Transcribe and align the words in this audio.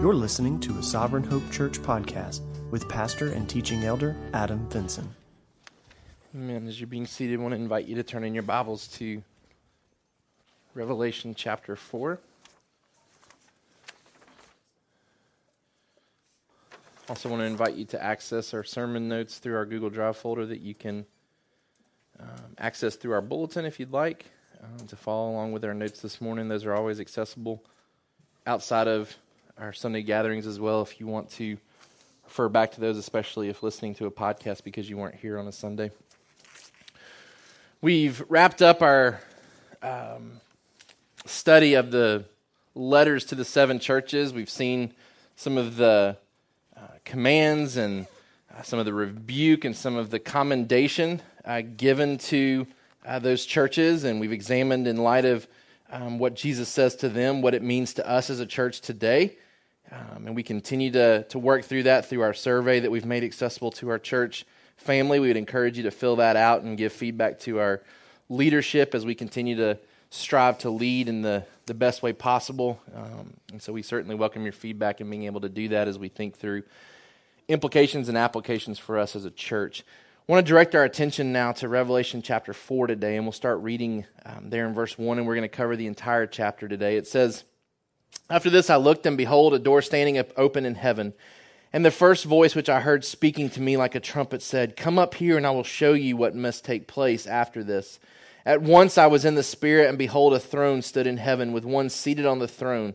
You're 0.00 0.14
listening 0.14 0.58
to 0.60 0.78
a 0.78 0.82
Sovereign 0.82 1.22
Hope 1.22 1.42
Church 1.52 1.78
podcast 1.78 2.40
with 2.70 2.88
pastor 2.88 3.32
and 3.32 3.46
teaching 3.46 3.84
elder 3.84 4.16
Adam 4.32 4.66
Vinson. 4.70 5.14
Amen. 6.34 6.66
As 6.66 6.80
you're 6.80 6.86
being 6.86 7.04
seated, 7.04 7.38
I 7.38 7.42
want 7.42 7.52
to 7.52 7.60
invite 7.60 7.86
you 7.86 7.96
to 7.96 8.02
turn 8.02 8.24
in 8.24 8.32
your 8.32 8.42
Bibles 8.42 8.88
to 8.96 9.22
Revelation 10.72 11.34
chapter 11.34 11.76
4. 11.76 12.18
Also, 17.10 17.28
want 17.28 17.42
to 17.42 17.46
invite 17.46 17.74
you 17.74 17.84
to 17.84 18.02
access 18.02 18.54
our 18.54 18.64
sermon 18.64 19.06
notes 19.06 19.36
through 19.36 19.56
our 19.56 19.66
Google 19.66 19.90
Drive 19.90 20.16
folder 20.16 20.46
that 20.46 20.60
you 20.60 20.74
can 20.74 21.04
um, 22.18 22.56
access 22.56 22.96
through 22.96 23.12
our 23.12 23.20
bulletin 23.20 23.66
if 23.66 23.78
you'd 23.78 23.92
like 23.92 24.24
um, 24.64 24.86
to 24.86 24.96
follow 24.96 25.30
along 25.30 25.52
with 25.52 25.62
our 25.62 25.74
notes 25.74 26.00
this 26.00 26.22
morning. 26.22 26.48
Those 26.48 26.64
are 26.64 26.74
always 26.74 27.00
accessible 27.00 27.62
outside 28.46 28.88
of 28.88 29.18
our 29.58 29.72
Sunday 29.72 30.02
gatherings 30.02 30.46
as 30.46 30.60
well 30.60 30.82
if 30.82 31.00
you 31.00 31.06
want 31.06 31.30
to 31.32 31.56
refer 32.24 32.48
back 32.48 32.72
to 32.72 32.80
those, 32.80 32.96
especially 32.96 33.48
if 33.48 33.62
listening 33.62 33.94
to 33.96 34.06
a 34.06 34.10
podcast 34.10 34.64
because 34.64 34.88
you 34.88 34.96
weren't 34.96 35.16
here 35.16 35.38
on 35.38 35.46
a 35.48 35.52
Sunday. 35.52 35.90
We've 37.80 38.22
wrapped 38.28 38.62
up 38.62 38.82
our 38.82 39.20
um, 39.82 40.40
study 41.26 41.74
of 41.74 41.90
the 41.90 42.24
letters 42.74 43.24
to 43.26 43.34
the 43.34 43.44
seven 43.44 43.78
churches. 43.78 44.32
We've 44.32 44.50
seen 44.50 44.92
some 45.36 45.56
of 45.56 45.76
the 45.76 46.16
uh, 46.76 46.80
commands 47.04 47.76
and 47.76 48.06
uh, 48.56 48.62
some 48.62 48.78
of 48.78 48.84
the 48.84 48.94
rebuke 48.94 49.64
and 49.64 49.74
some 49.74 49.96
of 49.96 50.10
the 50.10 50.18
commendation 50.18 51.22
uh, 51.44 51.62
given 51.76 52.18
to 52.18 52.66
uh, 53.06 53.18
those 53.18 53.46
churches, 53.46 54.04
and 54.04 54.20
we've 54.20 54.32
examined 54.32 54.86
in 54.86 54.98
light 54.98 55.24
of 55.24 55.48
um, 55.90 56.18
what 56.18 56.34
Jesus 56.34 56.68
says 56.68 56.94
to 56.96 57.08
them, 57.08 57.42
what 57.42 57.54
it 57.54 57.62
means 57.62 57.94
to 57.94 58.08
us 58.08 58.30
as 58.30 58.40
a 58.40 58.46
church 58.46 58.80
today. 58.80 59.36
Um, 59.92 60.26
and 60.26 60.36
we 60.36 60.42
continue 60.42 60.90
to, 60.92 61.24
to 61.24 61.38
work 61.38 61.64
through 61.64 61.84
that 61.84 62.06
through 62.06 62.22
our 62.22 62.34
survey 62.34 62.80
that 62.80 62.90
we've 62.90 63.04
made 63.04 63.24
accessible 63.24 63.72
to 63.72 63.88
our 63.90 63.98
church 63.98 64.46
family. 64.76 65.18
We 65.18 65.28
would 65.28 65.36
encourage 65.36 65.76
you 65.76 65.82
to 65.84 65.90
fill 65.90 66.16
that 66.16 66.36
out 66.36 66.62
and 66.62 66.78
give 66.78 66.92
feedback 66.92 67.40
to 67.40 67.58
our 67.58 67.82
leadership 68.28 68.94
as 68.94 69.04
we 69.04 69.14
continue 69.14 69.56
to 69.56 69.78
strive 70.10 70.58
to 70.58 70.70
lead 70.70 71.08
in 71.08 71.22
the, 71.22 71.44
the 71.66 71.74
best 71.74 72.02
way 72.02 72.12
possible. 72.12 72.80
Um, 72.94 73.34
and 73.52 73.60
so 73.60 73.72
we 73.72 73.82
certainly 73.82 74.14
welcome 74.14 74.44
your 74.44 74.52
feedback 74.52 75.00
and 75.00 75.10
being 75.10 75.24
able 75.24 75.40
to 75.40 75.48
do 75.48 75.68
that 75.68 75.88
as 75.88 75.98
we 75.98 76.08
think 76.08 76.36
through 76.36 76.62
implications 77.48 78.08
and 78.08 78.16
applications 78.16 78.78
for 78.78 78.96
us 78.98 79.16
as 79.16 79.24
a 79.24 79.30
church. 79.30 79.84
I 80.30 80.32
want 80.32 80.46
to 80.46 80.52
direct 80.52 80.76
our 80.76 80.84
attention 80.84 81.32
now 81.32 81.50
to 81.50 81.68
Revelation 81.68 82.22
chapter 82.22 82.52
4 82.52 82.86
today, 82.86 83.16
and 83.16 83.24
we'll 83.24 83.32
start 83.32 83.58
reading 83.62 84.06
um, 84.24 84.48
there 84.48 84.64
in 84.64 84.74
verse 84.74 84.96
1, 84.96 85.18
and 85.18 85.26
we're 85.26 85.34
going 85.34 85.42
to 85.42 85.48
cover 85.48 85.74
the 85.74 85.88
entire 85.88 86.24
chapter 86.28 86.68
today. 86.68 86.96
It 86.96 87.08
says, 87.08 87.42
After 88.30 88.48
this 88.48 88.70
I 88.70 88.76
looked, 88.76 89.06
and 89.06 89.16
behold, 89.16 89.54
a 89.54 89.58
door 89.58 89.82
standing 89.82 90.18
up 90.18 90.30
open 90.36 90.64
in 90.64 90.76
heaven. 90.76 91.14
And 91.72 91.84
the 91.84 91.90
first 91.90 92.26
voice 92.26 92.54
which 92.54 92.68
I 92.68 92.78
heard 92.78 93.04
speaking 93.04 93.50
to 93.50 93.60
me 93.60 93.76
like 93.76 93.96
a 93.96 94.00
trumpet 94.00 94.40
said, 94.40 94.76
Come 94.76 95.00
up 95.00 95.14
here, 95.14 95.36
and 95.36 95.44
I 95.44 95.50
will 95.50 95.64
show 95.64 95.94
you 95.94 96.16
what 96.16 96.36
must 96.36 96.64
take 96.64 96.86
place 96.86 97.26
after 97.26 97.64
this. 97.64 97.98
At 98.46 98.62
once 98.62 98.96
I 98.96 99.08
was 99.08 99.24
in 99.24 99.34
the 99.34 99.42
Spirit, 99.42 99.88
and 99.88 99.98
behold, 99.98 100.32
a 100.32 100.38
throne 100.38 100.82
stood 100.82 101.08
in 101.08 101.16
heaven, 101.16 101.52
with 101.52 101.64
one 101.64 101.88
seated 101.88 102.24
on 102.24 102.38
the 102.38 102.46
throne. 102.46 102.94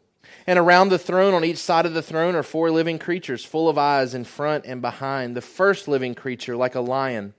And 0.47 0.57
around 0.57 0.89
the 0.89 0.97
throne 0.97 1.33
on 1.33 1.43
each 1.43 1.57
side 1.57 1.85
of 1.85 1.93
the 1.93 2.01
throne 2.01 2.35
are 2.35 2.43
four 2.43 2.71
living 2.71 2.99
creatures 2.99 3.45
full 3.45 3.69
of 3.69 3.77
eyes 3.77 4.13
in 4.13 4.23
front 4.23 4.65
and 4.65 4.81
behind. 4.81 5.35
The 5.35 5.41
first 5.41 5.87
living 5.87 6.15
creature 6.15 6.55
like 6.55 6.75
a 6.75 6.81
lion, 6.81 7.33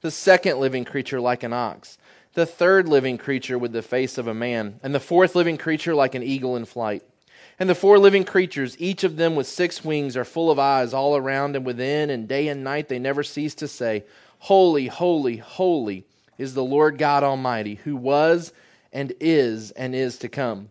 the 0.00 0.10
second 0.10 0.58
living 0.58 0.84
creature 0.84 1.20
like 1.20 1.42
an 1.42 1.52
ox, 1.52 1.98
the 2.34 2.46
third 2.46 2.88
living 2.88 3.18
creature 3.18 3.58
with 3.58 3.72
the 3.72 3.82
face 3.82 4.18
of 4.18 4.26
a 4.26 4.34
man, 4.34 4.80
and 4.82 4.94
the 4.94 5.00
fourth 5.00 5.34
living 5.34 5.56
creature 5.56 5.94
like 5.94 6.14
an 6.14 6.22
eagle 6.22 6.56
in 6.56 6.64
flight. 6.64 7.02
And 7.58 7.68
the 7.68 7.74
four 7.74 7.98
living 7.98 8.24
creatures, 8.24 8.76
each 8.78 9.02
of 9.02 9.16
them 9.16 9.34
with 9.34 9.46
six 9.46 9.84
wings, 9.84 10.16
are 10.16 10.24
full 10.24 10.50
of 10.50 10.58
eyes 10.58 10.94
all 10.94 11.16
around 11.16 11.56
and 11.56 11.66
within, 11.66 12.10
and 12.10 12.28
day 12.28 12.48
and 12.48 12.62
night 12.62 12.88
they 12.88 12.98
never 12.98 13.24
cease 13.24 13.54
to 13.56 13.68
say, 13.68 14.04
Holy, 14.40 14.86
holy, 14.86 15.38
holy 15.38 16.06
is 16.38 16.54
the 16.54 16.64
Lord 16.64 16.98
God 16.98 17.24
Almighty, 17.24 17.74
who 17.76 17.96
was 17.96 18.52
and 18.92 19.12
is 19.18 19.72
and 19.72 19.94
is 19.94 20.18
to 20.18 20.28
come. 20.28 20.70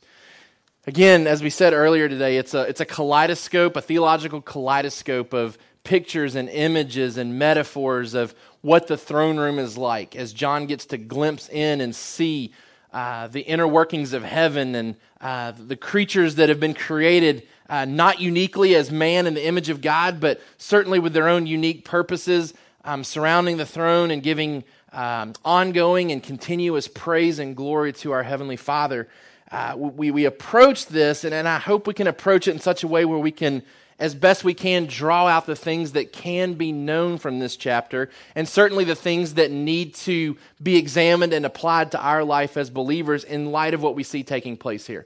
Again, 0.87 1.27
as 1.27 1.43
we 1.43 1.51
said 1.51 1.73
earlier 1.73 2.09
today, 2.09 2.37
it's 2.37 2.55
a, 2.55 2.61
it's 2.61 2.81
a 2.81 2.85
kaleidoscope, 2.85 3.75
a 3.75 3.81
theological 3.81 4.41
kaleidoscope 4.41 5.31
of 5.31 5.59
pictures 5.83 6.33
and 6.33 6.49
images 6.49 7.17
and 7.17 7.37
metaphors 7.37 8.15
of 8.15 8.33
what 8.61 8.87
the 8.87 8.97
throne 8.97 9.37
room 9.37 9.59
is 9.59 9.77
like 9.77 10.15
as 10.15 10.33
John 10.33 10.65
gets 10.65 10.87
to 10.87 10.97
glimpse 10.97 11.49
in 11.49 11.81
and 11.81 11.95
see 11.95 12.51
uh, 12.91 13.27
the 13.27 13.41
inner 13.41 13.67
workings 13.67 14.11
of 14.13 14.23
heaven 14.23 14.73
and 14.73 14.95
uh, 15.21 15.51
the 15.51 15.75
creatures 15.75 16.35
that 16.35 16.49
have 16.49 16.59
been 16.59 16.73
created 16.73 17.47
uh, 17.69 17.85
not 17.85 18.19
uniquely 18.19 18.73
as 18.73 18.89
man 18.89 19.27
in 19.27 19.35
the 19.35 19.45
image 19.45 19.69
of 19.69 19.81
God, 19.81 20.19
but 20.19 20.41
certainly 20.57 20.97
with 20.97 21.13
their 21.13 21.29
own 21.29 21.45
unique 21.45 21.85
purposes 21.85 22.55
um, 22.85 23.03
surrounding 23.03 23.57
the 23.57 23.67
throne 23.67 24.09
and 24.09 24.23
giving 24.23 24.63
um, 24.93 25.33
ongoing 25.45 26.11
and 26.11 26.23
continuous 26.23 26.87
praise 26.87 27.37
and 27.37 27.55
glory 27.55 27.93
to 27.93 28.11
our 28.13 28.23
Heavenly 28.23 28.57
Father. 28.57 29.07
Uh, 29.51 29.73
we, 29.77 30.11
we 30.11 30.25
approach 30.25 30.85
this, 30.87 31.23
and, 31.23 31.33
and 31.33 31.47
I 31.47 31.59
hope 31.59 31.85
we 31.85 31.93
can 31.93 32.07
approach 32.07 32.47
it 32.47 32.51
in 32.51 32.59
such 32.59 32.83
a 32.83 32.87
way 32.87 33.03
where 33.03 33.19
we 33.19 33.31
can, 33.31 33.63
as 33.99 34.15
best 34.15 34.45
we 34.45 34.53
can, 34.53 34.85
draw 34.85 35.27
out 35.27 35.45
the 35.45 35.57
things 35.57 35.91
that 35.91 36.13
can 36.13 36.53
be 36.53 36.71
known 36.71 37.17
from 37.17 37.39
this 37.39 37.57
chapter, 37.57 38.09
and 38.33 38.47
certainly 38.47 38.85
the 38.85 38.95
things 38.95 39.33
that 39.33 39.51
need 39.51 39.93
to 39.95 40.37
be 40.63 40.77
examined 40.77 41.33
and 41.33 41.45
applied 41.45 41.91
to 41.91 42.01
our 42.01 42.23
life 42.23 42.55
as 42.55 42.69
believers 42.69 43.25
in 43.25 43.51
light 43.51 43.73
of 43.73 43.83
what 43.83 43.93
we 43.93 44.03
see 44.03 44.23
taking 44.23 44.55
place 44.55 44.87
here. 44.87 45.05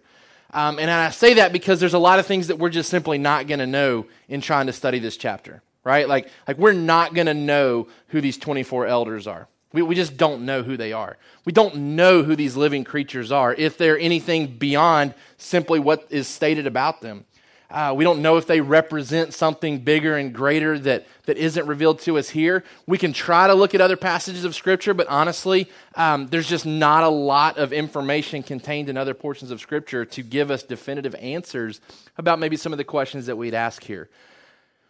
Um, 0.54 0.78
and 0.78 0.92
I 0.92 1.10
say 1.10 1.34
that 1.36 1.52
because 1.52 1.80
there's 1.80 1.96
a 1.96 2.00
lot 2.00 2.20
of 2.20 2.28
things 2.28 2.48
that 2.48 2.60
we're 2.60 2.70
just 2.70 2.90
simply 2.90 3.18
not 3.18 3.48
going 3.48 3.60
to 3.60 3.68
know 3.68 4.06
in 4.30 4.42
trying 4.42 4.68
to 4.68 4.74
study 4.74 5.00
this 5.00 5.18
chapter, 5.18 5.64
right? 5.84 6.08
Like, 6.08 6.30
like 6.48 6.60
we're 6.60 6.72
not 6.72 7.16
going 7.16 7.28
to 7.28 7.34
know 7.34 7.88
who 8.10 8.22
these 8.22 8.38
24 8.38 8.86
elders 8.86 9.26
are. 9.26 9.48
We, 9.75 9.81
we 9.81 9.94
just 9.94 10.16
don't 10.16 10.46
know 10.46 10.63
who 10.63 10.78
they 10.78 10.94
are. 10.94 11.18
We 11.44 11.52
don't 11.52 11.75
know 11.75 12.24
who 12.24 12.38
these 12.38 12.56
living 12.56 12.86
creatures 12.86 13.30
are, 13.30 13.53
if 13.53 13.78
they're 13.78 14.00
anything 14.00 14.58
beyond 14.58 15.13
simply 15.38 15.80
what 15.80 16.08
is 16.09 16.30
stated 16.30 16.66
about 16.66 17.02
them. 17.02 17.25
Uh, 17.69 17.94
we 17.94 18.06
don't 18.06 18.22
know 18.22 18.38
if 18.38 18.47
they 18.47 18.62
represent 18.62 19.34
something 19.34 19.80
bigger 19.80 20.16
and 20.16 20.34
greater 20.34 20.80
that, 20.80 21.06
that 21.25 21.35
isn't 21.35 21.68
revealed 21.68 22.00
to 22.00 22.18
us 22.18 22.30
here. 22.30 22.64
We 22.88 22.97
can 22.97 23.12
try 23.12 23.47
to 23.47 23.53
look 23.53 23.76
at 23.76 23.82
other 23.82 23.97
passages 23.97 24.46
of 24.46 24.55
Scripture, 24.55 24.94
but 24.94 25.08
honestly, 25.08 25.70
um, 25.96 26.28
there's 26.28 26.47
just 26.47 26.66
not 26.66 27.03
a 27.03 27.09
lot 27.09 27.58
of 27.58 27.73
information 27.73 28.44
contained 28.44 28.88
in 28.88 28.96
other 28.96 29.14
portions 29.14 29.52
of 29.52 29.59
Scripture 29.59 30.05
to 30.05 30.23
give 30.23 30.52
us 30.52 30.64
definitive 30.64 31.16
answers 31.16 31.82
about 32.17 32.40
maybe 32.40 32.55
some 32.55 32.72
of 32.72 32.78
the 32.78 32.85
questions 32.85 33.26
that 33.26 33.35
we'd 33.35 33.53
ask 33.53 33.84
here 33.84 34.09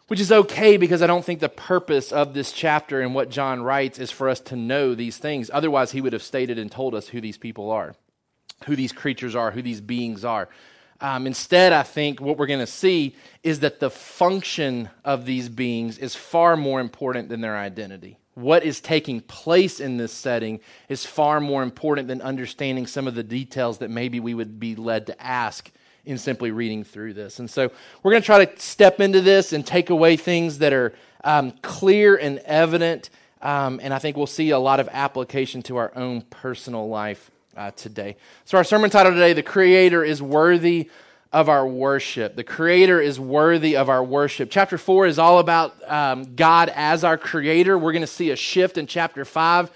which 0.08 0.20
is 0.20 0.30
okay 0.30 0.76
because 0.76 1.02
I 1.02 1.06
don't 1.06 1.24
think 1.24 1.40
the 1.40 1.48
purpose 1.48 2.12
of 2.12 2.32
this 2.32 2.52
chapter 2.52 3.00
and 3.00 3.14
what 3.14 3.30
John 3.30 3.62
writes 3.62 3.98
is 3.98 4.10
for 4.10 4.28
us 4.28 4.40
to 4.40 4.56
know 4.56 4.94
these 4.94 5.18
things. 5.18 5.50
Otherwise, 5.52 5.92
he 5.92 6.00
would 6.00 6.12
have 6.12 6.22
stated 6.22 6.58
and 6.58 6.70
told 6.70 6.94
us 6.94 7.08
who 7.08 7.20
these 7.20 7.38
people 7.38 7.70
are, 7.70 7.94
who 8.66 8.76
these 8.76 8.92
creatures 8.92 9.34
are, 9.34 9.50
who 9.50 9.62
these 9.62 9.80
beings 9.80 10.24
are. 10.24 10.48
Um, 11.00 11.26
instead, 11.26 11.72
I 11.72 11.82
think 11.82 12.20
what 12.20 12.38
we're 12.38 12.46
going 12.46 12.60
to 12.60 12.66
see 12.66 13.16
is 13.42 13.60
that 13.60 13.80
the 13.80 13.90
function 13.90 14.88
of 15.04 15.26
these 15.26 15.48
beings 15.48 15.98
is 15.98 16.14
far 16.14 16.56
more 16.56 16.80
important 16.80 17.28
than 17.28 17.40
their 17.40 17.56
identity. 17.56 18.18
What 18.34 18.64
is 18.64 18.80
taking 18.80 19.20
place 19.22 19.80
in 19.80 19.96
this 19.96 20.12
setting 20.12 20.60
is 20.88 21.04
far 21.04 21.40
more 21.40 21.62
important 21.62 22.08
than 22.08 22.20
understanding 22.22 22.86
some 22.86 23.06
of 23.06 23.14
the 23.14 23.22
details 23.22 23.78
that 23.78 23.90
maybe 23.90 24.20
we 24.20 24.34
would 24.34 24.60
be 24.60 24.74
led 24.74 25.06
to 25.06 25.22
ask 25.22 25.70
in 26.06 26.16
simply 26.18 26.50
reading 26.50 26.84
through 26.84 27.12
this. 27.12 27.38
And 27.38 27.50
so 27.50 27.70
we're 28.02 28.12
going 28.12 28.22
to 28.22 28.26
try 28.26 28.44
to 28.44 28.60
step 28.60 29.00
into 29.00 29.20
this 29.20 29.52
and 29.52 29.66
take 29.66 29.90
away 29.90 30.16
things 30.16 30.58
that 30.58 30.72
are 30.72 30.94
um, 31.24 31.52
clear 31.62 32.16
and 32.16 32.38
evident 32.40 33.10
Um, 33.42 33.80
and 33.82 33.92
I 33.92 33.98
think 33.98 34.16
we'll 34.16 34.26
see 34.26 34.50
a 34.50 34.58
lot 34.58 34.80
of 34.80 34.88
application 34.90 35.62
to 35.64 35.76
our 35.76 35.92
own 35.94 36.22
personal 36.22 36.88
life 36.88 37.30
uh, 37.56 37.70
today. 37.72 38.16
So, 38.44 38.58
our 38.58 38.64
sermon 38.64 38.90
title 38.90 39.12
today 39.12 39.34
The 39.34 39.42
Creator 39.42 40.04
is 40.04 40.22
Worthy 40.22 40.90
of 41.32 41.48
Our 41.48 41.66
Worship. 41.66 42.34
The 42.34 42.44
Creator 42.44 43.00
is 43.00 43.20
worthy 43.20 43.76
of 43.76 43.88
our 43.88 44.02
worship. 44.02 44.48
Chapter 44.50 44.78
4 44.78 45.06
is 45.06 45.18
all 45.18 45.38
about 45.38 45.74
um, 45.90 46.34
God 46.34 46.70
as 46.74 47.04
our 47.04 47.18
Creator. 47.18 47.76
We're 47.76 47.92
going 47.92 48.00
to 48.00 48.06
see 48.06 48.30
a 48.30 48.36
shift 48.36 48.78
in 48.78 48.86
chapter 48.86 49.24
5 49.24 49.70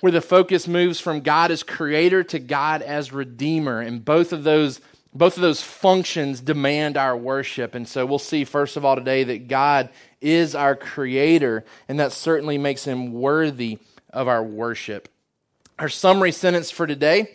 where 0.00 0.12
the 0.12 0.20
focus 0.20 0.66
moves 0.66 1.00
from 1.00 1.20
God 1.20 1.50
as 1.50 1.62
Creator 1.62 2.24
to 2.24 2.38
God 2.38 2.80
as 2.80 3.12
Redeemer. 3.12 3.80
And 3.80 4.04
both 4.04 4.32
of 4.32 4.44
those 4.44 4.80
both 5.12 5.36
of 5.36 5.42
those 5.42 5.62
functions 5.62 6.40
demand 6.40 6.96
our 6.96 7.16
worship. 7.16 7.74
And 7.74 7.86
so 7.88 8.06
we'll 8.06 8.18
see, 8.18 8.44
first 8.44 8.76
of 8.76 8.84
all, 8.84 8.96
today 8.96 9.24
that 9.24 9.48
God 9.48 9.90
is 10.20 10.54
our 10.54 10.76
creator, 10.76 11.64
and 11.88 11.98
that 11.98 12.12
certainly 12.12 12.58
makes 12.58 12.84
him 12.84 13.12
worthy 13.12 13.78
of 14.12 14.28
our 14.28 14.42
worship. 14.42 15.08
Our 15.78 15.88
summary 15.88 16.32
sentence 16.32 16.70
for 16.70 16.86
today 16.86 17.34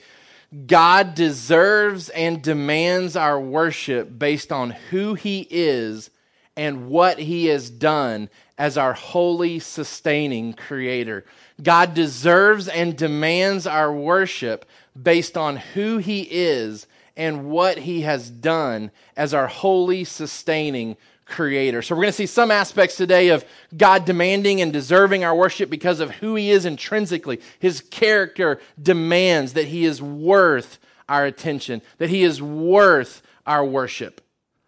God 0.67 1.15
deserves 1.15 2.09
and 2.09 2.41
demands 2.41 3.15
our 3.15 3.39
worship 3.39 4.17
based 4.17 4.51
on 4.51 4.71
who 4.89 5.15
he 5.15 5.45
is 5.49 6.11
and 6.55 6.87
what 6.87 7.19
he 7.19 7.47
has 7.47 7.69
done 7.69 8.29
as 8.57 8.77
our 8.77 8.93
holy, 8.93 9.59
sustaining 9.59 10.53
creator. 10.53 11.25
God 11.61 11.93
deserves 11.93 12.67
and 12.69 12.95
demands 12.95 13.67
our 13.67 13.91
worship 13.91 14.65
based 15.01 15.35
on 15.35 15.57
who 15.57 15.97
he 15.97 16.21
is 16.21 16.87
and 17.17 17.45
what 17.49 17.79
he 17.79 18.01
has 18.01 18.29
done 18.29 18.91
as 19.15 19.33
our 19.33 19.47
holy, 19.47 20.03
sustaining 20.03 20.97
creator. 21.25 21.81
So 21.81 21.95
we're 21.95 22.03
going 22.03 22.11
to 22.11 22.13
see 22.13 22.27
some 22.27 22.51
aspects 22.51 22.95
today 22.95 23.29
of 23.29 23.43
God 23.75 24.05
demanding 24.05 24.61
and 24.61 24.71
deserving 24.71 25.23
our 25.23 25.35
worship 25.35 25.69
because 25.69 25.99
of 25.99 26.11
who 26.11 26.35
he 26.35 26.51
is 26.51 26.65
intrinsically. 26.65 27.41
His 27.59 27.81
character 27.81 28.59
demands 28.81 29.53
that 29.53 29.65
he 29.65 29.85
is 29.85 30.01
worth 30.01 30.77
our 31.09 31.25
attention, 31.25 31.81
that 31.97 32.09
he 32.09 32.23
is 32.23 32.41
worth 32.41 33.21
our 33.45 33.65
worship. 33.65 34.21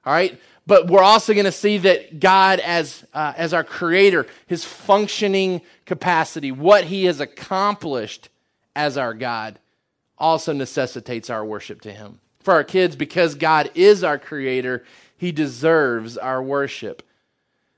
All 0.05 0.13
right? 0.13 0.39
But 0.65 0.87
we're 0.87 1.03
also 1.03 1.33
going 1.33 1.45
to 1.45 1.51
see 1.51 1.77
that 1.79 2.19
God, 2.19 2.59
as, 2.59 3.05
uh, 3.13 3.33
as 3.37 3.53
our 3.53 3.63
creator, 3.63 4.25
his 4.47 4.65
functioning 4.65 5.61
capacity, 5.85 6.51
what 6.51 6.85
he 6.85 7.05
has 7.05 7.19
accomplished 7.19 8.29
as 8.75 8.97
our 8.97 9.13
God, 9.13 9.59
also 10.17 10.53
necessitates 10.53 11.29
our 11.29 11.45
worship 11.45 11.81
to 11.81 11.91
him 11.91 12.19
for 12.47 12.53
our 12.53 12.63
kids 12.63 12.95
because 12.95 13.35
God 13.35 13.69
is 13.75 14.05
our 14.05 14.17
creator, 14.17 14.85
he 15.17 15.33
deserves 15.33 16.17
our 16.17 16.41
worship. 16.41 17.03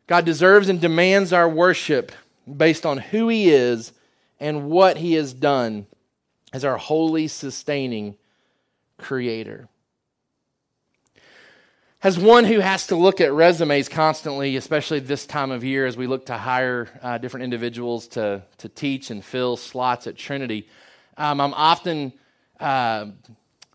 God 0.06 0.26
deserves 0.26 0.70
and 0.70 0.80
demands 0.80 1.34
our 1.34 1.50
worship 1.50 2.12
based 2.48 2.86
on 2.86 3.00
who 3.00 3.30
he 3.30 3.50
is 3.50 3.94
and 4.40 4.70
what 4.70 4.98
he 4.98 5.14
has 5.14 5.34
done 5.34 5.88
as 6.54 6.64
our 6.64 6.78
holy, 6.78 7.28
sustaining 7.28 8.16
creator. 9.00 9.70
As 12.04 12.20
one 12.20 12.46
who 12.46 12.60
has 12.60 12.86
to 12.88 12.96
look 12.96 13.20
at 13.22 13.34
resumes 13.34 13.90
constantly, 13.90 14.56
especially 14.56 15.00
this 15.00 15.26
time 15.26 15.50
of 15.50 15.64
year 15.64 15.88
as 15.88 15.98
we 15.98 16.06
look 16.06 16.28
to 16.28 16.38
hire 16.38 16.90
uh, 17.02 17.18
different 17.18 17.46
individuals 17.46 18.08
to, 18.10 18.44
to 18.60 18.70
teach 18.70 19.10
and 19.10 19.26
fill 19.26 19.58
slots 19.58 20.06
at 20.06 20.16
Trinity, 20.16 20.70
um, 21.18 21.42
I'm 21.42 21.56
often 21.56 22.14
uh, 22.60 23.08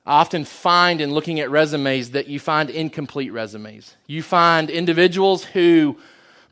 I 0.06 0.20
often 0.20 0.44
find 0.44 1.00
in 1.00 1.14
looking 1.14 1.40
at 1.40 1.50
resumes 1.50 2.10
that 2.10 2.28
you 2.28 2.38
find 2.38 2.68
incomplete 2.68 3.32
resumes. 3.32 3.96
You 4.06 4.22
find 4.22 4.68
individuals 4.68 5.44
who 5.44 5.98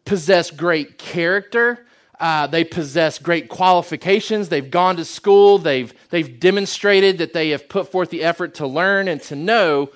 possess 0.07 0.51
great 0.51 0.97
character, 0.97 1.85
uh, 2.19 2.47
they 2.47 2.65
possess 2.65 3.19
great 3.19 3.49
qualifications, 3.49 4.49
they've 4.49 4.71
gone 4.71 4.97
to 4.97 5.05
school, 5.05 5.59
they've, 5.59 5.93
they've 6.11 6.41
demonstrated 6.41 7.19
that 7.19 7.35
they 7.35 7.51
have 7.51 7.69
put 7.69 7.91
forth 7.91 8.09
the 8.11 8.23
effort 8.23 8.55
to 8.55 8.67
learn 8.67 9.07
and 9.07 9.21
to 9.23 9.37
know, 9.37 9.91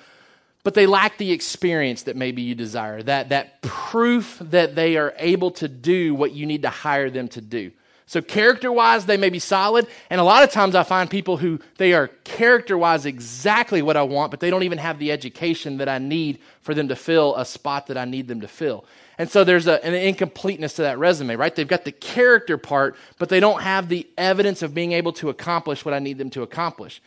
but 0.62 0.74
they 0.74 0.86
lack 0.86 1.16
the 1.16 1.32
experience 1.32 2.02
that 2.02 2.16
maybe 2.16 2.42
you 2.42 2.54
desire, 2.54 3.02
that, 3.02 3.30
that 3.30 3.62
proof 3.62 4.38
that 4.40 4.74
they 4.74 4.96
are 4.96 5.14
able 5.16 5.50
to 5.52 5.66
do 5.66 6.14
what 6.14 6.32
you 6.32 6.44
need 6.44 6.62
to 6.62 6.70
hire 6.70 7.08
them 7.08 7.28
to 7.28 7.40
do. 7.40 7.70
So 8.08 8.22
character 8.22 8.70
wise, 8.70 9.06
they 9.06 9.16
may 9.16 9.30
be 9.30 9.40
solid. 9.40 9.88
And 10.10 10.20
a 10.20 10.24
lot 10.24 10.44
of 10.44 10.52
times 10.52 10.76
I 10.76 10.84
find 10.84 11.10
people 11.10 11.38
who 11.38 11.58
they 11.76 11.92
are 11.92 12.06
character 12.22 12.78
wise 12.78 13.04
exactly 13.04 13.82
what 13.82 13.96
I 13.96 14.02
want, 14.02 14.30
but 14.30 14.38
they 14.38 14.48
don't 14.48 14.62
even 14.62 14.78
have 14.78 15.00
the 15.00 15.10
education 15.10 15.78
that 15.78 15.88
I 15.88 15.98
need 15.98 16.38
for 16.60 16.72
them 16.72 16.86
to 16.88 16.96
fill 16.96 17.34
a 17.34 17.44
spot 17.44 17.88
that 17.88 17.98
I 17.98 18.04
need 18.04 18.28
them 18.28 18.40
to 18.42 18.48
fill. 18.48 18.84
And 19.18 19.28
so 19.28 19.42
there's 19.42 19.66
a, 19.66 19.84
an 19.84 19.94
incompleteness 19.94 20.74
to 20.74 20.82
that 20.82 20.98
resume, 20.98 21.34
right? 21.34 21.54
They've 21.54 21.66
got 21.66 21.84
the 21.84 21.92
character 21.92 22.56
part, 22.56 22.96
but 23.18 23.28
they 23.28 23.40
don't 23.40 23.62
have 23.62 23.88
the 23.88 24.06
evidence 24.16 24.62
of 24.62 24.72
being 24.72 24.92
able 24.92 25.12
to 25.14 25.28
accomplish 25.28 25.84
what 25.84 25.94
I 25.94 25.98
need 25.98 26.18
them 26.18 26.30
to 26.30 26.42
accomplish. 26.42 27.02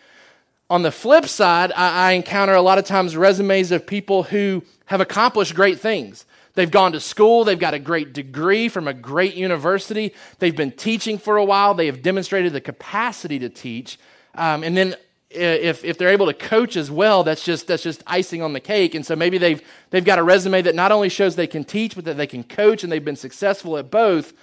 On 0.69 0.81
the 0.81 0.91
flip 0.91 1.27
side, 1.27 1.71
I, 1.71 2.09
I 2.09 2.11
encounter 2.11 2.53
a 2.53 2.61
lot 2.61 2.77
of 2.77 2.85
times 2.85 3.15
resumes 3.15 3.71
of 3.71 3.87
people 3.87 4.23
who 4.23 4.63
have 4.87 4.99
accomplished 4.99 5.55
great 5.55 5.79
things. 5.79 6.25
They've 6.59 6.69
gone 6.69 6.91
to 6.91 6.99
school, 6.99 7.45
they've 7.45 7.57
got 7.57 7.73
a 7.73 7.79
great 7.79 8.11
degree 8.11 8.67
from 8.67 8.89
a 8.89 8.93
great 8.93 9.35
university, 9.35 10.13
they've 10.39 10.53
been 10.53 10.73
teaching 10.73 11.17
for 11.17 11.37
a 11.37 11.45
while, 11.45 11.73
they 11.73 11.85
have 11.85 12.01
demonstrated 12.01 12.51
the 12.51 12.59
capacity 12.59 13.39
to 13.39 13.47
teach. 13.47 13.97
Um, 14.35 14.63
and 14.65 14.75
then 14.75 14.97
if, 15.29 15.85
if 15.85 15.97
they're 15.97 16.09
able 16.09 16.25
to 16.25 16.33
coach 16.33 16.75
as 16.75 16.91
well, 16.91 17.23
that's 17.23 17.45
just, 17.45 17.67
that's 17.67 17.81
just 17.81 18.03
icing 18.05 18.41
on 18.41 18.51
the 18.51 18.59
cake. 18.59 18.93
And 18.93 19.05
so 19.05 19.15
maybe 19.15 19.37
they've, 19.37 19.61
they've 19.91 20.03
got 20.03 20.19
a 20.19 20.23
resume 20.23 20.61
that 20.63 20.75
not 20.75 20.91
only 20.91 21.07
shows 21.07 21.37
they 21.37 21.47
can 21.47 21.63
teach, 21.63 21.95
but 21.95 22.03
that 22.03 22.17
they 22.17 22.27
can 22.27 22.43
coach 22.43 22.83
and 22.83 22.91
they've 22.91 23.05
been 23.05 23.15
successful 23.15 23.77
at 23.77 23.89
both, 23.89 24.33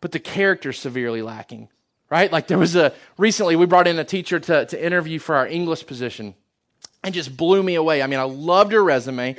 but 0.00 0.10
the 0.10 0.18
character's 0.18 0.80
severely 0.80 1.22
lacking, 1.22 1.68
right? 2.10 2.32
Like 2.32 2.48
there 2.48 2.58
was 2.58 2.74
a, 2.74 2.92
recently 3.16 3.54
we 3.54 3.66
brought 3.66 3.86
in 3.86 3.96
a 4.00 4.04
teacher 4.04 4.40
to, 4.40 4.66
to 4.66 4.84
interview 4.84 5.20
for 5.20 5.36
our 5.36 5.46
English 5.46 5.86
position 5.86 6.34
and 7.04 7.14
just 7.14 7.36
blew 7.36 7.62
me 7.62 7.76
away. 7.76 8.02
I 8.02 8.08
mean, 8.08 8.18
I 8.18 8.24
loved 8.24 8.72
her 8.72 8.82
resume. 8.82 9.36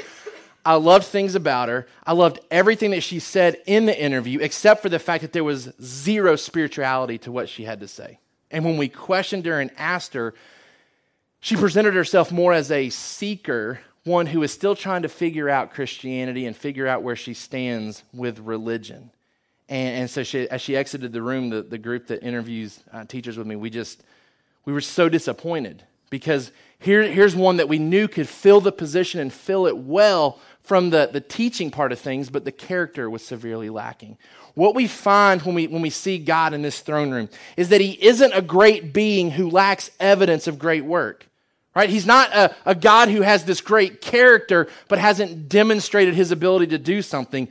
I 0.65 0.75
loved 0.75 1.05
things 1.05 1.35
about 1.35 1.69
her. 1.69 1.87
I 2.03 2.13
loved 2.13 2.39
everything 2.49 2.91
that 2.91 3.03
she 3.03 3.19
said 3.19 3.61
in 3.67 3.85
the 3.85 3.97
interview, 3.97 4.39
except 4.39 4.81
for 4.81 4.89
the 4.89 4.97
fact 4.97 5.21
that 5.21 5.31
there 5.31 5.43
was 5.43 5.71
zero 5.81 6.35
spirituality 6.35 7.19
to 7.19 7.31
what 7.31 7.47
she 7.47 7.65
had 7.65 7.79
to 7.81 7.87
say. 7.87 8.19
And 8.49 8.65
when 8.65 8.77
we 8.77 8.89
questioned 8.89 9.45
her 9.45 9.59
and 9.59 9.69
asked 9.77 10.15
her, 10.15 10.33
she 11.39 11.55
presented 11.55 11.93
herself 11.93 12.31
more 12.31 12.53
as 12.53 12.71
a 12.71 12.89
seeker, 12.89 13.79
one 14.03 14.25
who 14.25 14.41
is 14.41 14.51
still 14.51 14.75
trying 14.75 15.03
to 15.03 15.09
figure 15.09 15.49
out 15.49 15.71
Christianity 15.73 16.47
and 16.47 16.55
figure 16.55 16.87
out 16.87 17.03
where 17.03 17.15
she 17.15 17.35
stands 17.35 18.03
with 18.11 18.39
religion. 18.39 19.11
And, 19.69 20.01
and 20.01 20.09
so 20.09 20.23
she, 20.23 20.49
as 20.49 20.61
she 20.61 20.75
exited 20.75 21.13
the 21.13 21.21
room, 21.21 21.51
the, 21.51 21.61
the 21.61 21.77
group 21.77 22.07
that 22.07 22.23
interviews 22.23 22.79
uh, 22.91 23.05
teachers 23.05 23.37
with 23.37 23.45
me, 23.45 23.55
we 23.55 23.69
just, 23.69 24.01
we 24.63 24.73
were 24.73 24.81
so 24.81 25.09
disappointed 25.09 25.83
because 26.09 26.51
here, 26.79 27.03
here's 27.03 27.35
one 27.35 27.57
that 27.57 27.69
we 27.69 27.79
knew 27.79 28.07
could 28.07 28.29
fill 28.29 28.61
the 28.61 28.71
position 28.71 29.19
and 29.19 29.33
fill 29.33 29.67
it 29.67 29.77
well 29.77 30.39
from 30.65 30.89
the, 30.89 31.09
the 31.11 31.21
teaching 31.21 31.69
part 31.69 31.91
of 31.91 31.99
things, 31.99 32.29
but 32.29 32.43
the 32.43 32.51
character 32.51 33.09
was 33.09 33.23
severely 33.23 33.69
lacking. 33.69 34.17
What 34.55 34.73
we 34.73 34.87
find 34.87 35.41
when 35.43 35.53
we, 35.53 35.67
when 35.67 35.81
we 35.81 35.89
see 35.89 36.17
God 36.17 36.53
in 36.53 36.61
this 36.61 36.79
throne 36.79 37.11
room 37.11 37.29
is 37.55 37.69
that 37.69 37.81
he 37.81 37.91
isn't 37.91 38.33
a 38.33 38.41
great 38.41 38.93
being 38.93 39.31
who 39.31 39.49
lacks 39.49 39.91
evidence 39.99 40.47
of 40.47 40.57
great 40.57 40.83
work. 40.83 41.27
Right? 41.75 41.89
He's 41.89 42.05
not 42.05 42.33
a, 42.33 42.55
a 42.65 42.73
God 42.73 43.09
who 43.09 43.21
has 43.21 43.43
this 43.43 43.59
great 43.61 44.01
character 44.01 44.67
but 44.87 44.97
hasn't 44.97 45.49
demonstrated 45.49 46.15
his 46.15 46.31
ability 46.31 46.67
to 46.67 46.77
do 46.77 47.01
something. 47.01 47.49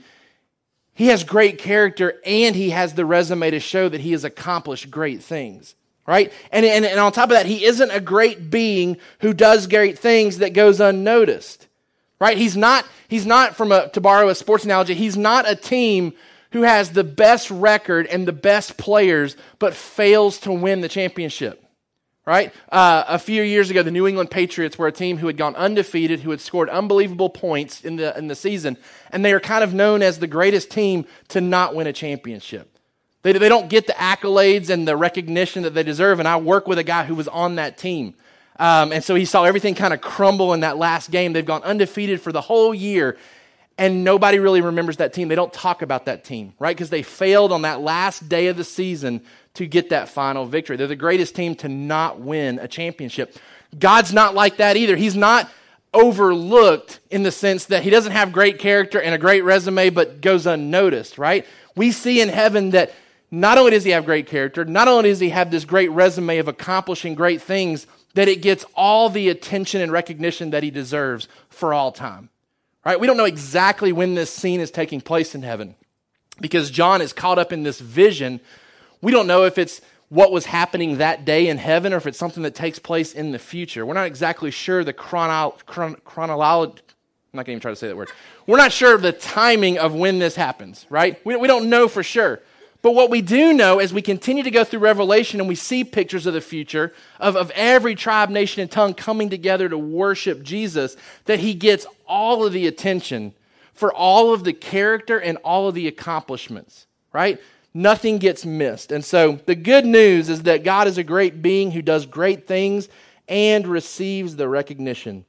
He 0.94 1.08
has 1.08 1.24
great 1.24 1.58
character 1.58 2.14
and 2.24 2.56
he 2.56 2.70
has 2.70 2.94
the 2.94 3.04
resume 3.04 3.50
to 3.50 3.60
show 3.60 3.88
that 3.88 4.00
he 4.00 4.12
has 4.12 4.24
accomplished 4.24 4.90
great 4.90 5.22
things. 5.22 5.74
Right? 6.06 6.32
And, 6.50 6.66
and, 6.66 6.84
and 6.84 6.98
on 6.98 7.12
top 7.12 7.30
of 7.30 7.36
that, 7.36 7.46
he 7.46 7.64
isn't 7.64 7.90
a 7.90 8.00
great 8.00 8.50
being 8.50 8.96
who 9.20 9.34
does 9.34 9.66
great 9.66 9.98
things 9.98 10.38
that 10.38 10.52
goes 10.52 10.80
unnoticed 10.80 11.68
right? 12.20 12.36
He's 12.36 12.56
not, 12.56 12.86
he's 13.08 13.26
not 13.26 13.56
from 13.56 13.72
a, 13.72 13.88
to 13.90 14.00
borrow 14.00 14.28
a 14.28 14.34
sports 14.34 14.64
analogy, 14.64 14.94
he's 14.94 15.16
not 15.16 15.48
a 15.48 15.56
team 15.56 16.12
who 16.52 16.62
has 16.62 16.90
the 16.92 17.04
best 17.04 17.50
record 17.50 18.06
and 18.06 18.28
the 18.28 18.32
best 18.32 18.76
players, 18.76 19.36
but 19.58 19.74
fails 19.74 20.38
to 20.38 20.52
win 20.52 20.80
the 20.80 20.88
championship. 20.88 21.60
Right? 22.26 22.54
Uh, 22.70 23.04
a 23.06 23.18
few 23.18 23.42
years 23.42 23.68
ago, 23.68 23.82
the 23.82 23.90
New 23.90 24.06
England 24.06 24.30
Patriots 24.30 24.78
were 24.78 24.86
a 24.86 24.92
team 24.92 25.18
who 25.18 25.26
had 25.26 25.36
gone 25.36 25.54
undefeated, 25.56 26.20
who 26.20 26.30
had 26.30 26.40
scored 26.40 26.70
unbelievable 26.70 27.28
points 27.28 27.84
in 27.84 27.96
the, 27.96 28.16
in 28.16 28.28
the 28.28 28.34
season, 28.34 28.78
and 29.10 29.22
they 29.22 29.32
are 29.34 29.40
kind 29.40 29.62
of 29.62 29.74
known 29.74 30.00
as 30.00 30.18
the 30.18 30.26
greatest 30.26 30.70
team 30.70 31.04
to 31.28 31.42
not 31.42 31.74
win 31.74 31.86
a 31.86 31.92
championship. 31.92 32.78
They, 33.20 33.32
they 33.32 33.50
don't 33.50 33.68
get 33.68 33.86
the 33.86 33.92
accolades 33.94 34.70
and 34.70 34.88
the 34.88 34.96
recognition 34.96 35.64
that 35.64 35.74
they 35.74 35.82
deserve, 35.82 36.18
and 36.18 36.26
I 36.26 36.36
work 36.36 36.66
with 36.66 36.78
a 36.78 36.84
guy 36.84 37.04
who 37.04 37.14
was 37.14 37.28
on 37.28 37.56
that 37.56 37.76
team. 37.76 38.14
Um, 38.58 38.92
and 38.92 39.02
so 39.02 39.14
he 39.14 39.24
saw 39.24 39.44
everything 39.44 39.74
kind 39.74 39.92
of 39.92 40.00
crumble 40.00 40.54
in 40.54 40.60
that 40.60 40.76
last 40.76 41.10
game. 41.10 41.32
They've 41.32 41.44
gone 41.44 41.62
undefeated 41.62 42.20
for 42.20 42.32
the 42.32 42.40
whole 42.40 42.74
year, 42.74 43.16
and 43.76 44.04
nobody 44.04 44.38
really 44.38 44.60
remembers 44.60 44.98
that 44.98 45.12
team. 45.12 45.28
They 45.28 45.34
don't 45.34 45.52
talk 45.52 45.82
about 45.82 46.06
that 46.06 46.24
team, 46.24 46.54
right? 46.58 46.76
Because 46.76 46.90
they 46.90 47.02
failed 47.02 47.50
on 47.50 47.62
that 47.62 47.80
last 47.80 48.28
day 48.28 48.46
of 48.46 48.56
the 48.56 48.64
season 48.64 49.22
to 49.54 49.66
get 49.66 49.90
that 49.90 50.08
final 50.08 50.46
victory. 50.46 50.76
They're 50.76 50.86
the 50.86 50.96
greatest 50.96 51.34
team 51.34 51.54
to 51.56 51.68
not 51.68 52.20
win 52.20 52.58
a 52.58 52.68
championship. 52.68 53.36
God's 53.76 54.12
not 54.12 54.34
like 54.34 54.58
that 54.58 54.76
either. 54.76 54.96
He's 54.96 55.16
not 55.16 55.50
overlooked 55.92 57.00
in 57.10 57.22
the 57.22 57.32
sense 57.32 57.66
that 57.66 57.82
he 57.82 57.90
doesn't 57.90 58.12
have 58.12 58.32
great 58.32 58.58
character 58.58 59.00
and 59.00 59.14
a 59.14 59.18
great 59.18 59.42
resume, 59.42 59.90
but 59.90 60.20
goes 60.20 60.46
unnoticed, 60.46 61.18
right? 61.18 61.46
We 61.76 61.92
see 61.92 62.20
in 62.20 62.28
heaven 62.28 62.70
that 62.70 62.92
not 63.30 63.58
only 63.58 63.72
does 63.72 63.84
he 63.84 63.90
have 63.90 64.04
great 64.04 64.26
character, 64.26 64.64
not 64.64 64.86
only 64.86 65.10
does 65.10 65.20
he 65.20 65.30
have 65.30 65.50
this 65.50 65.64
great 65.64 65.90
resume 65.90 66.38
of 66.38 66.48
accomplishing 66.48 67.14
great 67.14 67.42
things, 67.42 67.86
that 68.14 68.28
it 68.28 68.42
gets 68.42 68.64
all 68.74 69.08
the 69.08 69.28
attention 69.28 69.80
and 69.80 69.92
recognition 69.92 70.50
that 70.50 70.62
he 70.62 70.70
deserves 70.70 71.28
for 71.48 71.74
all 71.74 71.92
time. 71.92 72.30
Right? 72.84 72.98
We 72.98 73.06
don't 73.06 73.16
know 73.16 73.24
exactly 73.24 73.92
when 73.92 74.14
this 74.14 74.30
scene 74.30 74.60
is 74.60 74.70
taking 74.70 75.00
place 75.00 75.34
in 75.34 75.42
heaven 75.42 75.74
because 76.40 76.70
John 76.70 77.00
is 77.00 77.12
caught 77.12 77.38
up 77.38 77.52
in 77.52 77.62
this 77.62 77.80
vision. 77.80 78.40
We 79.00 79.12
don't 79.12 79.26
know 79.26 79.44
if 79.44 79.58
it's 79.58 79.80
what 80.08 80.32
was 80.32 80.46
happening 80.46 80.98
that 80.98 81.24
day 81.24 81.48
in 81.48 81.58
heaven 81.58 81.92
or 81.92 81.96
if 81.96 82.06
it's 82.06 82.18
something 82.18 82.42
that 82.42 82.54
takes 82.54 82.78
place 82.78 83.12
in 83.12 83.32
the 83.32 83.38
future. 83.38 83.86
We're 83.86 83.94
not 83.94 84.06
exactly 84.06 84.50
sure 84.50 84.84
the 84.84 84.92
chrono- 84.92 85.56
chron- 85.66 85.96
chronology. 86.04 86.82
I'm 87.32 87.38
not 87.38 87.46
going 87.46 87.46
to 87.46 87.50
even 87.52 87.60
try 87.60 87.72
to 87.72 87.76
say 87.76 87.88
that 87.88 87.96
word. 87.96 88.10
We're 88.46 88.58
not 88.58 88.70
sure 88.70 88.94
of 88.94 89.02
the 89.02 89.12
timing 89.12 89.78
of 89.78 89.94
when 89.94 90.20
this 90.20 90.36
happens, 90.36 90.86
right? 90.88 91.24
We, 91.24 91.34
we 91.36 91.48
don't 91.48 91.68
know 91.68 91.88
for 91.88 92.02
sure. 92.02 92.40
But 92.84 92.94
what 92.94 93.08
we 93.08 93.22
do 93.22 93.54
know 93.54 93.78
as 93.78 93.94
we 93.94 94.02
continue 94.02 94.42
to 94.42 94.50
go 94.50 94.62
through 94.62 94.80
Revelation 94.80 95.40
and 95.40 95.48
we 95.48 95.54
see 95.54 95.84
pictures 95.84 96.26
of 96.26 96.34
the 96.34 96.42
future 96.42 96.92
of, 97.18 97.34
of 97.34 97.50
every 97.52 97.94
tribe, 97.94 98.28
nation, 98.28 98.60
and 98.60 98.70
tongue 98.70 98.92
coming 98.92 99.30
together 99.30 99.70
to 99.70 99.78
worship 99.78 100.42
Jesus, 100.42 100.94
that 101.24 101.38
he 101.38 101.54
gets 101.54 101.86
all 102.06 102.44
of 102.44 102.52
the 102.52 102.66
attention 102.66 103.32
for 103.72 103.90
all 103.90 104.34
of 104.34 104.44
the 104.44 104.52
character 104.52 105.18
and 105.18 105.38
all 105.38 105.66
of 105.66 105.74
the 105.74 105.88
accomplishments, 105.88 106.86
right? 107.10 107.40
Nothing 107.72 108.18
gets 108.18 108.44
missed. 108.44 108.92
And 108.92 109.02
so 109.02 109.40
the 109.46 109.54
good 109.54 109.86
news 109.86 110.28
is 110.28 110.42
that 110.42 110.62
God 110.62 110.86
is 110.86 110.98
a 110.98 111.02
great 111.02 111.40
being 111.40 111.70
who 111.70 111.80
does 111.80 112.04
great 112.04 112.46
things 112.46 112.90
and 113.26 113.66
receives 113.66 114.36
the 114.36 114.46
recognition 114.46 115.24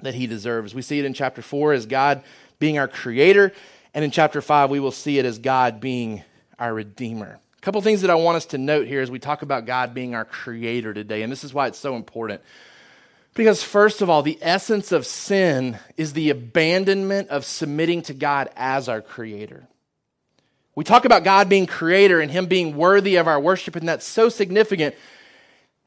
that 0.00 0.14
he 0.14 0.26
deserves. 0.26 0.74
We 0.74 0.82
see 0.82 0.98
it 0.98 1.04
in 1.04 1.14
chapter 1.14 1.42
4 1.42 1.74
as 1.74 1.86
God 1.86 2.24
being 2.58 2.76
our 2.76 2.88
creator, 2.88 3.52
and 3.94 4.04
in 4.04 4.10
chapter 4.10 4.42
5, 4.42 4.68
we 4.68 4.80
will 4.80 4.90
see 4.90 5.20
it 5.20 5.24
as 5.24 5.38
God 5.38 5.80
being 5.80 6.24
our 6.58 6.72
Redeemer. 6.72 7.38
A 7.56 7.60
couple 7.60 7.80
things 7.82 8.02
that 8.02 8.10
I 8.10 8.14
want 8.14 8.36
us 8.36 8.46
to 8.46 8.58
note 8.58 8.86
here 8.86 9.00
as 9.00 9.10
we 9.10 9.18
talk 9.18 9.42
about 9.42 9.66
God 9.66 9.94
being 9.94 10.14
our 10.14 10.24
Creator 10.24 10.94
today, 10.94 11.22
and 11.22 11.30
this 11.30 11.44
is 11.44 11.54
why 11.54 11.68
it's 11.68 11.78
so 11.78 11.96
important. 11.96 12.40
Because, 13.34 13.62
first 13.62 14.02
of 14.02 14.10
all, 14.10 14.22
the 14.22 14.38
essence 14.42 14.92
of 14.92 15.06
sin 15.06 15.78
is 15.96 16.12
the 16.12 16.30
abandonment 16.30 17.28
of 17.30 17.44
submitting 17.44 18.02
to 18.02 18.14
God 18.14 18.50
as 18.56 18.88
our 18.88 19.00
Creator. 19.00 19.66
We 20.74 20.84
talk 20.84 21.04
about 21.04 21.24
God 21.24 21.48
being 21.48 21.66
Creator 21.66 22.20
and 22.20 22.30
Him 22.30 22.46
being 22.46 22.76
worthy 22.76 23.16
of 23.16 23.26
our 23.26 23.40
worship, 23.40 23.76
and 23.76 23.88
that's 23.88 24.06
so 24.06 24.28
significant. 24.28 24.94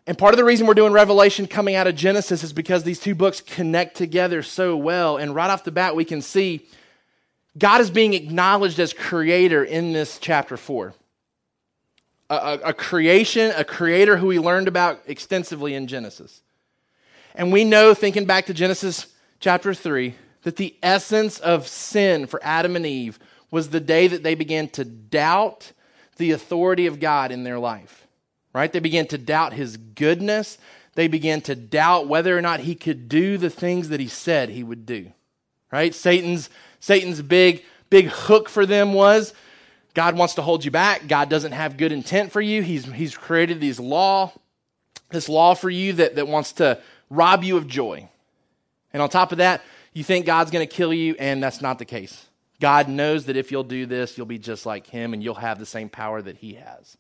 And 0.08 0.18
part 0.18 0.34
of 0.34 0.38
the 0.38 0.44
reason 0.44 0.68
we're 0.68 0.76
doing 0.76 0.94
Revelation 0.94 1.48
coming 1.48 1.76
out 1.76 1.88
of 1.88 1.96
Genesis 1.96 2.44
is 2.44 2.54
because 2.54 2.84
these 2.84 3.00
two 3.00 3.16
books 3.16 3.42
connect 3.42 3.98
together 3.98 4.44
so 4.44 4.78
well. 4.78 5.18
And 5.18 5.34
right 5.34 5.50
off 5.50 5.64
the 5.64 5.72
bat, 5.72 5.96
we 5.96 6.06
can 6.06 6.22
see 6.22 6.68
God 7.58 7.82
is 7.82 7.90
being 7.90 8.14
acknowledged 8.14 8.80
as 8.80 8.94
creator 8.94 9.64
in 9.64 9.94
this 9.94 10.20
chapter 10.20 10.58
4. 10.58 10.94
A, 12.30 12.36
a, 12.36 12.54
a, 12.66 12.74
creation, 12.74 13.54
a 13.56 13.64
creator 13.64 14.18
who 14.18 14.28
we 14.28 14.40
learned 14.40 14.68
about 14.68 15.00
extensively 15.06 15.74
in 15.74 15.88
Genesis. 15.88 16.42
And 17.34 17.52
we 17.52 17.64
know, 17.64 17.94
thinking 17.94 18.26
back 18.26 18.48
to 18.48 18.54
Genesis 18.54 19.08
chapter 19.40 19.74
3, 19.74 20.16
that 20.44 20.58
the 20.58 20.76
essence 20.82 21.40
of 21.40 21.68
sin 21.68 22.28
for 22.28 22.40
Adam 22.44 22.76
and 22.76 22.86
Eve 22.86 23.20
was 23.52 23.70
the 23.70 23.80
day 23.80 24.08
that 24.08 24.24
they 24.24 24.36
began 24.36 24.68
to 24.70 24.84
doubt 24.84 25.72
the 26.18 26.32
authority 26.32 26.88
of 26.88 27.00
God 27.00 27.32
in 27.32 27.44
their 27.44 27.60
life. 27.60 28.06
Right? 28.54 28.72
They 28.72 28.80
began 28.80 29.08
to 29.08 29.18
doubt 29.18 29.54
his 29.54 29.78
goodness. 29.78 30.58
They 30.96 31.08
began 31.08 31.42
to 31.42 31.56
doubt 31.56 32.08
whether 32.08 32.38
or 32.38 32.42
not 32.42 32.62
he 32.62 32.74
could 32.74 33.10
do 33.10 33.38
the 33.38 33.50
things 33.50 33.90
that 33.90 34.00
he 34.00 34.08
said 34.08 34.50
he 34.50 34.64
would 34.64 34.86
do. 34.86 35.12
Right? 35.72 35.94
Satan's 35.94 36.50
Satan's 36.86 37.20
big, 37.20 37.66
big 37.90 38.10
hook 38.10 38.48
for 38.48 38.64
them 38.68 38.94
was 38.94 39.34
God 39.96 40.16
wants 40.16 40.36
to 40.36 40.44
hold 40.44 40.64
you 40.64 40.70
back. 40.70 41.08
God 41.08 41.32
doesn't 41.32 41.54
have 41.54 41.78
good 41.78 41.92
intent 41.92 42.32
for 42.32 42.42
you. 42.42 42.62
He's, 42.62 42.86
he's 42.86 43.18
created 43.18 43.60
these 43.60 43.80
law, 43.80 44.32
this 45.10 45.28
law 45.28 45.56
for 45.56 45.72
you 45.72 45.94
that, 45.94 46.18
that 46.18 46.28
wants 46.28 46.52
to 46.54 46.80
rob 47.10 47.44
you 47.44 47.58
of 47.58 47.66
joy. 47.66 48.08
And 48.94 49.02
on 49.02 49.10
top 49.10 49.32
of 49.32 49.40
that, 49.40 49.64
you 49.94 50.04
think 50.04 50.28
God's 50.28 50.52
going 50.52 50.68
to 50.68 50.72
kill 50.72 50.94
you, 50.94 51.16
and 51.18 51.42
that's 51.42 51.60
not 51.60 51.80
the 51.80 51.86
case. 51.86 52.28
God 52.60 52.88
knows 52.88 53.26
that 53.26 53.36
if 53.36 53.52
you'll 53.52 53.64
do 53.64 53.88
this, 53.88 54.16
you'll 54.16 54.28
be 54.28 54.38
just 54.38 54.68
like 54.68 54.86
him 54.86 55.16
and 55.16 55.24
you'll 55.24 55.34
have 55.34 55.58
the 55.58 55.66
same 55.66 55.90
power 55.90 56.22
that 56.22 56.38
he 56.38 56.54
has. 56.54 56.98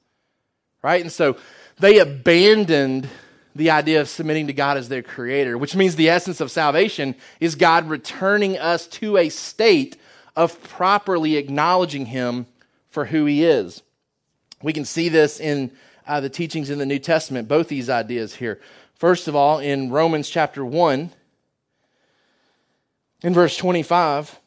Right? 0.81 1.03
And 1.03 1.11
so 1.11 1.37
they 1.77 1.99
abandoned 1.99 3.07
the 3.55 3.71
idea 3.71 4.01
of 4.01 4.09
submitting 4.09 4.47
to 4.47 4.53
God 4.53 4.77
as 4.77 4.89
their 4.89 5.01
creator, 5.01 5.57
which 5.57 5.75
means 5.75 5.95
the 5.95 6.09
essence 6.09 6.41
of 6.41 6.51
salvation 6.51 7.15
is 7.39 7.55
God 7.55 7.89
returning 7.89 8.57
us 8.57 8.85
to 8.87 9.17
a 9.17 9.29
state 9.29 9.97
of 10.35 10.61
properly 10.61 11.37
acknowledging 11.37 12.07
Him 12.07 12.45
for 12.89 13.05
who 13.05 13.25
He 13.25 13.45
is. 13.45 13.81
We 14.61 14.73
can 14.73 14.83
see 14.83 15.07
this 15.07 15.39
in 15.39 15.71
uh, 16.05 16.19
the 16.19 16.29
teachings 16.29 16.69
in 16.69 16.79
the 16.79 16.85
New 16.85 16.99
Testament, 16.99 17.47
both 17.47 17.69
these 17.69 17.89
ideas 17.89 18.35
here. 18.35 18.59
First 18.95 19.27
of 19.27 19.35
all, 19.35 19.59
in 19.59 19.89
Romans 19.89 20.29
chapter 20.29 20.63
1, 20.63 21.09
in 23.23 23.33
verse 23.33 23.55
25, 23.57 24.39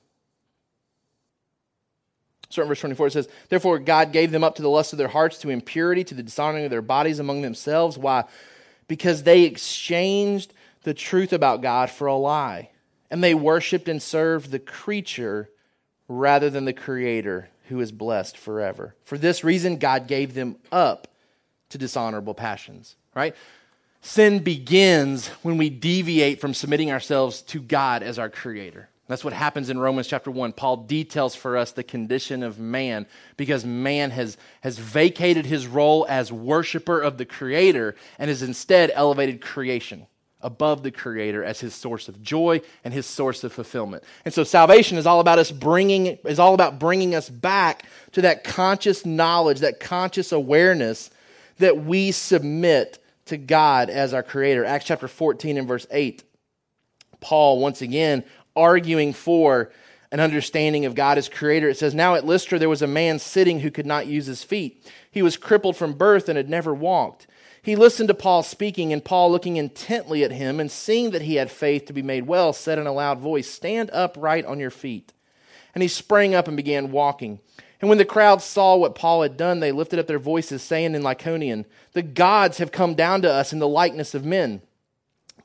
Certain 2.51 2.69
verse 2.69 2.81
24 2.81 3.07
it 3.09 3.13
says, 3.13 3.29
Therefore 3.51 3.79
God 3.79 4.13
gave 4.13 4.31
them 4.31 4.43
up 4.43 4.55
to 4.57 4.63
the 4.63 4.71
lust 4.71 4.93
of 4.93 4.99
their 4.99 5.09
hearts, 5.09 5.39
to 5.39 5.51
impurity, 5.51 6.03
to 6.05 6.15
the 6.15 6.23
dishonoring 6.23 6.65
of 6.65 6.71
their 6.71 6.83
bodies 6.83 7.19
among 7.19 7.43
themselves. 7.43 7.99
Why? 7.99 8.25
Because 8.89 9.23
they 9.23 9.43
exchanged 9.43 10.53
the 10.83 10.95
truth 10.95 11.33
about 11.33 11.63
God 11.63 11.91
for 11.91 12.07
a 12.07 12.17
lie. 12.17 12.71
And 13.11 13.23
they 13.23 13.35
worshiped 13.35 13.89
and 13.89 14.03
served 14.03 14.51
the 14.51 14.59
creature 14.59 15.49
rather 16.09 16.51
than 16.51 16.65
the 16.65 16.73
creator 16.73 17.49
who 17.69 17.81
is 17.81 17.93
blessed 17.93 18.37
forever. 18.37 18.95
For 19.05 19.19
this 19.19 19.45
reason, 19.45 19.77
God 19.77 20.07
gave 20.07 20.35
them 20.35 20.57
up 20.73 21.09
to 21.69 21.79
dishonorable 21.79 22.35
passions, 22.35 22.97
right? 23.15 23.37
Sin 24.01 24.39
begins 24.41 25.29
when 25.43 25.59
we 25.59 25.69
deviate 25.71 26.41
from 26.41 26.55
submitting 26.55 26.91
ourselves 26.91 27.43
to 27.43 27.61
God 27.61 28.03
as 28.03 28.19
our 28.19 28.31
creator. 28.31 28.89
That's 29.09 29.25
what 29.25 29.33
happens 29.33 29.71
in 29.71 29.79
Romans 29.79 30.07
chapter 30.07 30.31
1. 30.31 30.53
Paul 30.53 30.77
details 30.77 31.35
for 31.35 31.57
us 31.57 31.73
the 31.73 31.83
condition 31.83 32.43
of 32.43 32.59
man 32.59 33.07
because 33.39 33.65
man 33.65 34.11
has, 34.11 34.37
has 34.61 34.79
vacated 34.79 35.47
his 35.47 35.67
role 35.67 36.07
as 36.09 36.31
worshiper 36.31 37.01
of 37.01 37.17
the 37.17 37.25
Creator 37.25 37.97
and 38.19 38.29
has 38.29 38.43
instead 38.43 38.93
elevated 38.95 39.41
creation 39.41 40.07
above 40.43 40.83
the 40.83 40.91
Creator 40.91 41.43
as 41.43 41.59
his 41.59 41.75
source 41.75 42.09
of 42.09 42.23
joy 42.23 42.61
and 42.85 42.93
his 42.93 43.07
source 43.07 43.43
of 43.45 43.53
fulfillment. 43.53 44.05
And 44.27 44.35
so 44.35 44.45
salvation 44.45 44.99
is 44.99 45.07
all 45.07 45.21
about 45.21 45.39
us 45.39 45.51
bringing, 45.51 46.19
is 46.25 46.39
all 46.39 46.53
about 46.53 46.79
bringing 46.79 47.15
us 47.15 47.31
back 47.31 47.85
to 48.13 48.21
that 48.23 48.45
conscious 48.45 49.07
knowledge, 49.07 49.61
that 49.61 49.81
conscious 49.81 50.33
awareness 50.33 51.11
that 51.57 51.83
we 51.83 52.13
submit 52.13 53.03
to 53.25 53.39
God 53.39 53.89
as 53.89 54.13
our 54.13 54.23
Creator. 54.23 54.67
Acts 54.67 54.85
chapter 54.85 55.09
14 55.09 55.57
and 55.57 55.67
verse 55.67 55.87
8. 55.91 56.25
Paul, 57.21 57.59
once 57.59 57.83
again, 57.83 58.25
arguing 58.59 59.13
for 59.13 59.71
an 60.11 60.21
understanding 60.21 60.85
of 60.85 60.95
God 60.95 61.19
as 61.19 61.29
creator. 61.29 61.69
It 61.69 61.79
says, 61.79 61.95
Now 61.95 62.15
at 62.15 62.27
Lystra 62.27 62.59
there 62.59 62.69
was 62.69 62.83
a 62.83 62.87
man 62.87 63.19
sitting 63.19 63.61
who 63.61 63.71
could 63.71 63.87
not 63.87 64.07
use 64.07 64.27
his 64.27 64.43
feet. 64.43 64.85
He 65.11 65.23
was 65.23 65.37
crippled 65.37 65.77
from 65.77 65.93
birth 65.93 66.29
and 66.29 66.37
had 66.37 66.49
never 66.49 66.75
walked. 66.75 67.27
He 67.63 67.77
listened 67.77 68.09
to 68.09 68.15
Paul 68.15 68.43
speaking, 68.43 68.93
and 68.93 69.05
Paul, 69.05 69.31
looking 69.31 69.57
intently 69.57 70.25
at 70.25 70.33
him 70.33 70.61
and 70.61 70.71
seeing 70.71 71.11
that 71.11 71.23
he 71.23 71.35
had 71.35 71.51
faith 71.51 71.87
to 71.87 71.93
be 71.93 72.03
made 72.03 72.27
well, 72.27 72.53
said 72.53 72.79
in 72.79 72.87
a 72.87 72.93
loud 72.93 73.19
voice, 73.19 73.51
Stand 73.51 73.91
upright 73.93 74.47
on 74.47 74.59
your 74.59 74.71
feet. 74.71 75.13
And 75.75 75.83
he 75.83 75.89
sprang 75.89 76.35
up 76.35 76.49
and 76.49 76.57
began 76.57 76.93
walking. 76.93 77.41
And 77.81 77.89
when 77.89 77.99
the 77.99 78.05
crowd 78.05 78.43
saw 78.43 78.77
what 78.77 78.95
Paul 78.95 79.23
had 79.23 79.37
done, 79.37 79.61
they 79.61 79.71
lifted 79.71 79.99
up 79.99 80.07
their 80.07 80.19
voices, 80.19 80.63
saying 80.63 80.95
in 80.95 81.03
Lycaonian, 81.03 81.65
The 81.93 82.03
gods 82.03 82.59
have 82.59 82.73
come 82.73 82.95
down 82.95 83.23
to 83.23 83.33
us 83.33 83.53
in 83.53 83.59
the 83.59 83.69
likeness 83.69 84.15
of 84.15 84.25
men. 84.25 84.63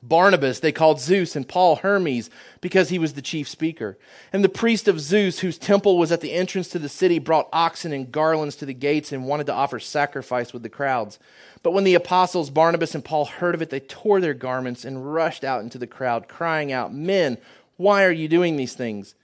Barnabas 0.06 0.60
they 0.60 0.70
called 0.70 1.00
Zeus, 1.00 1.34
and 1.34 1.48
Paul 1.48 1.76
Hermes, 1.76 2.28
because 2.60 2.90
he 2.90 2.98
was 2.98 3.14
the 3.14 3.22
chief 3.22 3.48
speaker. 3.48 3.98
And 4.32 4.44
the 4.44 4.50
priest 4.50 4.86
of 4.86 5.00
Zeus, 5.00 5.38
whose 5.38 5.56
temple 5.56 5.96
was 5.96 6.12
at 6.12 6.20
the 6.20 6.32
entrance 6.32 6.68
to 6.68 6.78
the 6.78 6.90
city, 6.90 7.18
brought 7.18 7.48
oxen 7.52 7.92
and 7.92 8.12
garlands 8.12 8.56
to 8.56 8.66
the 8.66 8.74
gates 8.74 9.12
and 9.12 9.26
wanted 9.26 9.46
to 9.46 9.54
offer 9.54 9.80
sacrifice 9.80 10.52
with 10.52 10.62
the 10.62 10.68
crowds. 10.68 11.18
But 11.62 11.72
when 11.72 11.84
the 11.84 11.94
apostles 11.94 12.50
Barnabas 12.50 12.94
and 12.94 13.04
Paul 13.04 13.24
heard 13.24 13.54
of 13.54 13.62
it, 13.62 13.70
they 13.70 13.80
tore 13.80 14.20
their 14.20 14.34
garments 14.34 14.84
and 14.84 15.12
rushed 15.12 15.42
out 15.42 15.62
into 15.62 15.78
the 15.78 15.86
crowd, 15.86 16.28
crying 16.28 16.70
out, 16.70 16.92
Men, 16.92 17.38
why 17.76 18.04
are 18.04 18.12
you 18.12 18.28
doing 18.28 18.56
these 18.56 18.74
things? 18.74 19.14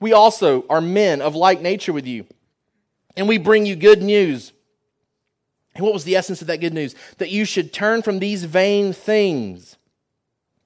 We 0.00 0.12
also 0.12 0.66
are 0.68 0.80
men 0.80 1.22
of 1.22 1.34
like 1.34 1.60
nature 1.60 1.92
with 1.92 2.06
you, 2.06 2.26
and 3.16 3.28
we 3.28 3.38
bring 3.38 3.66
you 3.66 3.76
good 3.76 4.02
news. 4.02 4.52
And 5.74 5.84
what 5.84 5.94
was 5.94 6.04
the 6.04 6.16
essence 6.16 6.40
of 6.40 6.48
that 6.48 6.60
good 6.60 6.74
news? 6.74 6.96
That 7.18 7.30
you 7.30 7.44
should 7.44 7.72
turn 7.72 8.02
from 8.02 8.18
these 8.18 8.42
vain 8.44 8.92
things 8.92 9.77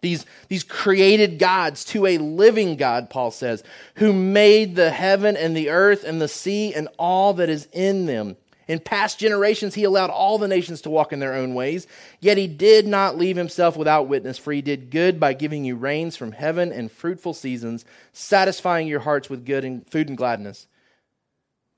these, 0.03 0.27
these 0.49 0.65
created 0.65 1.39
gods 1.39 1.85
to 1.87 2.05
a 2.07 2.19
living 2.19 2.77
God, 2.77 3.09
Paul 3.09 3.31
says, 3.31 3.65
who 3.95 4.13
made 4.13 4.75
the 4.75 4.91
heaven 4.91 5.37
and 5.37 5.57
the 5.57 5.71
earth 5.71 6.05
and 6.05 6.21
the 6.21 6.29
sea 6.29 6.75
and 6.75 6.89
all 6.99 7.33
that 7.35 7.49
is 7.49 7.69
in 7.73 8.07
them. 8.07 8.37
In 8.69 8.79
past 8.79 9.19
generations, 9.19 9.75
he 9.75 9.85
allowed 9.85 10.11
all 10.11 10.39
the 10.39 10.49
nations 10.49 10.83
to 10.83 10.91
walk 10.91 11.13
in 11.13 11.19
their 11.19 11.35
own 11.35 11.55
ways, 11.55 11.87
yet 12.21 12.39
he 12.39 12.47
did 12.47 12.87
not 12.87 13.19
leave 13.19 13.37
himself 13.37 13.77
without 13.77 14.09
witness, 14.09 14.39
for 14.39 14.53
he 14.53 14.63
did 14.63 14.91
good 14.91 15.19
by 15.19 15.33
giving 15.33 15.65
you 15.65 15.77
rains 15.77 16.17
from 16.17 16.33
heaven 16.33 16.73
and 16.73 16.91
fruitful 16.91 17.35
seasons, 17.35 17.85
satisfying 18.13 18.87
your 18.87 19.01
hearts 19.01 19.29
with 19.29 19.45
good 19.45 19.65
and 19.65 19.89
food 19.91 20.09
and 20.09 20.17
gladness. 20.17 20.67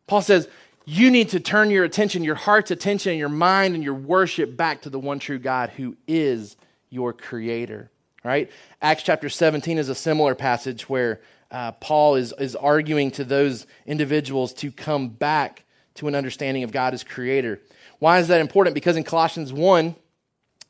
Paul 0.06 0.22
says, 0.22 0.48
you 0.86 1.10
need 1.10 1.30
to 1.30 1.40
turn 1.40 1.70
your 1.70 1.84
attention, 1.84 2.22
your 2.22 2.34
heart's 2.34 2.70
attention, 2.70 3.16
your 3.16 3.30
mind 3.30 3.74
and 3.74 3.82
your 3.82 3.94
worship 3.94 4.56
back 4.56 4.82
to 4.82 4.90
the 4.90 4.98
one 4.98 5.18
true 5.18 5.38
God 5.38 5.70
who 5.70 5.96
is 6.06 6.56
your 6.90 7.12
creator. 7.14 7.90
Right? 8.24 8.50
Acts 8.80 9.02
chapter 9.02 9.28
17 9.28 9.76
is 9.76 9.90
a 9.90 9.94
similar 9.94 10.34
passage 10.34 10.88
where 10.88 11.20
uh, 11.50 11.72
Paul 11.72 12.14
is, 12.14 12.32
is 12.38 12.56
arguing 12.56 13.10
to 13.12 13.24
those 13.24 13.66
individuals 13.86 14.54
to 14.54 14.72
come 14.72 15.08
back 15.08 15.64
to 15.96 16.08
an 16.08 16.14
understanding 16.14 16.62
of 16.64 16.72
God 16.72 16.94
as 16.94 17.04
creator. 17.04 17.60
Why 17.98 18.18
is 18.18 18.28
that 18.28 18.40
important? 18.40 18.74
Because 18.74 18.96
in 18.96 19.04
Colossians 19.04 19.52
1 19.52 19.94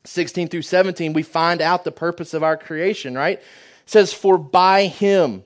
16 0.03 0.49
through 0.49 0.61
17, 0.61 1.13
we 1.13 1.23
find 1.23 1.61
out 1.61 1.83
the 1.83 1.91
purpose 1.91 2.35
of 2.35 2.43
our 2.43 2.55
creation, 2.55 3.15
right? 3.15 3.39
It 3.39 3.43
says, 3.87 4.13
For 4.13 4.37
by 4.37 4.85
him 4.85 5.43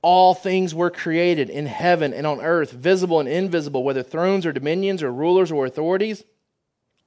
all 0.00 0.34
things 0.34 0.72
were 0.72 0.90
created 0.90 1.50
in 1.50 1.66
heaven 1.66 2.14
and 2.14 2.24
on 2.24 2.40
earth, 2.40 2.70
visible 2.70 3.18
and 3.18 3.28
invisible, 3.28 3.82
whether 3.82 4.04
thrones 4.04 4.46
or 4.46 4.52
dominions 4.52 5.02
or 5.02 5.12
rulers 5.12 5.50
or 5.50 5.66
authorities. 5.66 6.22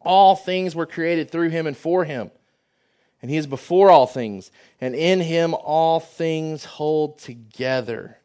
All 0.01 0.35
things 0.35 0.75
were 0.75 0.85
created 0.85 1.31
through 1.31 1.49
him 1.49 1.67
and 1.67 1.77
for 1.77 2.03
him 2.03 2.31
and 3.21 3.31
he 3.31 3.37
is 3.37 3.47
before 3.47 3.89
all 3.89 4.07
things, 4.07 4.51
and 4.79 4.95
in 4.95 5.19
him 5.21 5.53
all 5.53 5.99
things 5.99 6.65
hold 6.65 7.17
together. 7.17 8.17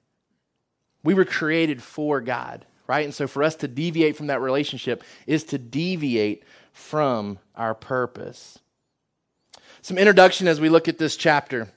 We 1.02 1.14
were 1.14 1.24
created 1.24 1.82
for 1.82 2.20
God, 2.20 2.66
right? 2.86 3.04
And 3.04 3.14
so 3.14 3.26
for 3.26 3.42
us 3.42 3.54
to 3.56 3.68
deviate 3.68 4.16
from 4.16 4.26
that 4.26 4.40
relationship 4.40 5.02
is 5.26 5.44
to 5.44 5.58
deviate 5.58 6.42
from 6.72 7.38
our 7.54 7.74
purpose. 7.74 8.58
Some 9.82 9.96
introduction 9.96 10.46
as 10.46 10.60
we 10.60 10.68
look 10.68 10.88
at 10.88 10.98
this 10.98 11.16
chapter. 11.16 11.68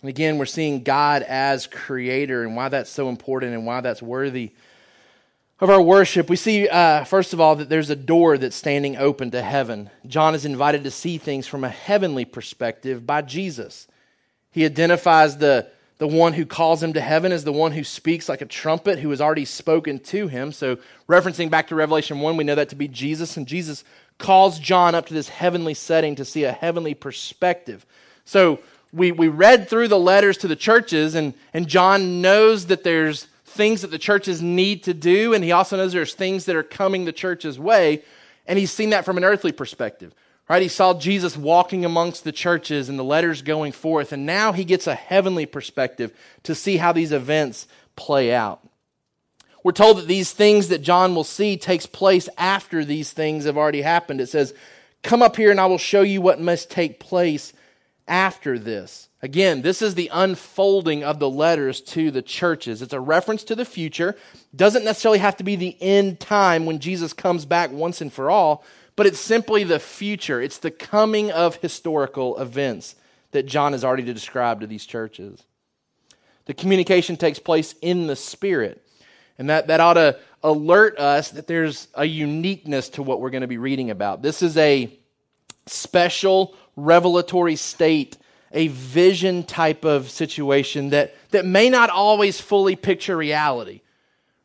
And 0.00 0.08
again, 0.08 0.38
we're 0.38 0.46
seeing 0.46 0.82
God 0.82 1.22
as 1.22 1.66
creator 1.66 2.42
and 2.42 2.56
why 2.56 2.68
that's 2.68 2.90
so 2.90 3.08
important 3.08 3.52
and 3.54 3.66
why 3.66 3.80
that's 3.80 4.02
worthy 4.02 4.52
of 5.60 5.68
our 5.68 5.82
worship, 5.82 6.30
we 6.30 6.36
see, 6.36 6.68
uh, 6.68 7.04
first 7.04 7.34
of 7.34 7.40
all, 7.40 7.56
that 7.56 7.68
there's 7.68 7.90
a 7.90 7.96
door 7.96 8.38
that's 8.38 8.56
standing 8.56 8.96
open 8.96 9.30
to 9.32 9.42
heaven. 9.42 9.90
John 10.06 10.34
is 10.34 10.46
invited 10.46 10.84
to 10.84 10.90
see 10.90 11.18
things 11.18 11.46
from 11.46 11.64
a 11.64 11.68
heavenly 11.68 12.24
perspective 12.24 13.06
by 13.06 13.20
Jesus. 13.22 13.86
He 14.50 14.64
identifies 14.64 15.36
the, 15.36 15.68
the 15.98 16.06
one 16.06 16.32
who 16.32 16.46
calls 16.46 16.82
him 16.82 16.94
to 16.94 17.00
heaven 17.00 17.30
as 17.30 17.44
the 17.44 17.52
one 17.52 17.72
who 17.72 17.84
speaks 17.84 18.26
like 18.26 18.40
a 18.40 18.46
trumpet, 18.46 19.00
who 19.00 19.10
has 19.10 19.20
already 19.20 19.44
spoken 19.44 19.98
to 19.98 20.28
him. 20.28 20.50
So, 20.50 20.78
referencing 21.06 21.50
back 21.50 21.68
to 21.68 21.74
Revelation 21.74 22.20
1, 22.20 22.38
we 22.38 22.44
know 22.44 22.54
that 22.54 22.70
to 22.70 22.76
be 22.76 22.88
Jesus, 22.88 23.36
and 23.36 23.46
Jesus 23.46 23.84
calls 24.16 24.58
John 24.58 24.94
up 24.94 25.06
to 25.06 25.14
this 25.14 25.28
heavenly 25.28 25.74
setting 25.74 26.14
to 26.16 26.24
see 26.24 26.44
a 26.44 26.52
heavenly 26.52 26.94
perspective. 26.94 27.84
So, 28.24 28.60
we, 28.92 29.12
we 29.12 29.28
read 29.28 29.68
through 29.68 29.88
the 29.88 29.98
letters 29.98 30.38
to 30.38 30.48
the 30.48 30.56
churches, 30.56 31.14
and, 31.14 31.34
and 31.52 31.68
John 31.68 32.22
knows 32.22 32.66
that 32.66 32.82
there's 32.82 33.28
things 33.50 33.82
that 33.82 33.90
the 33.90 33.98
churches 33.98 34.40
need 34.40 34.84
to 34.84 34.94
do, 34.94 35.34
and 35.34 35.44
he 35.44 35.52
also 35.52 35.76
knows 35.76 35.92
there's 35.92 36.14
things 36.14 36.46
that 36.46 36.56
are 36.56 36.62
coming 36.62 37.04
the 37.04 37.12
church's 37.12 37.58
way, 37.58 38.02
and 38.46 38.58
he's 38.58 38.72
seen 38.72 38.90
that 38.90 39.04
from 39.04 39.16
an 39.16 39.24
earthly 39.24 39.52
perspective. 39.52 40.14
Right? 40.48 40.62
He 40.62 40.68
saw 40.68 40.94
Jesus 40.94 41.36
walking 41.36 41.84
amongst 41.84 42.24
the 42.24 42.32
churches 42.32 42.88
and 42.88 42.98
the 42.98 43.04
letters 43.04 43.42
going 43.42 43.70
forth, 43.70 44.10
and 44.10 44.26
now 44.26 44.52
he 44.52 44.64
gets 44.64 44.88
a 44.88 44.96
heavenly 44.96 45.46
perspective 45.46 46.12
to 46.42 46.56
see 46.56 46.78
how 46.78 46.92
these 46.92 47.12
events 47.12 47.68
play 47.94 48.34
out. 48.34 48.60
We're 49.62 49.72
told 49.72 49.98
that 49.98 50.08
these 50.08 50.32
things 50.32 50.68
that 50.68 50.82
John 50.82 51.14
will 51.14 51.22
see 51.22 51.56
takes 51.56 51.86
place 51.86 52.28
after 52.36 52.84
these 52.84 53.12
things 53.12 53.44
have 53.44 53.58
already 53.58 53.82
happened. 53.82 54.20
It 54.20 54.28
says, 54.28 54.54
"Come 55.02 55.22
up 55.22 55.36
here 55.36 55.50
and 55.50 55.60
I 55.60 55.66
will 55.66 55.78
show 55.78 56.02
you 56.02 56.20
what 56.20 56.40
must 56.40 56.70
take 56.70 56.98
place 56.98 57.52
after 58.08 58.58
this." 58.58 59.09
Again, 59.22 59.60
this 59.60 59.82
is 59.82 59.94
the 59.94 60.10
unfolding 60.12 61.04
of 61.04 61.18
the 61.18 61.28
letters 61.28 61.82
to 61.82 62.10
the 62.10 62.22
churches. 62.22 62.80
It's 62.80 62.94
a 62.94 63.00
reference 63.00 63.44
to 63.44 63.54
the 63.54 63.66
future. 63.66 64.16
Doesn't 64.56 64.84
necessarily 64.84 65.18
have 65.18 65.36
to 65.36 65.44
be 65.44 65.56
the 65.56 65.76
end 65.80 66.20
time 66.20 66.64
when 66.64 66.78
Jesus 66.78 67.12
comes 67.12 67.44
back 67.44 67.70
once 67.70 68.00
and 68.00 68.10
for 68.10 68.30
all, 68.30 68.64
but 68.96 69.06
it's 69.06 69.20
simply 69.20 69.62
the 69.62 69.78
future. 69.78 70.40
It's 70.40 70.58
the 70.58 70.70
coming 70.70 71.30
of 71.30 71.56
historical 71.56 72.38
events 72.38 72.96
that 73.32 73.44
John 73.44 73.72
has 73.72 73.84
already 73.84 74.02
described 74.02 74.62
to 74.62 74.66
these 74.66 74.86
churches. 74.86 75.44
The 76.46 76.54
communication 76.54 77.16
takes 77.16 77.38
place 77.38 77.74
in 77.82 78.06
the 78.06 78.16
Spirit. 78.16 78.82
And 79.38 79.50
that, 79.50 79.68
that 79.68 79.80
ought 79.80 79.94
to 79.94 80.18
alert 80.42 80.98
us 80.98 81.30
that 81.30 81.46
there's 81.46 81.88
a 81.94 82.04
uniqueness 82.04 82.88
to 82.90 83.02
what 83.02 83.20
we're 83.20 83.30
going 83.30 83.42
to 83.42 83.46
be 83.46 83.58
reading 83.58 83.90
about. 83.90 84.22
This 84.22 84.42
is 84.42 84.56
a 84.56 84.90
special 85.66 86.54
revelatory 86.74 87.56
state 87.56 88.16
a 88.52 88.68
vision 88.68 89.44
type 89.44 89.84
of 89.84 90.10
situation 90.10 90.90
that, 90.90 91.14
that 91.30 91.44
may 91.44 91.70
not 91.70 91.90
always 91.90 92.40
fully 92.40 92.76
picture 92.76 93.16
reality, 93.16 93.80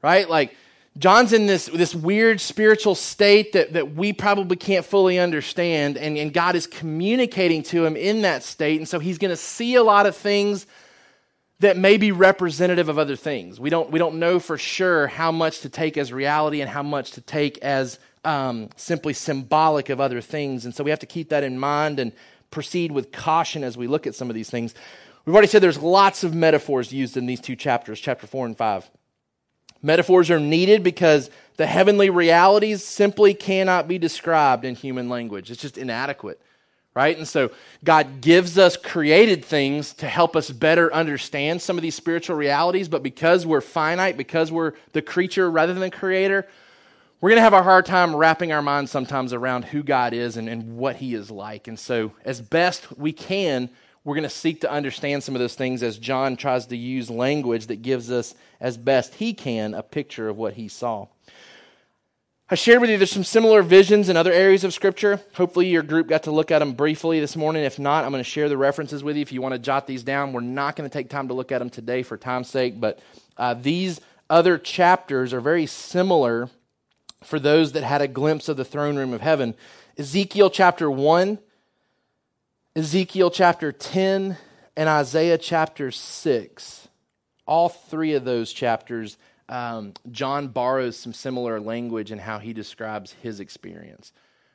right? 0.01 0.29
Like, 0.29 0.55
John's 0.97 1.33
in 1.33 1.45
this, 1.45 1.65
this 1.65 1.93
weird 1.93 2.39
spiritual 2.39 2.95
state 2.95 3.51
that, 3.51 3.73
that 3.73 3.95
we 3.95 4.13
probably 4.13 4.55
can't 4.55 4.85
fully 4.85 5.19
understand, 5.19 5.97
and, 5.97 6.17
and 6.17 6.31
God 6.31 6.55
is 6.55 6.67
communicating 6.67 7.63
to 7.63 7.85
him 7.85 7.97
in 7.97 8.21
that 8.21 8.43
state. 8.43 8.79
And 8.79 8.87
so 8.87 8.99
he's 8.99 9.17
going 9.17 9.31
to 9.31 9.37
see 9.37 9.75
a 9.75 9.83
lot 9.83 10.05
of 10.05 10.15
things 10.15 10.65
that 11.59 11.75
may 11.75 11.97
be 11.97 12.13
representative 12.13 12.87
of 12.87 12.97
other 12.97 13.17
things. 13.17 13.59
We 13.59 13.69
don't, 13.69 13.91
we 13.91 13.99
don't 13.99 14.19
know 14.19 14.39
for 14.39 14.57
sure 14.57 15.07
how 15.07 15.33
much 15.33 15.61
to 15.61 15.69
take 15.69 15.97
as 15.97 16.13
reality 16.13 16.61
and 16.61 16.69
how 16.69 16.83
much 16.83 17.11
to 17.11 17.21
take 17.21 17.57
as 17.57 17.99
um, 18.23 18.69
simply 18.77 19.13
symbolic 19.13 19.89
of 19.89 19.99
other 19.99 20.21
things. 20.21 20.63
And 20.63 20.73
so 20.73 20.83
we 20.83 20.91
have 20.91 20.99
to 20.99 21.05
keep 21.05 21.29
that 21.29 21.43
in 21.43 21.59
mind 21.59 21.99
and 21.99 22.13
proceed 22.51 22.91
with 22.91 23.11
caution 23.11 23.63
as 23.63 23.77
we 23.77 23.87
look 23.87 24.07
at 24.07 24.15
some 24.15 24.29
of 24.29 24.35
these 24.35 24.49
things. 24.49 24.73
We've 25.25 25.33
already 25.33 25.47
said 25.47 25.61
there's 25.61 25.79
lots 25.79 26.23
of 26.23 26.35
metaphors 26.35 26.93
used 26.93 27.17
in 27.17 27.25
these 27.25 27.39
two 27.39 27.55
chapters, 27.55 27.99
chapter 27.99 28.27
4 28.27 28.45
and 28.45 28.57
5. 28.57 28.89
Metaphors 29.81 30.31
are 30.31 30.39
needed 30.39 30.83
because 30.83 31.29
the 31.57 31.65
heavenly 31.65 32.09
realities 32.09 32.83
simply 32.83 33.33
cannot 33.33 33.87
be 33.87 33.97
described 33.97 34.65
in 34.65 34.75
human 34.75 35.09
language. 35.09 35.51
It's 35.51 35.61
just 35.61 35.77
inadequate, 35.77 36.41
right? 36.95 37.17
And 37.17 37.27
so 37.27 37.51
God 37.83 38.21
gives 38.21 38.57
us 38.57 38.77
created 38.77 39.45
things 39.45 39.93
to 39.95 40.07
help 40.07 40.35
us 40.35 40.49
better 40.49 40.93
understand 40.93 41.61
some 41.61 41.77
of 41.77 41.81
these 41.81 41.95
spiritual 41.95 42.35
realities, 42.35 42.89
but 42.89 43.03
because 43.03 43.45
we're 43.45 43.61
finite, 43.61 44.17
because 44.17 44.51
we're 44.51 44.73
the 44.93 45.01
creature 45.01 45.49
rather 45.49 45.73
than 45.73 45.81
the 45.81 45.91
creator, 45.91 46.47
we're 47.21 47.29
going 47.29 47.37
to 47.37 47.43
have 47.43 47.53
a 47.53 47.63
hard 47.63 47.85
time 47.85 48.15
wrapping 48.15 48.51
our 48.51 48.61
minds 48.61 48.91
sometimes 48.91 49.33
around 49.33 49.65
who 49.65 49.83
God 49.83 50.13
is 50.13 50.37
and, 50.37 50.49
and 50.49 50.77
what 50.77 50.97
He 50.97 51.13
is 51.13 51.31
like. 51.31 51.67
And 51.67 51.79
so, 51.79 52.11
as 52.23 52.41
best 52.41 52.97
we 52.97 53.13
can, 53.13 53.69
we're 54.03 54.15
going 54.15 54.23
to 54.23 54.29
seek 54.29 54.61
to 54.61 54.71
understand 54.71 55.23
some 55.23 55.33
of 55.33 55.39
those 55.39 55.55
things 55.55 55.81
as 55.81 55.97
John 55.97 56.35
tries 56.35 56.67
to 56.67 56.77
use 56.77 57.09
language 57.09 57.67
that 57.67 57.81
gives 57.81 58.11
us, 58.11 58.35
as 58.59 58.77
best 58.77 59.15
he 59.15 59.33
can, 59.33 59.73
a 59.73 59.81
picture 59.81 60.29
of 60.29 60.37
what 60.37 60.53
he 60.53 60.67
saw. 60.67 61.07
I 62.47 62.53
shared 62.53 62.81
with 62.81 62.91
you 62.91 62.97
there's 62.97 63.11
some 63.11 63.23
similar 63.23 63.63
visions 63.63 64.07
in 64.07 64.15
other 64.15 64.31
areas 64.31 64.63
of 64.63 64.75
Scripture. 64.75 65.19
Hopefully, 65.33 65.67
your 65.67 65.81
group 65.81 66.07
got 66.07 66.23
to 66.23 66.31
look 66.31 66.51
at 66.51 66.59
them 66.59 66.73
briefly 66.73 67.19
this 67.19 67.35
morning. 67.35 67.63
If 67.63 67.79
not, 67.79 68.03
I'm 68.03 68.11
going 68.11 68.23
to 68.23 68.29
share 68.29 68.49
the 68.49 68.57
references 68.57 69.03
with 69.03 69.15
you 69.15 69.23
if 69.23 69.31
you 69.31 69.41
want 69.41 69.53
to 69.53 69.59
jot 69.59 69.87
these 69.87 70.03
down. 70.03 70.33
We're 70.33 70.41
not 70.41 70.75
going 70.75 70.87
to 70.87 70.93
take 70.93 71.09
time 71.09 71.29
to 71.29 71.33
look 71.33 71.51
at 71.51 71.57
them 71.57 71.71
today 71.71 72.03
for 72.03 72.17
time's 72.17 72.49
sake, 72.49 72.79
but 72.79 72.99
uh, 73.37 73.55
these 73.55 73.99
other 74.29 74.59
chapters 74.59 75.33
are 75.33 75.41
very 75.41 75.65
similar 75.65 76.49
for 77.25 77.39
those 77.39 77.73
that 77.73 77.83
had 77.83 78.01
a 78.01 78.07
glimpse 78.07 78.47
of 78.47 78.57
the 78.57 78.65
throne 78.65 78.95
room 78.95 79.13
of 79.13 79.21
heaven. 79.21 79.55
Ezekiel 79.97 80.49
chapter 80.49 80.89
1, 80.89 81.39
Ezekiel 82.75 83.31
chapter 83.31 83.71
10, 83.71 84.37
and 84.77 84.89
Isaiah 84.89 85.37
chapter 85.37 85.91
6. 85.91 86.87
All 87.47 87.69
three 87.69 88.13
of 88.13 88.25
those 88.25 88.51
chapters, 88.51 89.17
um, 89.47 89.93
John 90.11 90.49
borrows 90.49 90.97
some 90.97 91.13
similar 91.13 91.59
language 91.59 92.11
in 92.11 92.19
how 92.19 92.39
he 92.39 92.53
describes 92.53 93.13
his 93.21 93.39
experience. 93.39 94.11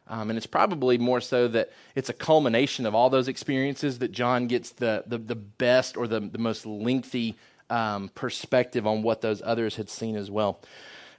Um, 0.06 0.28
and 0.28 0.36
it's 0.36 0.46
probably 0.46 0.98
more 0.98 1.20
so 1.20 1.46
that 1.48 1.70
it's 1.94 2.08
a 2.08 2.12
culmination 2.12 2.84
of 2.84 2.94
all 2.94 3.10
those 3.10 3.28
experiences 3.28 4.00
that 4.00 4.10
John 4.10 4.48
gets 4.48 4.70
the, 4.70 5.04
the, 5.06 5.18
the 5.18 5.36
best 5.36 5.96
or 5.96 6.08
the, 6.08 6.20
the 6.20 6.38
most 6.38 6.66
lengthy 6.66 7.36
um, 7.70 8.10
perspective 8.14 8.86
on 8.86 9.02
what 9.02 9.20
those 9.20 9.40
others 9.44 9.76
had 9.76 9.88
seen 9.88 10.16
as 10.16 10.30
well. 10.30 10.60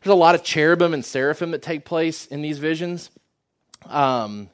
There's 0.02 0.14
a 0.14 0.16
lot 0.16 0.34
of 0.34 0.44
cherubim 0.44 0.94
and 0.94 1.06
seraphim 1.06 1.52
that 1.52 1.62
take 1.62 1.86
place 1.86 2.26
in 2.26 2.42
these 2.42 2.58
visions. 2.58 3.12
Um, 3.86 4.50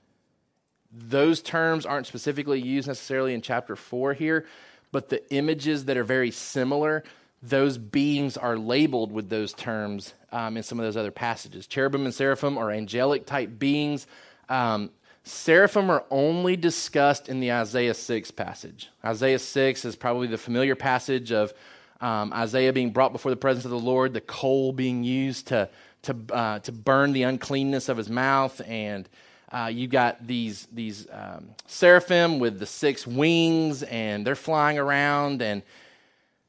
those 0.91 1.41
terms 1.41 1.85
aren't 1.85 2.07
specifically 2.07 2.59
used 2.59 2.87
necessarily 2.87 3.33
in 3.33 3.41
chapter 3.41 3.75
4 3.75 4.13
here, 4.13 4.45
but 4.91 5.09
the 5.09 5.29
images 5.33 5.85
that 5.85 5.95
are 5.95 6.03
very 6.03 6.31
similar, 6.31 7.03
those 7.41 7.77
beings 7.77 8.35
are 8.35 8.57
labeled 8.57 9.11
with 9.11 9.29
those 9.29 9.53
terms 9.53 10.13
um, 10.33 10.57
in 10.57 10.63
some 10.63 10.79
of 10.79 10.85
those 10.85 10.97
other 10.97 11.11
passages. 11.11 11.65
Cherubim 11.65 12.03
and 12.03 12.13
seraphim 12.13 12.57
are 12.57 12.69
angelic 12.69 13.25
type 13.25 13.57
beings. 13.57 14.05
Um, 14.49 14.89
seraphim 15.23 15.89
are 15.89 16.03
only 16.11 16.57
discussed 16.57 17.29
in 17.29 17.39
the 17.39 17.53
Isaiah 17.53 17.93
6 17.93 18.31
passage. 18.31 18.89
Isaiah 19.05 19.39
6 19.39 19.85
is 19.85 19.95
probably 19.95 20.27
the 20.27 20.37
familiar 20.37 20.75
passage 20.75 21.31
of 21.31 21.53
um, 22.01 22.31
Isaiah 22.33 22.73
being 22.73 22.91
brought 22.91 23.11
before 23.11 23.31
the 23.31 23.37
presence 23.37 23.65
of 23.65 23.71
the 23.71 23.79
Lord, 23.79 24.13
the 24.13 24.21
coal 24.21 24.71
being 24.71 25.03
used 25.03 25.47
to, 25.47 25.69
to, 26.03 26.15
uh, 26.31 26.59
to 26.59 26.71
burn 26.71 27.13
the 27.13 27.23
uncleanness 27.23 27.89
of 27.89 27.97
his 27.97 28.09
mouth, 28.09 28.61
and 28.65 29.07
uh, 29.51 29.71
you 29.73 29.87
got 29.87 30.25
these, 30.25 30.67
these 30.71 31.07
um, 31.11 31.49
seraphim 31.65 32.39
with 32.39 32.59
the 32.59 32.65
six 32.65 33.07
wings, 33.07 33.83
and 33.83 34.27
they're 34.27 34.35
flying 34.35 34.77
around, 34.77 35.41
and 35.41 35.63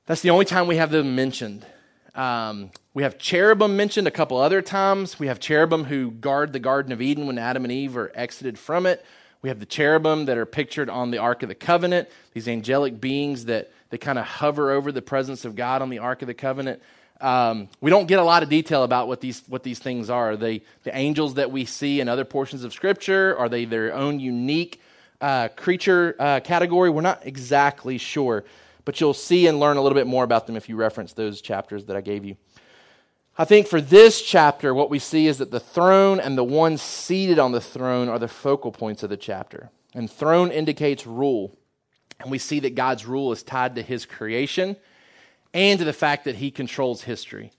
that's 0.06 0.20
the 0.20 0.30
only 0.30 0.44
time 0.44 0.66
we 0.66 0.76
have 0.76 0.90
them 0.90 1.14
mentioned. 1.14 1.64
Um, 2.14 2.70
we 2.94 3.04
have 3.04 3.16
cherubim 3.16 3.76
mentioned 3.76 4.08
a 4.08 4.10
couple 4.10 4.38
other 4.38 4.60
times. 4.60 5.20
We 5.20 5.28
have 5.28 5.38
cherubim 5.38 5.84
who 5.84 6.10
guard 6.10 6.52
the 6.52 6.58
Garden 6.58 6.90
of 6.90 7.00
Eden 7.00 7.28
when 7.28 7.38
Adam 7.38 7.64
and 7.64 7.70
Eve 7.70 7.96
are 7.96 8.10
exited 8.14 8.58
from 8.58 8.86
it. 8.86 9.04
We 9.40 9.48
have 9.50 9.60
the 9.60 9.66
cherubim 9.66 10.26
that 10.26 10.36
are 10.36 10.46
pictured 10.46 10.90
on 10.90 11.10
the 11.10 11.18
Ark 11.18 11.42
of 11.42 11.48
the 11.48 11.54
Covenant, 11.54 12.08
these 12.32 12.48
angelic 12.48 13.00
beings 13.00 13.44
that, 13.44 13.70
that 13.90 13.98
kind 13.98 14.18
of 14.18 14.24
hover 14.24 14.72
over 14.72 14.90
the 14.90 15.02
presence 15.02 15.44
of 15.44 15.54
God 15.54 15.80
on 15.80 15.90
the 15.90 16.00
Ark 16.00 16.22
of 16.22 16.28
the 16.28 16.34
Covenant. 16.34 16.82
Um, 17.20 17.68
we 17.80 17.90
don't 17.90 18.06
get 18.06 18.18
a 18.18 18.24
lot 18.24 18.42
of 18.42 18.48
detail 18.48 18.84
about 18.84 19.08
what 19.08 19.20
these, 19.20 19.42
what 19.48 19.62
these 19.62 19.78
things 19.78 20.10
are. 20.10 20.32
Are 20.32 20.36
they 20.36 20.62
the 20.82 20.96
angels 20.96 21.34
that 21.34 21.50
we 21.50 21.64
see 21.64 22.00
in 22.00 22.08
other 22.08 22.24
portions 22.24 22.64
of 22.64 22.72
Scripture? 22.72 23.36
Are 23.36 23.48
they 23.48 23.64
their 23.64 23.94
own 23.94 24.20
unique 24.20 24.80
uh, 25.20 25.48
creature 25.48 26.16
uh, 26.18 26.40
category? 26.40 26.90
We're 26.90 27.02
not 27.02 27.24
exactly 27.24 27.98
sure, 27.98 28.44
but 28.84 29.00
you'll 29.00 29.14
see 29.14 29.46
and 29.46 29.58
learn 29.60 29.76
a 29.76 29.82
little 29.82 29.96
bit 29.96 30.06
more 30.06 30.24
about 30.24 30.46
them 30.46 30.56
if 30.56 30.68
you 30.68 30.76
reference 30.76 31.12
those 31.12 31.40
chapters 31.40 31.86
that 31.86 31.96
I 31.96 32.00
gave 32.00 32.24
you. 32.24 32.36
I 33.40 33.44
think 33.44 33.68
for 33.68 33.80
this 33.80 34.20
chapter, 34.20 34.74
what 34.74 34.90
we 34.90 34.98
see 34.98 35.28
is 35.28 35.38
that 35.38 35.52
the 35.52 35.60
throne 35.60 36.18
and 36.18 36.36
the 36.36 36.42
one 36.42 36.76
seated 36.76 37.38
on 37.38 37.52
the 37.52 37.60
throne 37.60 38.08
are 38.08 38.18
the 38.18 38.26
focal 38.26 38.72
points 38.72 39.04
of 39.04 39.10
the 39.10 39.16
chapter. 39.16 39.70
And 39.94 40.10
throne 40.10 40.50
indicates 40.50 41.06
rule. 41.06 41.56
And 42.20 42.32
we 42.32 42.38
see 42.38 42.58
that 42.60 42.74
God's 42.74 43.06
rule 43.06 43.30
is 43.30 43.44
tied 43.44 43.76
to 43.76 43.82
his 43.82 44.04
creation 44.06 44.76
and 45.54 45.78
to 45.78 45.84
the 45.84 45.92
fact 45.92 46.24
that 46.24 46.34
he 46.34 46.50
controls 46.50 47.02
history. 47.02 47.52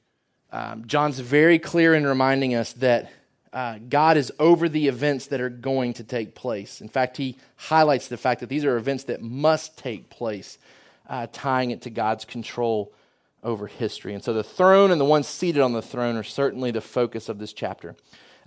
Um, 0.51 0.85
John's 0.85 1.19
very 1.19 1.59
clear 1.59 1.95
in 1.95 2.05
reminding 2.05 2.55
us 2.55 2.73
that 2.73 3.09
uh, 3.53 3.79
God 3.87 4.17
is 4.17 4.33
over 4.37 4.67
the 4.67 4.89
events 4.89 5.27
that 5.27 5.39
are 5.39 5.49
going 5.49 5.93
to 5.93 6.03
take 6.03 6.35
place. 6.35 6.81
In 6.81 6.89
fact, 6.89 7.15
he 7.15 7.37
highlights 7.55 8.09
the 8.09 8.17
fact 8.17 8.41
that 8.41 8.49
these 8.49 8.65
are 8.65 8.75
events 8.75 9.05
that 9.05 9.21
must 9.21 9.77
take 9.77 10.09
place, 10.09 10.57
uh, 11.07 11.27
tying 11.31 11.71
it 11.71 11.83
to 11.83 11.89
God's 11.89 12.25
control 12.25 12.91
over 13.43 13.67
history. 13.67 14.13
And 14.13 14.23
so 14.23 14.33
the 14.33 14.43
throne 14.43 14.91
and 14.91 14.99
the 14.99 15.05
one 15.05 15.23
seated 15.23 15.61
on 15.61 15.73
the 15.73 15.81
throne 15.81 16.15
are 16.17 16.23
certainly 16.23 16.71
the 16.71 16.81
focus 16.81 17.29
of 17.29 17.39
this 17.39 17.53
chapter. 17.53 17.95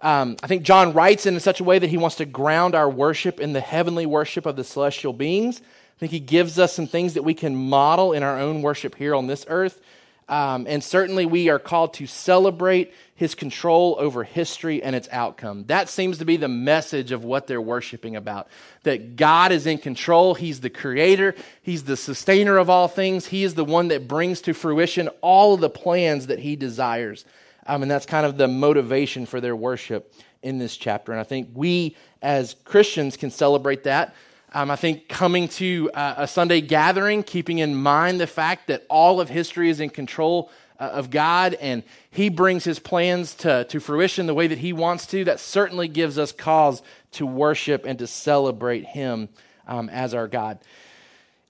Um, 0.03 0.37
I 0.43 0.49
think 0.49 0.65
John 0.65 0.93
writes 0.93 1.27
in 1.27 1.39
such 1.41 1.61
a 1.61 1.65
way 1.65 1.79
that 1.79 1.89
he 1.89 1.97
wants 1.97 2.17
to 2.17 2.25
ground 2.25 2.75
our 2.75 2.91
worship 2.91 3.41
in 3.41 3.53
the 3.53 3.61
heavenly 3.61 4.05
worship 4.05 4.47
of 4.47 4.57
the 4.57 4.65
celestial 4.65 5.13
beings. 5.13 5.61
I 5.61 5.99
think 5.99 6.13
he 6.13 6.21
gives 6.21 6.59
us 6.59 6.73
some 6.73 6.89
things 6.89 7.15
that 7.15 7.23
we 7.23 7.35
can 7.35 7.55
model 7.55 8.13
in 8.13 8.23
our 8.23 8.39
own 8.39 8.63
worship 8.63 8.97
here 8.97 9.15
on 9.15 9.29
this 9.29 9.47
earth. 9.49 9.81
Um, 10.29 10.67
and 10.69 10.83
certainly 10.83 11.27
we 11.27 11.49
are 11.49 11.59
called 11.59 11.95
to 11.95 12.07
celebrate 12.07 12.93
his 13.23 13.37
control 13.37 13.95
over 14.01 14.25
history 14.25 14.83
and 14.83 14.97
its 14.97 15.09
outcome. 15.13 15.63
That 15.67 15.89
seems 15.89 16.19
to 16.19 16.25
be 16.25 16.37
the 16.37 16.49
message 16.49 17.13
of 17.13 17.23
what 17.23 17.47
they're 17.47 17.61
worshiping 17.61 18.17
about. 18.17 18.49
That 18.83 19.15
God 19.15 19.53
is 19.53 19.65
in 19.65 19.79
control. 19.79 20.35
He's 20.35 20.61
the 20.61 20.69
creator. 20.69 21.37
He's 21.63 21.85
the 21.85 21.97
sustainer 21.97 22.57
of 22.59 22.69
all 22.69 22.89
things. 22.89 23.27
He 23.27 23.45
is 23.45 23.55
the 23.55 23.65
one 23.65 23.87
that 23.89 24.09
brings 24.09 24.41
to 24.41 24.53
fruition 24.53 25.07
all 25.21 25.55
of 25.55 25.61
the 25.61 25.71
plans 25.71 26.27
that 26.27 26.41
he 26.41 26.57
desires. 26.57 27.25
Um, 27.65 27.83
and 27.83 27.89
that's 27.89 28.07
kind 28.07 28.27
of 28.27 28.39
the 28.39 28.49
motivation 28.49 29.25
for 29.25 29.41
their 29.41 29.55
worship 29.55 30.13
in 30.43 30.59
this 30.59 30.77
chapter. 30.77 31.13
And 31.13 31.21
I 31.21 31.25
think 31.25 31.51
we 31.55 31.95
as 32.23 32.57
Christians 32.65 33.17
can 33.17 33.31
celebrate 33.31 33.85
that. 33.85 34.17
Um, 34.53 34.69
I 34.69 34.75
think 34.75 35.09
coming 35.09 35.47
to 35.49 35.93
uh, 35.95 36.15
a 36.17 36.27
Sunday 36.27 36.61
gathering, 36.61 37.23
keeping 37.23 37.59
in 37.59 37.77
mind 37.77 38.19
the 38.19 38.27
fact 38.27 38.67
that 38.67 38.85
all 38.91 39.21
of 39.21 39.29
history 39.29 39.71
is 39.71 39.79
in 39.79 39.91
control 39.91 40.51
uh, 40.79 40.85
of 40.85 41.11
God 41.11 41.55
and 41.55 41.83
He 42.11 42.29
brings 42.29 42.65
His 42.65 42.79
plans 42.79 43.35
to, 43.37 43.65
to 43.65 43.81
fruition 43.81 44.27
the 44.27 44.35
way 44.35 44.47
that 44.47 44.59
He 44.59 44.73
wants 44.73 45.07
to, 45.09 45.25
that 45.25 45.41
certainly 45.41 45.89
gives 45.89 46.19
us 46.19 46.33
cause 46.33 46.83
to 47.13 47.27
worship 47.27 47.85
and 47.85 47.99
to 47.99 48.07
celebrate 48.07 48.85
Him 48.85 49.29
um, 49.67 49.89
as 49.89 50.15
our 50.15 50.29
God. 50.29 50.59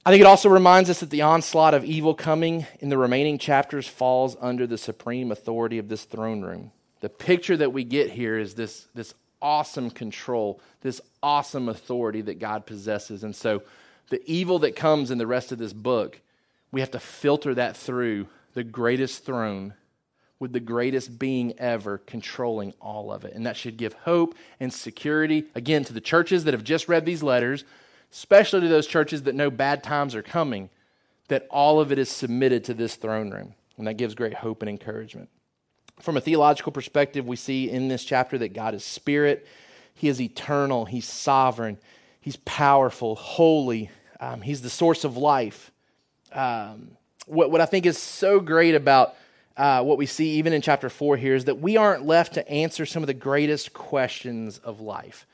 I 0.05 0.11
think 0.11 0.21
it 0.21 0.27
also 0.27 0.49
reminds 0.49 0.91
us 0.91 1.01
that 1.01 1.11
the 1.11 1.23
onslaught 1.23 1.75
of 1.75 1.85
evil 1.85 2.15
coming 2.15 2.67
in 2.81 2.89
the 2.89 2.99
remaining 2.99 3.39
chapters 3.39 3.87
falls 3.87 4.37
under 4.41 4.67
the 4.67 4.79
supreme 4.79 5.31
authority 5.31 5.79
of 5.79 5.89
this 5.89 6.05
throne 6.05 6.43
room. 6.43 6.73
The 7.01 7.09
picture 7.09 7.57
that 7.57 7.73
we 7.73 7.85
get 7.85 8.11
here 8.11 8.37
is 8.37 8.55
this, 8.55 8.89
this 8.95 9.15
awesome 9.41 9.91
control, 9.91 10.61
this 10.81 11.01
awesome 11.23 11.69
authority 11.69 12.21
that 12.23 12.41
God 12.41 12.67
possesses. 12.67 13.23
And 13.23 13.35
so 13.35 13.63
the 14.09 14.23
evil 14.31 14.59
that 14.61 14.75
comes 14.75 15.13
in 15.13 15.19
the 15.19 15.27
rest 15.27 15.53
of 15.53 15.59
this 15.59 15.73
book, 15.73 16.21
we 16.73 16.81
have 16.81 16.91
to 16.93 17.01
filter 17.01 17.55
that 17.55 17.77
through 17.77 18.27
the 18.55 18.65
greatest 18.65 19.25
throne 19.25 19.75
with 20.43 20.53
the 20.53 20.61
greatest 20.61 21.21
being 21.21 21.57
ever 21.59 21.99
controlling 21.99 22.75
all 22.81 23.13
of 23.13 23.25
it. 23.25 23.33
And 23.33 23.47
that 23.47 23.57
should 23.57 23.77
give 23.77 23.93
hope 23.93 24.35
and 24.59 24.73
security, 24.73 25.45
again, 25.55 25.85
to 25.85 25.93
the 25.93 26.01
churches 26.01 26.43
that 26.45 26.55
have 26.55 26.65
just 26.65 26.89
read 26.89 27.07
these 27.07 27.23
letters, 27.23 27.65
especially 28.13 28.63
to 28.63 28.69
those 28.69 28.89
churches 28.89 29.23
that 29.23 29.37
know 29.37 29.51
bad 29.51 29.85
times 29.85 30.17
are 30.17 30.23
coming, 30.23 30.69
that 31.29 31.47
all 31.49 31.79
of 31.79 31.93
it 31.93 31.99
is 31.99 32.11
submitted 32.11 32.65
to 32.65 32.75
this 32.75 32.97
throne 32.97 33.31
room. 33.31 33.55
And 33.79 33.87
that 33.87 33.95
gives 33.95 34.17
great 34.17 34.35
hope 34.35 34.63
and 34.63 34.69
encouragement. 34.69 35.29
From 36.01 36.17
a 36.17 36.21
theological 36.21 36.73
perspective, 36.73 37.25
we 37.25 37.37
see 37.37 37.71
in 37.71 37.87
this 37.87 38.05
chapter 38.05 38.37
that 38.39 38.53
God 38.53 38.75
is 38.75 38.85
spirit, 38.85 39.47
He 39.95 40.09
is 40.09 40.21
eternal, 40.21 40.87
He's 40.87 41.07
sovereign, 41.07 41.79
He's 42.21 42.37
powerful, 42.37 43.15
holy, 43.15 43.91
um, 44.19 44.41
He's 44.41 44.63
the 44.63 44.71
source 44.71 45.05
of 45.05 45.17
life. 45.17 45.71
Um, 46.33 46.97
what, 47.27 47.51
what 47.51 47.61
I 47.61 47.67
think 47.67 47.87
is 47.87 47.99
so 47.99 48.41
great 48.41 48.75
about 48.75 49.15
uh, 49.57 49.83
what 49.83 49.99
we 49.99 50.07
see 50.07 50.31
even 50.33 50.53
in 50.53 50.63
chapter 50.63 50.89
4 50.89 51.17
here 51.17 51.35
is 51.35 51.45
that 51.45 51.61
we 51.61 51.77
aren't 51.77 52.07
left 52.07 52.35
to 52.35 52.49
answer 52.49 52.87
some 52.87 53.03
of 53.03 53.07
the 53.07 53.15
greatest 53.15 53.73
questions 53.73 54.59
of 54.59 54.81
life. 54.81 55.27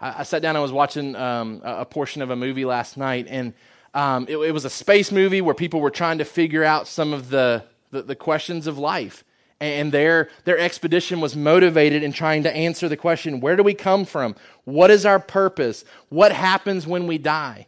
I, 0.00 0.20
I 0.20 0.22
sat 0.22 0.42
down 0.42 0.56
and 0.56 0.62
was 0.62 0.72
watching 0.72 1.16
um, 1.16 1.60
a, 1.64 1.78
a, 1.78 1.84
portion 1.84 2.22
of 2.22 2.30
a 2.30 2.36
movie 2.36 2.64
last 2.64 2.96
night, 2.96 3.26
and 3.28 3.54
um, 3.94 4.26
it, 4.28 4.36
it, 4.36 4.52
was 4.52 4.64
a 4.64 4.70
space 4.70 5.10
movie 5.10 5.40
where 5.40 5.54
people 5.54 5.80
were 5.80 5.90
trying 5.90 6.18
to 6.18 6.24
figure 6.24 6.64
out 6.64 6.86
some 6.86 7.12
of 7.12 7.30
the, 7.30 7.64
the, 7.90 8.02
the 8.02 8.16
questions 8.16 8.66
of 8.66 8.78
life. 8.78 9.24
And 9.58 9.90
their, 9.90 10.28
their 10.44 10.58
expedition 10.58 11.22
was 11.22 11.34
motivated 11.34 12.02
in 12.02 12.12
trying 12.12 12.42
to 12.42 12.54
answer 12.54 12.90
the 12.90 12.96
question 12.96 13.40
where 13.40 13.56
do 13.56 13.62
we 13.62 13.72
come 13.72 14.04
from? 14.04 14.36
What 14.64 14.90
is 14.90 15.06
our 15.06 15.18
purpose? 15.18 15.82
What 16.10 16.30
happens 16.30 16.86
when 16.86 17.06
we 17.06 17.16
die? 17.16 17.66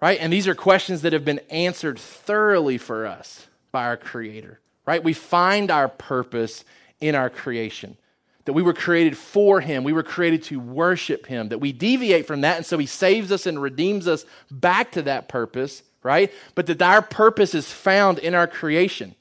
Right? 0.00 0.18
And 0.20 0.32
these 0.32 0.48
are 0.48 0.54
questions 0.54 1.02
that 1.02 1.12
have 1.12 1.24
been 1.24 1.40
answered 1.50 1.98
thoroughly 1.98 2.78
for 2.78 3.06
us 3.06 3.46
by 3.72 3.84
our 3.84 3.96
Creator, 3.96 4.60
right? 4.86 5.02
We 5.02 5.12
find 5.12 5.70
our 5.70 5.88
purpose 5.88 6.64
in 7.00 7.14
our 7.14 7.30
creation, 7.30 7.96
that 8.44 8.52
we 8.52 8.62
were 8.62 8.72
created 8.72 9.16
for 9.16 9.60
Him, 9.60 9.84
we 9.84 9.92
were 9.92 10.02
created 10.02 10.42
to 10.44 10.60
worship 10.60 11.26
Him, 11.26 11.48
that 11.48 11.58
we 11.58 11.72
deviate 11.72 12.26
from 12.26 12.42
that, 12.42 12.56
and 12.58 12.66
so 12.66 12.78
He 12.78 12.86
saves 12.86 13.32
us 13.32 13.46
and 13.46 13.60
redeems 13.60 14.06
us 14.08 14.24
back 14.50 14.92
to 14.92 15.02
that 15.02 15.28
purpose, 15.28 15.82
right? 16.02 16.32
But 16.54 16.66
that 16.66 16.82
our 16.82 17.02
purpose 17.02 17.54
is 17.54 17.70
found 17.70 18.18
in 18.18 18.34
our 18.34 18.46
creation, 18.46 19.14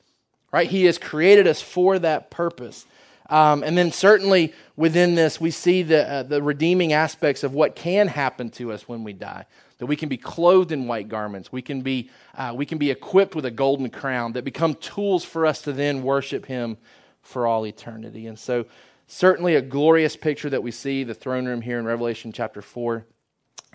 right? 0.52 0.70
He 0.70 0.86
has 0.86 0.98
created 0.98 1.48
us 1.48 1.62
for 1.62 2.00
that 2.00 2.30
purpose. 2.30 2.86
Um, 3.28 3.64
and 3.64 3.76
then 3.76 3.92
certainly 3.92 4.54
within 4.76 5.16
this, 5.16 5.42
we 5.42 5.50
see 5.50 5.82
the, 5.82 6.08
uh, 6.08 6.24
the 6.24 6.44
redeeming 6.44 6.94
aspects 6.94 7.44
of 7.44 7.54
what 7.56 7.76
can 7.76 8.08
happen 8.08 8.52
to 8.52 8.72
us 8.72 8.88
when 8.88 9.04
we 9.04 9.14
die 9.14 9.46
that 9.78 9.86
we 9.86 9.96
can 9.96 10.10
be 10.10 10.18
clothed 10.18 10.72
in 10.72 10.88
white 10.88 11.10
garments. 11.10 11.52
We 11.52 11.62
can 11.62 11.82
be, 11.82 12.10
uh, 12.36 12.54
we 12.56 12.66
can 12.66 12.78
be 12.78 12.92
equipped 12.92 13.36
with 13.36 13.46
a 13.46 13.52
golden 13.52 13.90
crown 13.90 14.34
that 14.34 14.44
become 14.44 14.76
tools 14.76 15.24
for 15.24 15.46
us 15.46 15.62
to 15.64 15.74
then 15.74 16.04
worship 16.04 16.46
Him 16.46 16.78
for 17.22 17.46
all 17.46 17.66
eternity. 17.66 18.28
And 18.28 18.38
so, 18.40 18.66
certainly 19.08 19.56
a 19.56 19.62
glorious 19.62 20.16
picture 20.16 20.50
that 20.50 20.64
we 20.64 20.72
see 20.72 21.04
the 21.04 21.14
throne 21.14 21.46
room 21.46 21.62
here 21.62 21.80
in 21.80 21.86
Revelation 21.86 22.32
chapter 22.32 22.62
4. 22.62 23.06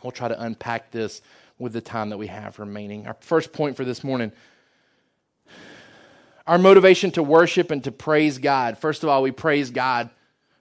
We'll 0.03 0.13
try 0.13 0.29
to 0.29 0.43
unpack 0.43 0.91
this 0.91 1.21
with 1.59 1.73
the 1.73 1.81
time 1.81 2.11
that 2.11 2.19
we 2.19 2.29
have 2.29 2.59
remaining. 2.59 3.07
Our 3.07 3.17
first 3.21 3.53
point 3.53 3.77
for 3.77 3.85
this 3.85 4.03
morning 4.03 4.33
our 6.47 6.59
motivation 6.59 7.13
to 7.13 7.23
worship 7.23 7.71
and 7.71 7.85
to 7.85 7.93
praise 7.93 8.39
God. 8.39 8.77
First 8.77 9.05
of 9.05 9.09
all, 9.09 9.23
we 9.23 9.31
praise 9.31 9.71
God 9.71 10.11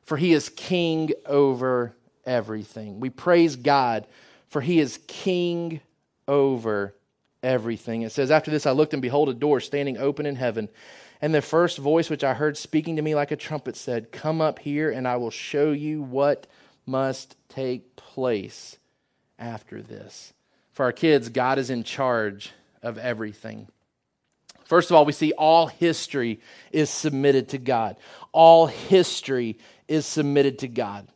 for 0.03 0.17
He 0.17 0.33
is 0.33 0.49
king 0.49 1.11
over 1.25 1.95
everything. 2.25 2.99
We 2.99 3.09
praise 3.09 3.55
God 3.55 4.05
for 4.49 4.61
he 4.61 4.79
is 4.79 4.99
king 5.07 5.81
over 6.27 6.95
everything. 7.41 8.01
It 8.01 8.11
says, 8.11 8.31
After 8.31 8.51
this 8.51 8.65
I 8.65 8.71
looked, 8.71 8.93
and 8.93 9.01
behold, 9.01 9.29
a 9.29 9.33
door 9.33 9.59
standing 9.59 9.97
open 9.97 10.25
in 10.25 10.35
heaven. 10.35 10.69
And 11.21 11.33
the 11.33 11.41
first 11.41 11.77
voice 11.77 12.09
which 12.09 12.23
I 12.23 12.33
heard 12.33 12.57
speaking 12.57 12.95
to 12.95 13.01
me 13.01 13.15
like 13.15 13.31
a 13.31 13.35
trumpet 13.35 13.75
said, 13.75 14.11
Come 14.11 14.41
up 14.41 14.59
here, 14.59 14.89
and 14.91 15.07
I 15.07 15.17
will 15.17 15.31
show 15.31 15.71
you 15.71 16.01
what 16.01 16.47
must 16.85 17.35
take 17.49 17.95
place 17.95 18.77
after 19.37 19.81
this. 19.81 20.33
For 20.71 20.85
our 20.85 20.91
kids, 20.91 21.29
God 21.29 21.59
is 21.59 21.69
in 21.69 21.83
charge 21.83 22.51
of 22.81 22.97
everything. 22.97 23.67
First 24.65 24.91
of 24.91 24.95
all, 24.95 25.05
we 25.05 25.13
see 25.13 25.33
all 25.33 25.67
history 25.67 26.39
is 26.71 26.89
submitted 26.89 27.49
to 27.49 27.57
God. 27.57 27.97
All 28.31 28.67
history 28.67 29.57
is 29.87 30.05
submitted 30.05 30.59
to 30.59 30.67
God. 30.67 31.07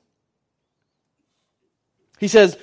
He 2.20 2.28
says, 2.28 2.58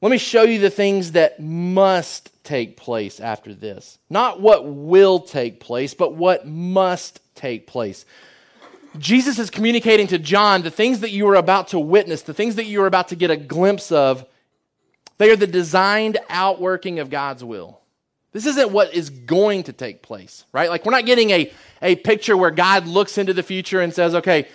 let 0.00 0.10
me 0.10 0.18
show 0.18 0.42
you 0.42 0.58
the 0.60 0.70
things 0.70 1.12
that 1.12 1.40
must 1.40 2.30
take 2.44 2.76
place 2.76 3.20
after 3.20 3.52
this. 3.52 3.98
Not 4.08 4.40
what 4.40 4.64
will 4.64 5.20
take 5.20 5.60
place, 5.60 5.94
but 5.94 6.14
what 6.14 6.46
must 6.46 7.20
take 7.34 7.66
place. 7.66 8.06
Jesus 8.98 9.38
is 9.38 9.50
communicating 9.50 10.06
to 10.08 10.18
John 10.18 10.62
the 10.62 10.70
things 10.70 11.00
that 11.00 11.10
you 11.10 11.28
are 11.28 11.34
about 11.34 11.68
to 11.68 11.78
witness, 11.78 12.22
the 12.22 12.34
things 12.34 12.56
that 12.56 12.66
you 12.66 12.82
are 12.82 12.86
about 12.86 13.08
to 13.08 13.16
get 13.16 13.30
a 13.30 13.36
glimpse 13.36 13.92
of. 13.92 14.24
They 15.18 15.30
are 15.30 15.36
the 15.36 15.46
designed 15.46 16.18
outworking 16.28 17.00
of 17.00 17.10
God's 17.10 17.42
will. 17.44 17.80
This 18.32 18.46
isn't 18.46 18.70
what 18.70 18.94
is 18.94 19.10
going 19.10 19.64
to 19.64 19.72
take 19.72 20.02
place, 20.02 20.44
right? 20.52 20.70
Like, 20.70 20.84
we're 20.84 20.92
not 20.92 21.06
getting 21.06 21.30
a, 21.30 21.52
a 21.82 21.96
picture 21.96 22.36
where 22.36 22.50
God 22.50 22.86
looks 22.86 23.18
into 23.18 23.34
the 23.34 23.42
future 23.42 23.80
and 23.80 23.92
says, 23.92 24.14
okay, 24.14 24.46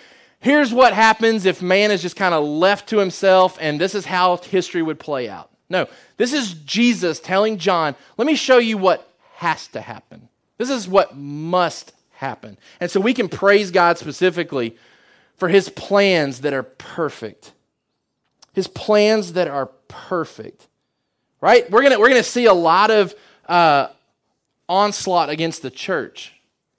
here's 0.44 0.74
what 0.74 0.92
happens 0.92 1.46
if 1.46 1.62
man 1.62 1.90
is 1.90 2.02
just 2.02 2.16
kind 2.16 2.34
of 2.34 2.44
left 2.44 2.90
to 2.90 2.98
himself, 2.98 3.56
and 3.62 3.80
this 3.80 3.94
is 3.94 4.04
how 4.04 4.36
history 4.36 4.82
would 4.82 5.00
play 5.00 5.26
out. 5.26 5.50
No, 5.70 5.88
this 6.18 6.34
is 6.34 6.52
Jesus 6.52 7.18
telling 7.18 7.56
John, 7.56 7.96
let 8.18 8.26
me 8.26 8.34
show 8.34 8.58
you 8.58 8.76
what 8.76 9.10
has 9.36 9.66
to 9.68 9.80
happen. 9.80 10.28
This 10.58 10.68
is 10.68 10.86
what 10.86 11.16
must 11.16 11.94
happen. 12.12 12.58
And 12.78 12.90
so 12.90 13.00
we 13.00 13.14
can 13.14 13.30
praise 13.30 13.70
God 13.70 13.96
specifically 13.96 14.76
for 15.36 15.48
his 15.48 15.70
plans 15.70 16.42
that 16.42 16.52
are 16.52 16.62
perfect. 16.62 17.52
His 18.52 18.68
plans 18.68 19.32
that 19.32 19.48
are 19.48 19.66
perfect. 19.88 20.68
Right? 21.40 21.68
We're 21.70 21.82
going 21.82 21.98
we're 21.98 22.10
to 22.10 22.22
see 22.22 22.44
a 22.44 22.54
lot 22.54 22.90
of 22.90 23.14
uh, 23.48 23.88
onslaught 24.68 25.30
against 25.30 25.62
the 25.62 25.70
church 25.70 26.33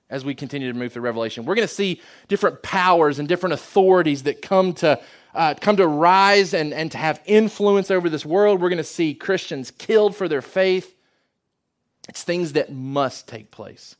as 0.09 0.23
we 0.23 0.35
continue 0.35 0.71
to 0.71 0.77
move 0.77 0.93
through 0.93 1.01
Revelation. 1.01 1.45
We're 1.45 1.55
going 1.55 1.67
to 1.67 1.73
see 1.73 2.01
different 2.27 2.61
powers 2.61 3.19
and 3.19 3.27
different 3.27 3.53
authorities 3.53 4.23
that 4.23 4.41
come 4.41 4.73
to 4.75 5.01
uh, 5.33 5.53
come 5.59 5.75
to 5.75 5.85
rise 5.87 6.53
and, 6.53 6.73
and 6.73 6.89
to 6.91 6.97
have 6.97 7.21
influence 7.25 7.91
over 7.91 8.09
this 8.09 8.25
world. 8.25 8.61
We're 8.61 8.69
going 8.69 8.77
to 8.77 8.83
see 8.85 9.13
Christians 9.13 9.69
killed 9.69 10.15
for 10.15 10.29
their 10.29 10.41
faith. 10.41 10.95
It's 12.07 12.23
things 12.23 12.53
that 12.53 12.71
must 12.71 13.27
take 13.27 13.51
place, 13.51 13.95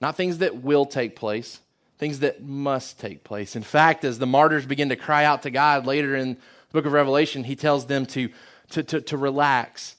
not 0.00 0.16
things 0.16 0.38
that 0.38 0.62
will 0.62 0.86
take 0.86 1.16
place, 1.16 1.60
things 1.98 2.20
that 2.20 2.42
must 2.42 3.00
take 3.00 3.24
place. 3.24 3.56
In 3.56 3.62
fact, 3.62 4.04
as 4.04 4.18
the 4.18 4.26
martyrs 4.26 4.66
begin 4.66 4.90
to 4.90 4.96
cry 4.96 5.24
out 5.24 5.42
to 5.42 5.50
God 5.50 5.84
later 5.84 6.14
in 6.14 6.34
the 6.34 6.72
book 6.72 6.86
of 6.86 6.92
Revelation, 6.92 7.42
he 7.42 7.56
tells 7.56 7.86
them 7.86 8.06
to, 8.06 8.28
to, 8.70 8.82
to, 8.84 9.00
to 9.00 9.16
relax, 9.16 9.96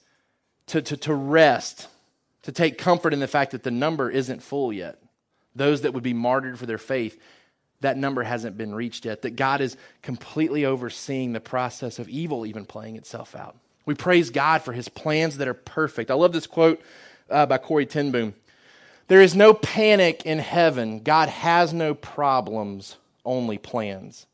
to, 0.67 0.81
to, 0.81 0.95
to 0.95 1.13
rest, 1.13 1.89
to 2.43 2.51
take 2.53 2.77
comfort 2.77 3.13
in 3.13 3.19
the 3.19 3.27
fact 3.27 3.51
that 3.51 3.63
the 3.63 3.71
number 3.71 4.09
isn't 4.09 4.41
full 4.41 4.71
yet. 4.71 5.02
Those 5.55 5.81
that 5.81 5.93
would 5.93 6.03
be 6.03 6.13
martyred 6.13 6.57
for 6.57 6.65
their 6.65 6.77
faith 6.77 7.19
that 7.81 7.97
number 7.97 8.23
hasn't 8.23 8.57
been 8.57 8.73
reached 8.73 9.03
yet, 9.05 9.23
that 9.23 9.35
God 9.35 9.59
is 9.59 9.75
completely 10.01 10.65
overseeing 10.65 11.33
the 11.33 11.41
process 11.41 11.99
of 11.99 12.07
evil 12.07 12.45
even 12.45 12.65
playing 12.65 12.95
itself 12.95 13.35
out. 13.35 13.57
We 13.85 13.93
praise 13.93 14.29
God 14.29 14.61
for 14.61 14.71
his 14.71 14.87
plans 14.87 15.37
that 15.37 15.49
are 15.49 15.53
perfect. 15.53 16.09
I 16.09 16.13
love 16.13 16.31
this 16.31 16.47
quote 16.47 16.81
uh, 17.29 17.45
by 17.45 17.57
Corrie 17.57 17.85
ten 17.85 18.11
Boom. 18.11 18.35
There 19.09 19.21
is 19.21 19.35
no 19.35 19.53
panic 19.53 20.25
in 20.25 20.39
heaven. 20.39 21.01
God 21.01 21.27
has 21.27 21.73
no 21.73 21.93
problems, 21.93 22.95
only 23.25 23.57
plans. 23.57 24.27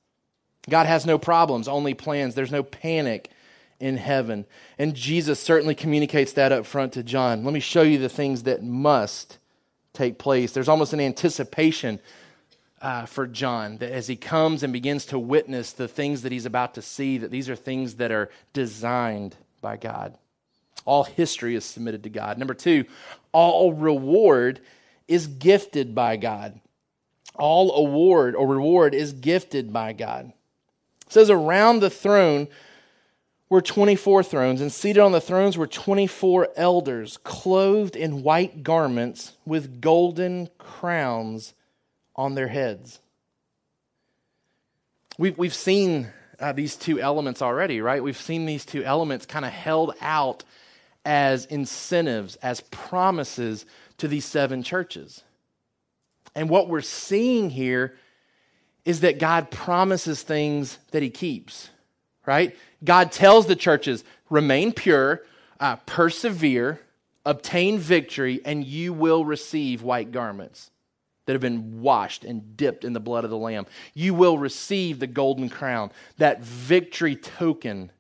God 0.69 0.85
has 0.85 1.07
no 1.07 1.17
problems, 1.17 1.67
only 1.67 1.95
plans. 1.95 2.35
There's 2.35 2.51
no 2.51 2.61
panic 2.61 3.31
in 3.79 3.97
heaven. 3.97 4.45
And 4.77 4.93
Jesus 4.93 5.39
certainly 5.39 5.73
communicates 5.73 6.33
that 6.33 6.51
up 6.51 6.67
front 6.67 6.93
to 6.93 7.01
John. 7.01 7.43
Let 7.43 7.53
me 7.55 7.59
show 7.59 7.81
you 7.81 7.97
the 7.97 8.09
things 8.09 8.43
that 8.43 8.61
must 8.61 9.38
take 9.99 10.17
place. 10.17 10.53
There's 10.53 10.69
almost 10.69 10.93
an 10.93 11.01
anticipation 11.01 11.99
uh, 12.81 13.05
for 13.05 13.27
John 13.27 13.77
that 13.79 13.91
as 13.91 14.07
he 14.07 14.15
comes 14.15 14.63
and 14.63 14.71
begins 14.71 15.05
to 15.07 15.19
witness 15.19 15.73
the 15.73 15.89
things 15.89 16.21
that 16.21 16.31
he's 16.31 16.45
about 16.45 16.73
to 16.75 16.81
see, 16.81 17.17
that 17.17 17.31
these 17.31 17.49
are 17.49 17.55
things 17.55 17.95
that 17.95 18.09
are 18.09 18.29
designed 18.53 19.35
by 19.61 19.75
God. 19.75 20.17
All 20.85 21.03
history 21.03 21.55
is 21.55 21.65
submitted 21.65 22.03
to 22.03 22.09
God. 22.09 22.37
Number 22.37 22.53
two, 22.53 22.85
all 23.33 23.73
reward 23.73 24.61
is 25.09 25.27
gifted 25.27 25.93
by 25.93 26.15
God. 26.15 26.59
All 27.35 27.75
award 27.75 28.35
or 28.35 28.47
reward 28.47 28.95
is 28.95 29.11
gifted 29.11 29.73
by 29.73 29.91
God. 29.91 30.31
It 31.07 31.13
says, 31.13 31.29
around 31.29 31.81
the 31.81 31.89
throne 31.89 32.47
were 33.49 33.61
24 33.61 34.23
thrones, 34.23 34.61
and 34.61 34.71
seated 34.71 34.99
on 34.99 35.11
the 35.11 35.21
thrones 35.21 35.57
were 35.57 35.67
24 35.67 36.49
elders, 36.55 37.17
clothed 37.23 37.95
in 37.95 38.21
white 38.21 38.61
garments 38.61 39.33
with 39.45 39.81
golden 39.81 40.49
crowns 40.59 41.53
on 42.15 42.35
their 42.35 42.47
heads. 42.47 42.99
We've, 45.17 45.37
we've 45.37 45.53
seen 45.53 46.09
uh, 46.39 46.53
these 46.53 46.75
two 46.75 46.99
elements 46.99 47.41
already, 47.41 47.81
right? 47.81 48.03
We've 48.03 48.15
seen 48.15 48.45
these 48.45 48.65
two 48.65 48.83
elements 48.83 49.25
kind 49.25 49.45
of 49.45 49.51
held 49.51 49.93
out 49.99 50.43
as 51.03 51.45
incentives, 51.45 52.35
as 52.37 52.61
promises 52.61 53.65
to 53.97 54.07
these 54.07 54.25
seven 54.25 54.63
churches. 54.63 55.23
And 56.35 56.49
what 56.49 56.69
we're 56.69 56.81
seeing 56.81 57.49
here 57.49 57.95
is 58.85 59.01
that 59.01 59.19
God 59.19 59.49
promises 59.49 60.21
things 60.21 60.77
that 60.91 61.01
he 61.01 61.09
keeps, 61.09 61.69
right? 62.25 62.55
God 62.83 63.11
tells 63.11 63.45
the 63.45 63.55
churches, 63.55 64.03
remain 64.29 64.73
pure, 64.73 65.23
uh, 65.59 65.77
persevere, 65.85 66.79
obtain 67.25 67.77
victory, 67.79 68.41
and 68.45 68.63
you 68.63 68.93
will 68.93 69.25
receive 69.25 69.83
white 69.83 70.11
garments 70.11 70.71
that 71.25 71.33
have 71.33 71.41
been 71.41 71.81
washed 71.81 72.23
and 72.23 72.57
dipped 72.57 72.83
in 72.83 72.93
the 72.93 72.99
blood 72.99 73.23
of 73.23 73.29
the 73.29 73.37
Lamb. 73.37 73.67
You 73.93 74.13
will 74.15 74.37
receive 74.37 74.99
the 74.99 75.07
golden 75.07 75.49
crown, 75.49 75.91
that 76.17 76.41
victory 76.41 77.15
token 77.15 77.91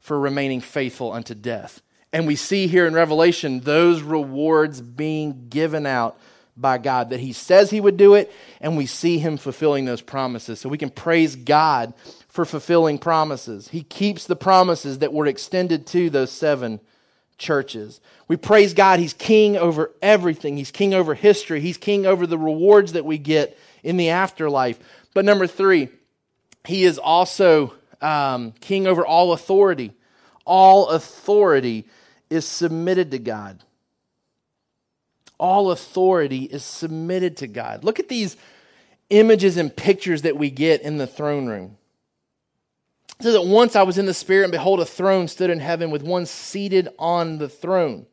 for 0.00 0.18
remaining 0.18 0.60
faithful 0.60 1.12
unto 1.12 1.34
death. 1.34 1.80
And 2.12 2.26
we 2.26 2.34
see 2.34 2.66
here 2.66 2.86
in 2.86 2.94
Revelation 2.94 3.60
those 3.60 4.02
rewards 4.02 4.80
being 4.80 5.48
given 5.48 5.86
out 5.86 6.18
by 6.56 6.78
God, 6.78 7.10
that 7.10 7.20
He 7.20 7.32
says 7.32 7.70
He 7.70 7.80
would 7.80 7.96
do 7.96 8.14
it, 8.14 8.32
and 8.60 8.76
we 8.76 8.86
see 8.86 9.18
Him 9.18 9.36
fulfilling 9.36 9.84
those 9.84 10.02
promises. 10.02 10.58
So 10.58 10.68
we 10.68 10.76
can 10.76 10.90
praise 10.90 11.36
God 11.36 11.94
for 12.32 12.46
fulfilling 12.46 12.98
promises. 12.98 13.68
He 13.68 13.82
keeps 13.82 14.26
the 14.26 14.34
promises 14.34 15.00
that 15.00 15.12
were 15.12 15.26
extended 15.26 15.86
to 15.88 16.08
those 16.08 16.32
seven 16.32 16.80
churches. 17.36 18.00
We 18.26 18.38
praise 18.38 18.72
God. 18.72 19.00
He's 19.00 19.12
king 19.12 19.58
over 19.58 19.90
everything. 20.00 20.56
He's 20.56 20.70
king 20.70 20.94
over 20.94 21.12
history. 21.12 21.60
He's 21.60 21.76
king 21.76 22.06
over 22.06 22.26
the 22.26 22.38
rewards 22.38 22.94
that 22.94 23.04
we 23.04 23.18
get 23.18 23.58
in 23.82 23.98
the 23.98 24.08
afterlife. 24.08 24.78
But 25.12 25.26
number 25.26 25.46
three, 25.46 25.90
he 26.64 26.84
is 26.84 26.98
also 26.98 27.74
um, 28.00 28.52
king 28.60 28.86
over 28.86 29.04
all 29.04 29.34
authority. 29.34 29.92
All 30.46 30.88
authority 30.88 31.86
is 32.30 32.46
submitted 32.46 33.10
to 33.10 33.18
God. 33.18 33.62
All 35.38 35.70
authority 35.70 36.44
is 36.44 36.64
submitted 36.64 37.36
to 37.38 37.46
God. 37.46 37.84
Look 37.84 38.00
at 38.00 38.08
these 38.08 38.38
images 39.10 39.58
and 39.58 39.76
pictures 39.76 40.22
that 40.22 40.38
we 40.38 40.48
get 40.48 40.80
in 40.80 40.96
the 40.96 41.06
throne 41.06 41.46
room. 41.46 41.76
It 43.22 43.26
says 43.26 43.34
that 43.34 43.46
once 43.46 43.76
I 43.76 43.84
was 43.84 43.98
in 43.98 44.06
the 44.06 44.14
Spirit, 44.14 44.46
and 44.46 44.50
behold, 44.50 44.80
a 44.80 44.84
throne 44.84 45.28
stood 45.28 45.48
in 45.48 45.60
heaven 45.60 45.92
with 45.92 46.02
one 46.02 46.26
seated 46.26 46.88
on 46.98 47.38
the 47.38 47.48
throne. 47.48 48.06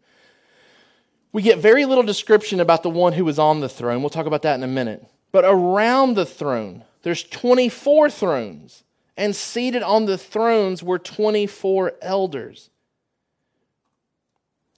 We 1.31 1.41
get 1.41 1.57
very 1.57 1.85
little 1.85 2.03
description 2.03 2.59
about 2.59 2.83
the 2.83 2.91
one 2.91 3.13
who 3.13 3.25
was 3.25 3.39
on 3.39 3.59
the 3.59 3.69
throne. 3.69 4.03
We'll 4.03 4.11
talk 4.11 4.27
about 4.27 4.43
that 4.43 4.53
in 4.53 4.61
a 4.61 4.67
minute. 4.67 5.03
But 5.31 5.45
around 5.45 6.13
the 6.13 6.27
throne, 6.27 6.83
there's 7.01 7.23
24 7.23 8.11
thrones, 8.11 8.83
and 9.17 9.35
seated 9.35 9.81
on 9.81 10.05
the 10.05 10.15
thrones 10.15 10.83
were 10.83 10.99
24 10.99 11.93
elders. 12.03 12.69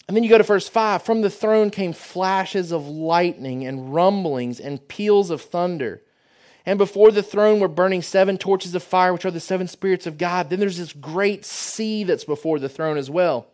And 0.08 0.16
then 0.16 0.24
you 0.24 0.30
go 0.30 0.38
to 0.38 0.46
verse 0.46 0.70
5 0.70 1.04
From 1.04 1.24
the 1.24 1.30
throne 1.30 1.72
came 1.72 1.92
flashes 1.92 2.72
of 2.72 2.88
lightning 2.88 3.66
and 3.66 3.94
rumblings 3.94 4.62
and 4.62 4.88
peals 4.88 5.30
of 5.30 5.42
thunder. 5.42 6.04
And 6.66 6.78
before 6.78 7.12
the 7.12 7.24
throne 7.24 7.60
were 7.60 7.68
burning 7.68 8.02
seven 8.02 8.38
torches 8.38 8.76
of 8.76 8.84
fire, 8.84 9.14
which 9.14 9.26
are 9.26 9.32
the 9.32 9.40
seven 9.40 9.68
spirits 9.68 10.06
of 10.06 10.18
God. 10.18 10.50
Then 10.50 10.60
there's 10.60 10.78
this 10.78 10.94
great 10.94 11.44
sea 11.44 12.04
that's 12.04 12.24
before 12.24 12.60
the 12.60 12.70
throne 12.70 12.98
as 12.98 13.10
well. 13.10 13.48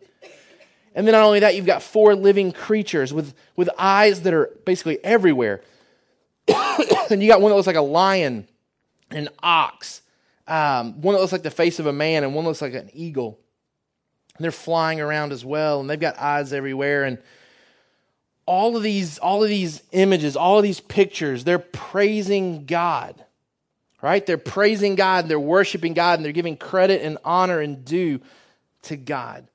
And 0.94 1.06
then 1.06 1.12
not 1.12 1.24
only 1.24 1.40
that, 1.40 1.54
you've 1.54 1.66
got 1.66 1.82
four 1.82 2.14
living 2.14 2.52
creatures 2.52 3.12
with, 3.12 3.34
with 3.56 3.70
eyes 3.78 4.22
that 4.22 4.34
are 4.34 4.50
basically 4.64 5.02
everywhere. 5.04 5.62
and 7.10 7.22
you 7.22 7.28
got 7.28 7.40
one 7.40 7.50
that 7.50 7.56
looks 7.56 7.66
like 7.66 7.76
a 7.76 7.80
lion, 7.80 8.48
an 9.10 9.28
ox, 9.42 10.02
um, 10.46 11.00
one 11.00 11.14
that 11.14 11.20
looks 11.20 11.32
like 11.32 11.42
the 11.42 11.50
face 11.50 11.78
of 11.78 11.86
a 11.86 11.92
man, 11.92 12.24
and 12.24 12.34
one 12.34 12.44
that 12.44 12.48
looks 12.48 12.62
like 12.62 12.74
an 12.74 12.90
eagle. 12.92 13.38
And 14.36 14.44
they're 14.44 14.50
flying 14.50 15.00
around 15.00 15.32
as 15.32 15.44
well, 15.44 15.80
and 15.80 15.88
they've 15.88 16.00
got 16.00 16.18
eyes 16.18 16.52
everywhere. 16.52 17.04
And 17.04 17.18
all 18.48 18.76
of 18.76 18.82
these 18.82 19.18
all 19.18 19.42
of 19.42 19.48
these 19.48 19.82
images 19.92 20.36
all 20.36 20.56
of 20.56 20.62
these 20.62 20.80
pictures 20.80 21.44
they're 21.44 21.58
praising 21.58 22.64
god 22.66 23.24
right? 24.02 24.24
They're 24.24 24.38
praising 24.38 24.94
god 24.94 25.24
and 25.24 25.30
they're 25.30 25.40
worshiping 25.40 25.94
god 25.94 26.18
and 26.18 26.24
they're 26.24 26.32
giving 26.32 26.56
credit 26.56 27.02
and 27.02 27.18
honor 27.24 27.60
and 27.60 27.84
due 27.84 28.20
to 28.82 28.96
god. 28.96 29.48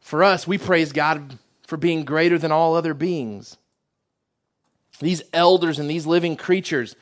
For 0.00 0.22
us 0.22 0.46
we 0.46 0.58
praise 0.58 0.92
god 0.92 1.38
for 1.66 1.76
being 1.76 2.04
greater 2.04 2.38
than 2.38 2.52
all 2.52 2.74
other 2.74 2.94
beings. 2.94 3.56
These 5.00 5.22
elders 5.32 5.78
and 5.78 5.88
these 5.88 6.06
living 6.06 6.36
creatures 6.36 6.94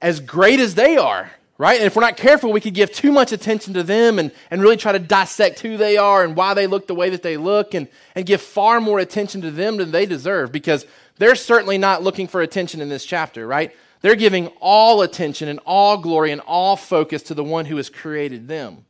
as 0.00 0.20
great 0.20 0.60
as 0.60 0.74
they 0.74 0.96
are 0.96 1.30
right? 1.56 1.78
And 1.78 1.86
if 1.86 1.94
we're 1.94 2.02
not 2.02 2.16
careful, 2.16 2.52
we 2.52 2.60
could 2.60 2.74
give 2.74 2.92
too 2.92 3.12
much 3.12 3.32
attention 3.32 3.74
to 3.74 3.82
them 3.82 4.18
and, 4.18 4.32
and 4.50 4.60
really 4.60 4.76
try 4.76 4.92
to 4.92 4.98
dissect 4.98 5.60
who 5.60 5.76
they 5.76 5.96
are 5.96 6.24
and 6.24 6.34
why 6.34 6.54
they 6.54 6.66
look 6.66 6.86
the 6.86 6.94
way 6.94 7.10
that 7.10 7.22
they 7.22 7.36
look 7.36 7.74
and, 7.74 7.88
and 8.14 8.26
give 8.26 8.40
far 8.40 8.80
more 8.80 8.98
attention 8.98 9.40
to 9.42 9.50
them 9.50 9.76
than 9.76 9.92
they 9.92 10.06
deserve 10.06 10.50
because 10.50 10.84
they're 11.18 11.36
certainly 11.36 11.78
not 11.78 12.02
looking 12.02 12.26
for 12.26 12.42
attention 12.42 12.80
in 12.80 12.88
this 12.88 13.04
chapter, 13.04 13.46
right? 13.46 13.72
They're 14.00 14.16
giving 14.16 14.48
all 14.60 15.02
attention 15.02 15.48
and 15.48 15.60
all 15.64 15.96
glory 15.96 16.32
and 16.32 16.40
all 16.42 16.76
focus 16.76 17.22
to 17.24 17.34
the 17.34 17.44
one 17.44 17.66
who 17.66 17.76
has 17.76 17.88
created 17.88 18.48
them, 18.48 18.84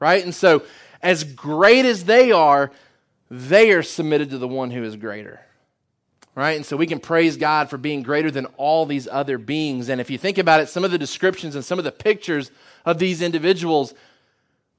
right? 0.00 0.24
And 0.24 0.34
so, 0.34 0.64
as 1.02 1.22
great 1.22 1.84
as 1.84 2.04
they 2.04 2.32
are, 2.32 2.72
they 3.30 3.72
are 3.72 3.82
submitted 3.82 4.30
to 4.30 4.38
the 4.38 4.48
one 4.48 4.70
who 4.70 4.82
is 4.82 4.96
greater. 4.96 5.45
Right? 6.36 6.56
And 6.56 6.64
so 6.64 6.76
we 6.76 6.86
can 6.86 7.00
praise 7.00 7.36
God 7.36 7.70
for 7.70 7.78
being 7.78 8.02
greater 8.02 8.30
than 8.30 8.44
all 8.58 8.86
these 8.86 9.08
other 9.08 9.38
beings. 9.38 9.88
And 9.88 10.00
if 10.00 10.10
you 10.10 10.18
think 10.18 10.38
about 10.38 10.60
it, 10.60 10.68
some 10.68 10.84
of 10.84 10.90
the 10.90 10.98
descriptions 10.98 11.56
and 11.56 11.64
some 11.64 11.78
of 11.78 11.84
the 11.84 11.90
pictures 11.90 12.50
of 12.84 12.98
these 12.98 13.22
individuals 13.22 13.94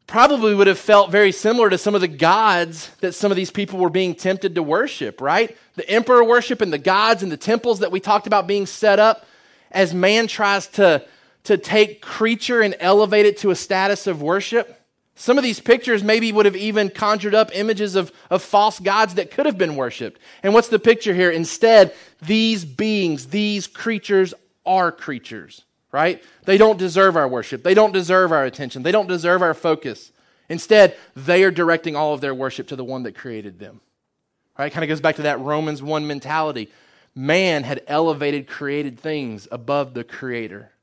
probably 0.05 0.55
would 0.55 0.67
have 0.67 0.79
felt 0.79 1.11
very 1.11 1.33
similar 1.33 1.69
to 1.69 1.77
some 1.77 1.93
of 1.93 2.01
the 2.01 2.07
gods 2.07 2.91
that 3.01 3.13
some 3.13 3.31
of 3.31 3.35
these 3.35 3.51
people 3.51 3.77
were 3.79 3.89
being 3.89 4.15
tempted 4.15 4.55
to 4.55 4.63
worship, 4.63 5.19
right? 5.19 5.57
The 5.75 5.89
emperor 5.89 6.23
worship 6.23 6.61
and 6.61 6.71
the 6.71 6.77
gods 6.77 7.23
and 7.23 7.31
the 7.31 7.37
temples 7.37 7.79
that 7.79 7.91
we 7.91 7.99
talked 7.99 8.27
about 8.27 8.47
being 8.47 8.65
set 8.65 8.99
up 8.99 9.25
as 9.69 9.93
man 9.93 10.27
tries 10.27 10.67
to, 10.67 11.03
to 11.43 11.57
take 11.57 12.01
creature 12.01 12.61
and 12.61 12.75
elevate 12.79 13.25
it 13.25 13.37
to 13.39 13.49
a 13.49 13.55
status 13.55 14.07
of 14.07 14.21
worship. 14.21 14.76
Some 15.19 15.39
of 15.39 15.43
these 15.43 15.59
pictures 15.59 16.03
maybe 16.03 16.31
would 16.31 16.45
have 16.45 16.55
even 16.55 16.91
conjured 16.91 17.33
up 17.33 17.49
images 17.53 17.95
of, 17.95 18.11
of 18.29 18.43
false 18.43 18.79
gods 18.79 19.15
that 19.15 19.31
could 19.31 19.47
have 19.47 19.57
been 19.57 19.75
worshiped. 19.75 20.21
And 20.43 20.53
what's 20.53 20.67
the 20.67 20.77
picture 20.77 21.13
here? 21.15 21.31
Instead, 21.31 21.95
these 22.21 22.63
beings, 22.63 23.27
these 23.27 23.65
creatures 23.65 24.35
are 24.63 24.91
creatures, 24.91 25.63
right? 25.91 26.23
They 26.45 26.59
don't 26.59 26.77
deserve 26.77 27.15
our 27.17 27.27
worship. 27.27 27.63
They 27.63 27.73
don't 27.73 27.93
deserve 27.93 28.31
our 28.31 28.45
attention. 28.45 28.83
They 28.83 28.91
don't 28.91 29.07
deserve 29.07 29.41
our 29.41 29.55
focus. 29.55 30.11
Instead, 30.49 30.95
they 31.15 31.43
are 31.43 31.51
directing 31.51 31.95
all 31.95 32.13
of 32.13 32.21
their 32.21 32.35
worship 32.35 32.67
to 32.67 32.75
the 32.75 32.83
one 32.83 33.01
that 33.03 33.17
created 33.17 33.57
them. 33.57 33.81
Right? 34.57 34.71
Kind 34.71 34.83
of 34.83 34.89
goes 34.89 35.01
back 35.01 35.15
to 35.15 35.23
that 35.23 35.39
Romans 35.39 35.81
1 35.81 36.05
mentality. 36.05 36.71
Man 37.15 37.63
had 37.63 37.81
elevated 37.87 38.47
created 38.47 38.99
things 38.99 39.47
above 39.51 39.95
the 39.95 40.03
creator. 40.03 40.73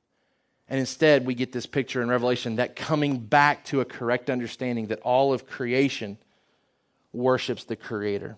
And 0.75 0.81
instead, 0.81 1.25
we 1.25 1.35
get 1.35 1.53
this 1.53 1.67
picture 1.67 2.03
in 2.03 2.09
Revelation 2.09 2.57
that 2.57 2.75
coming 2.75 3.19
back 3.19 3.65
to 3.67 3.81
a 3.81 3.85
correct 3.85 4.29
understanding 4.29 4.89
that 4.89 4.99
all 5.03 5.33
of 5.33 5.47
creation 5.47 6.19
worships 7.13 7.63
the 7.63 7.77
Creator. 7.77 8.37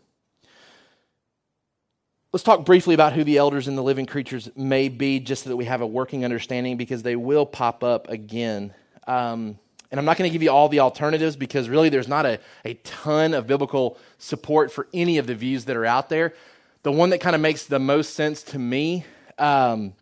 Let's 2.34 2.44
talk 2.44 2.66
briefly 2.66 2.94
about 2.94 3.14
who 3.14 3.24
the 3.24 3.38
elders 3.38 3.68
and 3.68 3.78
the 3.78 3.82
living 3.82 4.04
creatures 4.04 4.50
may 4.54 4.90
be, 4.90 5.18
just 5.18 5.44
so 5.44 5.48
that 5.48 5.56
we 5.56 5.64
have 5.64 5.80
a 5.80 5.86
working 5.86 6.26
understanding, 6.26 6.76
because 6.76 7.02
they 7.02 7.16
will 7.16 7.46
pop 7.46 7.82
up 7.82 8.10
again. 8.10 8.74
Um, 9.06 9.58
and 9.90 9.98
I'm 9.98 10.04
not 10.04 10.18
going 10.18 10.28
to 10.28 10.32
give 10.32 10.42
you 10.42 10.50
all 10.50 10.68
the 10.68 10.80
alternatives 10.80 11.36
because 11.36 11.70
really 11.70 11.88
there's 11.88 12.06
not 12.06 12.26
a, 12.26 12.38
a 12.66 12.74
ton 12.74 13.32
of 13.32 13.46
biblical 13.46 13.96
support 14.18 14.70
for 14.70 14.88
any 14.92 15.16
of 15.16 15.26
the 15.26 15.34
views 15.34 15.64
that 15.64 15.76
are 15.76 15.86
out 15.86 16.10
there. 16.10 16.34
The 16.82 16.92
one 16.92 17.08
that 17.08 17.22
kind 17.22 17.34
of 17.34 17.40
makes 17.40 17.64
the 17.64 17.78
most 17.78 18.12
sense 18.12 18.42
to 18.42 18.58
me 18.58 19.06
um, 19.38 19.94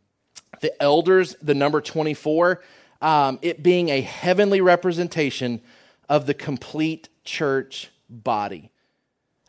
the 0.61 0.83
elders, 0.83 1.37
the 1.43 1.55
number 1.55 1.81
24, 1.81 2.63
um, 3.03 3.39
it 3.43 3.63
being 3.63 3.89
a 3.89 4.01
heavenly 4.01 4.61
representation 4.61 5.61
of 6.09 6.27
the 6.27 6.35
complete 6.35 7.09
church 7.25 7.91
body. 8.09 8.71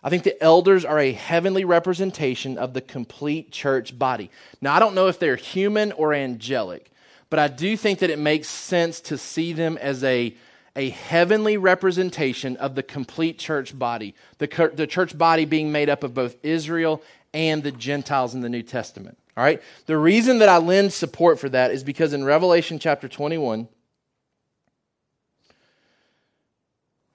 I 0.03 0.09
think 0.09 0.23
the 0.23 0.41
elders 0.41 0.85
are 0.85 0.99
a 0.99 1.11
heavenly 1.11 1.65
representation 1.65 2.59
of 2.59 2.73
the 2.73 2.81
complete 2.81 3.51
church 3.51 3.97
body. 3.97 4.29
Now, 4.61 4.75
I 4.75 4.79
don't 4.79 4.93
know 4.93 5.07
if 5.07 5.17
they're 5.17 5.35
human 5.35 5.91
or 5.93 6.13
angelic, 6.13 6.91
but 7.31 7.39
I 7.39 7.47
do 7.47 7.75
think 7.75 7.99
that 7.99 8.11
it 8.11 8.19
makes 8.19 8.47
sense 8.47 9.01
to 9.01 9.17
see 9.17 9.51
them 9.51 9.77
as 9.79 10.03
a, 10.03 10.35
a 10.75 10.89
heavenly 10.89 11.57
representation 11.57 12.55
of 12.57 12.75
the 12.75 12.83
complete 12.83 13.39
church 13.39 13.77
body, 13.77 14.13
the, 14.37 14.71
the 14.75 14.85
church 14.85 15.17
body 15.17 15.45
being 15.45 15.71
made 15.71 15.89
up 15.89 16.03
of 16.03 16.13
both 16.13 16.35
Israel 16.43 17.01
and 17.33 17.63
the 17.63 17.71
Gentiles 17.71 18.35
in 18.35 18.41
the 18.41 18.49
New 18.49 18.63
Testament. 18.63 19.17
All 19.37 19.43
right? 19.43 19.61
The 19.85 19.97
reason 19.97 20.39
that 20.39 20.49
I 20.49 20.57
lend 20.57 20.93
support 20.93 21.39
for 21.39 21.49
that 21.49 21.71
is 21.71 21.83
because 21.83 22.13
in 22.13 22.23
Revelation 22.23 22.79
chapter 22.79 23.07
21, 23.07 23.67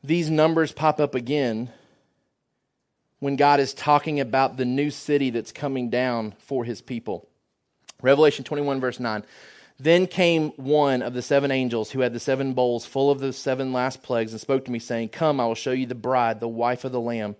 these 0.02 0.30
numbers 0.30 0.72
pop 0.72 1.00
up 1.00 1.14
again 1.14 1.70
when 3.20 3.36
God 3.36 3.60
is 3.60 3.74
talking 3.74 4.20
about 4.20 4.56
the 4.56 4.64
new 4.64 4.90
city 4.90 5.30
that's 5.30 5.52
coming 5.52 5.90
down 5.90 6.34
for 6.38 6.64
his 6.64 6.80
people. 6.80 7.28
Revelation 8.02 8.44
21, 8.44 8.80
verse 8.80 8.98
9. 8.98 9.24
Then 9.78 10.06
came 10.06 10.50
one 10.56 11.00
of 11.00 11.14
the 11.14 11.22
seven 11.22 11.50
angels 11.50 11.90
who 11.90 12.00
had 12.00 12.12
the 12.12 12.20
seven 12.20 12.52
bowls 12.52 12.84
full 12.84 13.10
of 13.10 13.20
the 13.20 13.32
seven 13.32 13.72
last 13.72 14.02
plagues 14.02 14.32
and 14.32 14.40
spoke 14.40 14.66
to 14.66 14.70
me, 14.70 14.78
saying, 14.78 15.08
Come, 15.08 15.40
I 15.40 15.46
will 15.46 15.54
show 15.54 15.70
you 15.70 15.86
the 15.86 15.94
bride, 15.94 16.38
the 16.38 16.48
wife 16.48 16.84
of 16.84 16.92
the 16.92 17.00
Lamb. 17.00 17.36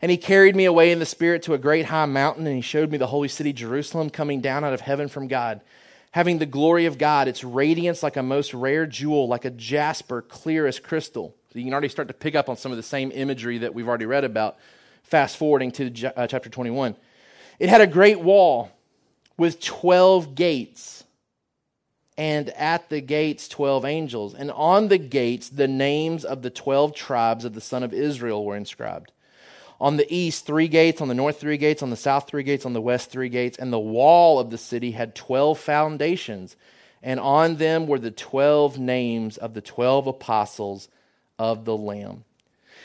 And 0.00 0.10
he 0.10 0.16
carried 0.16 0.54
me 0.54 0.64
away 0.64 0.92
in 0.92 1.00
the 1.00 1.06
Spirit 1.06 1.42
to 1.44 1.54
a 1.54 1.58
great 1.58 1.86
high 1.86 2.06
mountain, 2.06 2.46
and 2.46 2.54
he 2.54 2.62
showed 2.62 2.90
me 2.90 2.98
the 2.98 3.08
holy 3.08 3.28
city, 3.28 3.52
Jerusalem, 3.52 4.10
coming 4.10 4.40
down 4.40 4.64
out 4.64 4.72
of 4.72 4.80
heaven 4.80 5.08
from 5.08 5.26
God, 5.26 5.60
having 6.12 6.38
the 6.38 6.46
glory 6.46 6.86
of 6.86 6.98
God, 6.98 7.26
its 7.26 7.42
radiance 7.42 8.02
like 8.02 8.16
a 8.16 8.22
most 8.22 8.54
rare 8.54 8.86
jewel, 8.86 9.26
like 9.26 9.44
a 9.44 9.50
jasper, 9.50 10.22
clear 10.22 10.66
as 10.66 10.78
crystal. 10.78 11.34
So 11.52 11.58
you 11.58 11.64
can 11.64 11.72
already 11.72 11.88
start 11.88 12.08
to 12.08 12.14
pick 12.14 12.36
up 12.36 12.48
on 12.48 12.56
some 12.56 12.70
of 12.70 12.76
the 12.76 12.82
same 12.82 13.10
imagery 13.12 13.58
that 13.58 13.74
we've 13.74 13.88
already 13.88 14.06
read 14.06 14.24
about, 14.24 14.56
fast 15.02 15.36
forwarding 15.36 15.72
to 15.72 16.12
uh, 16.16 16.26
chapter 16.28 16.48
21. 16.48 16.94
It 17.58 17.68
had 17.68 17.80
a 17.80 17.86
great 17.86 18.20
wall 18.20 18.70
with 19.36 19.60
12 19.60 20.36
gates, 20.36 21.04
and 22.16 22.50
at 22.50 22.88
the 22.88 23.00
gates, 23.00 23.48
12 23.48 23.84
angels. 23.84 24.34
And 24.34 24.50
on 24.52 24.88
the 24.88 24.98
gates, 24.98 25.48
the 25.48 25.68
names 25.68 26.24
of 26.24 26.42
the 26.42 26.50
12 26.50 26.94
tribes 26.94 27.44
of 27.44 27.54
the 27.54 27.60
son 27.60 27.82
of 27.82 27.92
Israel 27.92 28.44
were 28.44 28.56
inscribed. 28.56 29.12
On 29.80 29.96
the 29.96 30.12
east, 30.12 30.44
three 30.44 30.68
gates, 30.68 31.00
on 31.00 31.08
the 31.08 31.14
north, 31.14 31.40
three 31.40 31.56
gates, 31.56 31.82
on 31.82 31.90
the 31.90 31.96
south, 31.96 32.26
three 32.26 32.42
gates, 32.42 32.66
on 32.66 32.72
the 32.72 32.80
west, 32.80 33.10
three 33.10 33.28
gates. 33.28 33.58
And 33.58 33.72
the 33.72 33.78
wall 33.78 34.40
of 34.40 34.50
the 34.50 34.58
city 34.58 34.90
had 34.90 35.14
12 35.14 35.58
foundations, 35.58 36.56
and 37.02 37.20
on 37.20 37.56
them 37.56 37.86
were 37.86 38.00
the 38.00 38.10
12 38.10 38.78
names 38.78 39.36
of 39.36 39.54
the 39.54 39.60
12 39.60 40.08
apostles 40.08 40.88
of 41.38 41.64
the 41.64 41.76
Lamb. 41.76 42.24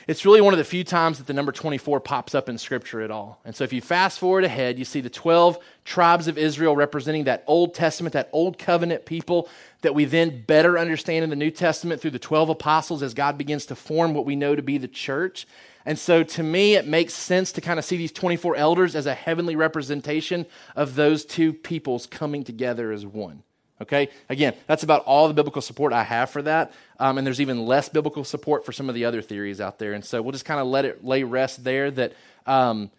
It's 0.05 0.25
really 0.25 0.41
one 0.41 0.53
of 0.53 0.57
the 0.57 0.65
few 0.65 0.83
times 0.83 1.17
that 1.17 1.27
the 1.27 1.33
number 1.33 1.53
24 1.53 2.01
pops 2.01 2.35
up 2.35 2.49
in 2.49 2.57
Scripture 2.57 3.01
at 3.01 3.11
all. 3.11 3.39
And 3.45 3.55
so 3.55 3.63
if 3.63 3.71
you 3.71 3.79
fast 3.79 4.19
forward 4.19 4.43
ahead, 4.43 4.77
you 4.77 4.83
see 4.83 4.99
the 4.99 5.09
12 5.09 5.57
tribes 5.85 6.27
of 6.27 6.37
Israel 6.37 6.75
representing 6.75 7.23
that 7.23 7.43
Old 7.47 7.73
Testament, 7.73 8.13
that 8.13 8.29
Old 8.33 8.57
Covenant 8.57 9.05
people 9.05 9.47
that 9.81 9.95
we 9.95 10.03
then 10.03 10.43
better 10.45 10.77
understand 10.77 11.23
in 11.23 11.29
the 11.29 11.37
New 11.37 11.51
Testament 11.51 12.01
through 12.01 12.11
the 12.11 12.19
12 12.19 12.49
apostles 12.49 13.01
as 13.01 13.13
God 13.13 13.37
begins 13.37 13.67
to 13.67 13.75
form 13.75 14.13
what 14.13 14.25
we 14.25 14.35
know 14.35 14.55
to 14.55 14.61
be 14.61 14.77
the 14.77 14.89
church. 14.89 15.47
And 15.85 15.99
so 15.99 16.23
to 16.23 16.43
me, 16.43 16.75
it 16.75 16.87
makes 16.87 17.13
sense 17.13 17.51
to 17.53 17.61
kind 17.61 17.77
of 17.77 17.85
see 17.85 17.97
these 17.97 18.11
24 18.11 18.55
elders 18.55 18.95
as 18.95 19.05
a 19.05 19.13
heavenly 19.13 19.55
representation 19.55 20.45
of 20.75 20.95
those 20.95 21.25
two 21.25 21.53
peoples 21.53 22.05
coming 22.05 22.43
together 22.43 22.91
as 22.91 23.05
one. 23.05 23.43
Okay? 23.81 24.09
Again, 24.29 24.53
that's 24.65 24.83
about 24.83 25.03
all 25.03 25.27
the 25.27 25.33
biblical 25.33 25.61
support 25.61 25.91
I 25.91 26.03
have 26.03 26.29
for 26.29 26.41
that. 26.43 26.71
Um, 26.99 27.17
and 27.17 27.27
there's 27.27 27.41
even 27.41 27.65
less 27.65 27.89
biblical 27.89 28.23
support 28.23 28.65
for 28.65 28.71
some 28.71 28.87
of 28.87 28.95
the 28.95 29.05
other 29.05 29.21
theories 29.21 29.59
out 29.59 29.77
there. 29.77 29.93
And 29.93 30.05
so 30.05 30.21
we'll 30.21 30.31
just 30.31 30.45
kind 30.45 30.59
of 30.59 30.67
let 30.67 30.85
it 30.85 31.03
lay 31.03 31.23
rest 31.23 31.63
there 31.63 31.91
that. 31.91 32.13
Um, 32.45 32.91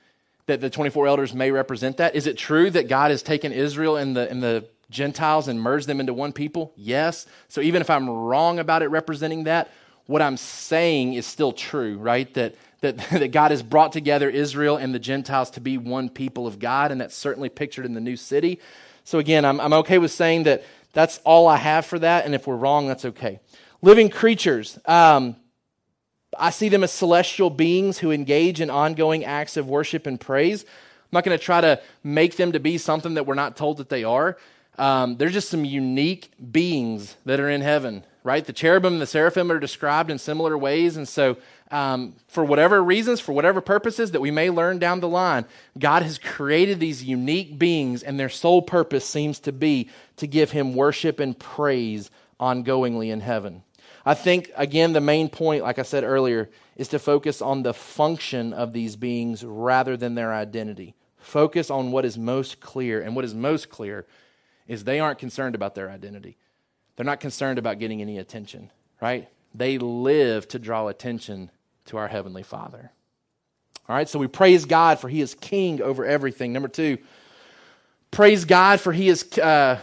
that 0.47 0.61
the 0.61 0.71
24 0.71 1.07
elders 1.07 1.33
may 1.33 1.51
represent 1.51 1.97
that. 1.97 2.15
Is 2.15 2.27
it 2.27 2.37
true 2.37 2.71
that 2.71 2.89
God 2.89 3.11
has 3.11 3.23
taken 3.23 3.53
Israel 3.53 3.97
and 3.97 4.15
the, 4.15 4.31
and 4.31 4.43
the 4.43 4.67
Gentiles 4.91 5.49
and 5.49 5.61
merged 5.61 5.87
them 5.87 6.01
into 6.01 6.13
one 6.13 6.33
people? 6.33 6.73
Yes. 6.77 7.27
So 7.49 7.61
even 7.61 7.81
if 7.81 7.89
I'm 7.89 8.09
wrong 8.09 8.59
about 8.59 8.83
it 8.83 8.89
representing 8.89 9.45
that, 9.45 9.71
what 10.07 10.21
I'm 10.21 10.37
saying 10.37 11.15
is 11.15 11.27
still 11.27 11.53
true, 11.53 11.97
right? 11.97 12.33
That 12.35 12.55
that, 12.85 12.97
that 13.11 13.33
God 13.33 13.51
has 13.51 13.63
brought 13.63 13.93
together 13.93 14.31
Israel 14.31 14.77
and 14.77 14.95
the 14.95 14.99
Gentiles 14.99 15.51
to 15.51 15.61
be 15.61 15.77
one 15.77 16.09
people 16.09 16.47
of 16.47 16.59
God, 16.59 16.93
and 16.93 17.01
that's 17.01 17.17
certainly 17.17 17.49
pictured 17.49 17.85
in 17.85 17.95
the 17.95 18.01
new 18.01 18.17
city. 18.17 18.61
So, 19.03 19.19
again, 19.19 19.45
I'm, 19.45 19.61
I'm 19.61 19.73
okay 19.75 19.99
with 19.99 20.13
saying 20.13 20.45
that 20.45 20.65
that's 20.93 21.19
all 21.25 21.49
I 21.49 21.57
have 21.57 21.85
for 21.85 21.99
that, 21.99 22.25
and 22.25 22.35
if 22.35 22.47
we're 22.47 22.57
wrong, 22.57 22.87
that's 22.87 23.05
okay. 23.05 23.41
Living 23.83 24.09
creatures. 24.09 24.79
Um, 24.87 25.37
I 26.39 26.51
see 26.51 26.69
them 26.69 26.85
as 26.85 26.93
celestial 26.93 27.51
beings 27.51 27.99
who 27.99 28.11
engage 28.11 28.61
in 28.61 28.71
ongoing 28.71 29.25
acts 29.25 29.57
of 29.57 29.69
worship 29.69 30.07
and 30.07 30.21
praise. 30.21 30.63
I'm 30.65 31.09
not 31.13 31.25
going 31.25 31.37
to 31.39 31.45
try 31.45 31.61
to 31.61 31.81
make 32.03 32.37
them 32.37 32.53
to 32.53 32.61
be 32.61 32.79
something 32.79 33.15
that 33.15 33.27
we're 33.27 33.35
not 33.35 33.57
told 33.57 33.77
that 33.79 33.89
they 33.89 34.05
are. 34.05 34.37
Um, 34.79 35.17
they're 35.17 35.29
just 35.29 35.49
some 35.49 35.65
unique 35.65 36.33
beings 36.51 37.17
that 37.25 37.39
are 37.39 37.49
in 37.49 37.61
heaven, 37.61 38.05
right? 38.25 38.45
The 38.45 38.55
cherubim 38.55 38.95
and 38.95 39.03
the 39.03 39.07
seraphim 39.07 39.53
are 39.53 39.61
described 39.61 40.11
in 40.11 40.19
similar 40.19 40.57
ways, 40.59 40.97
and 40.97 41.07
so 41.07 41.37
um, 41.71 42.15
for 42.27 42.45
whatever 42.45 42.83
reasons, 42.83 43.21
for 43.21 43.33
whatever 43.33 43.61
purposes 43.61 44.11
that 44.13 44.21
we 44.21 44.31
may 44.31 44.49
learn 44.49 44.79
down 44.79 45.01
the 45.01 45.09
line, 45.09 45.45
God 45.79 46.03
has 46.03 46.19
created 46.19 46.81
these 46.81 47.05
unique 47.05 47.59
beings, 47.59 48.03
and 48.03 48.19
their 48.19 48.31
sole 48.31 48.63
purpose 48.63 49.05
seems 49.05 49.39
to 49.41 49.53
be 49.53 49.91
to 50.17 50.27
give 50.27 50.51
Him 50.53 50.75
worship 50.75 51.21
and 51.21 51.39
praise 51.39 52.11
ongoingly 52.41 53.11
in 53.11 53.21
heaven. 53.21 53.63
I 54.07 54.15
think, 54.15 54.51
again, 54.57 54.93
the 54.93 55.01
main 55.01 55.29
point, 55.29 55.63
like 55.63 55.79
I 55.79 55.83
said 55.83 56.03
earlier, 56.03 56.51
is 56.77 56.89
to 56.89 56.99
focus 56.99 57.41
on 57.43 57.63
the 57.63 57.75
function 57.75 58.53
of 58.53 58.73
these 58.73 58.97
beings 58.97 59.45
rather 59.45 59.97
than 59.97 60.15
their 60.15 60.33
identity. 60.33 60.95
Focus 61.19 61.71
on 61.71 61.93
what 61.93 62.05
is 62.05 62.19
most 62.19 62.61
clear, 62.61 63.01
and 63.03 63.15
what 63.15 63.25
is 63.25 63.35
most 63.35 63.69
clear 63.69 64.07
is 64.67 64.85
they 64.85 65.01
aren't 65.01 65.19
concerned 65.19 65.55
about 65.55 65.75
their 65.75 65.91
identity. 65.91 66.37
They're 66.97 67.07
not 67.07 67.21
concerned 67.21 67.59
about 67.59 67.79
getting 67.79 68.01
any 68.01 68.19
attention, 68.19 68.71
right? 69.01 69.29
They 69.55 69.79
live 69.79 70.49
to 70.49 70.59
draw 70.59 70.89
attention 70.89 71.51
to 71.87 71.97
our 71.97 72.09
Heavenly 72.09 72.43
Father. 72.43 72.91
All 73.89 73.97
right, 73.97 74.09
so 74.09 74.19
we 74.19 74.27
praise 74.27 74.65
God 74.65 74.99
for 74.99 75.09
He 75.09 75.21
is 75.21 75.35
King 75.35 75.83
over 75.83 76.05
everything. 76.05 76.53
Number 76.53 76.69
two, 76.69 76.99
praise 78.11 78.45
God 78.45 78.81
for 78.81 78.93
He 78.93 79.09
is. 79.09 79.39
Uh, 79.39 79.79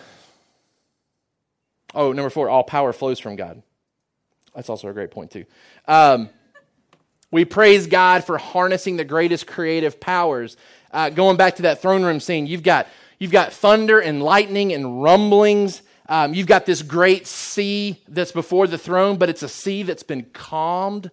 oh, 1.93 2.11
number 2.13 2.29
four, 2.29 2.49
all 2.49 2.63
power 2.63 2.93
flows 2.93 3.19
from 3.19 3.35
God. 3.35 3.61
That's 4.55 4.69
also 4.69 4.87
a 4.87 4.93
great 4.93 5.11
point, 5.11 5.31
too. 5.31 5.45
Um, 5.87 6.29
We 7.33 7.45
praise 7.45 7.87
God 7.87 8.25
for 8.25 8.37
harnessing 8.37 8.97
the 8.97 9.05
greatest 9.05 9.47
creative 9.47 10.01
powers. 10.01 10.57
Uh, 10.91 11.09
going 11.09 11.37
back 11.37 11.55
to 11.55 11.61
that 11.61 11.81
throne 11.81 12.03
room 12.03 12.19
scene, 12.19 12.45
you've 12.45 12.63
got, 12.63 12.87
you've 13.19 13.31
got 13.31 13.53
thunder 13.53 13.99
and 13.99 14.21
lightning 14.21 14.73
and 14.73 15.01
rumblings. 15.01 15.81
Um, 16.11 16.33
you've 16.33 16.45
got 16.45 16.65
this 16.65 16.81
great 16.81 17.25
sea 17.25 17.95
that's 18.09 18.33
before 18.33 18.67
the 18.67 18.77
throne, 18.77 19.15
but 19.15 19.29
it's 19.29 19.43
a 19.43 19.47
sea 19.47 19.83
that's 19.83 20.03
been 20.03 20.23
calmed, 20.33 21.09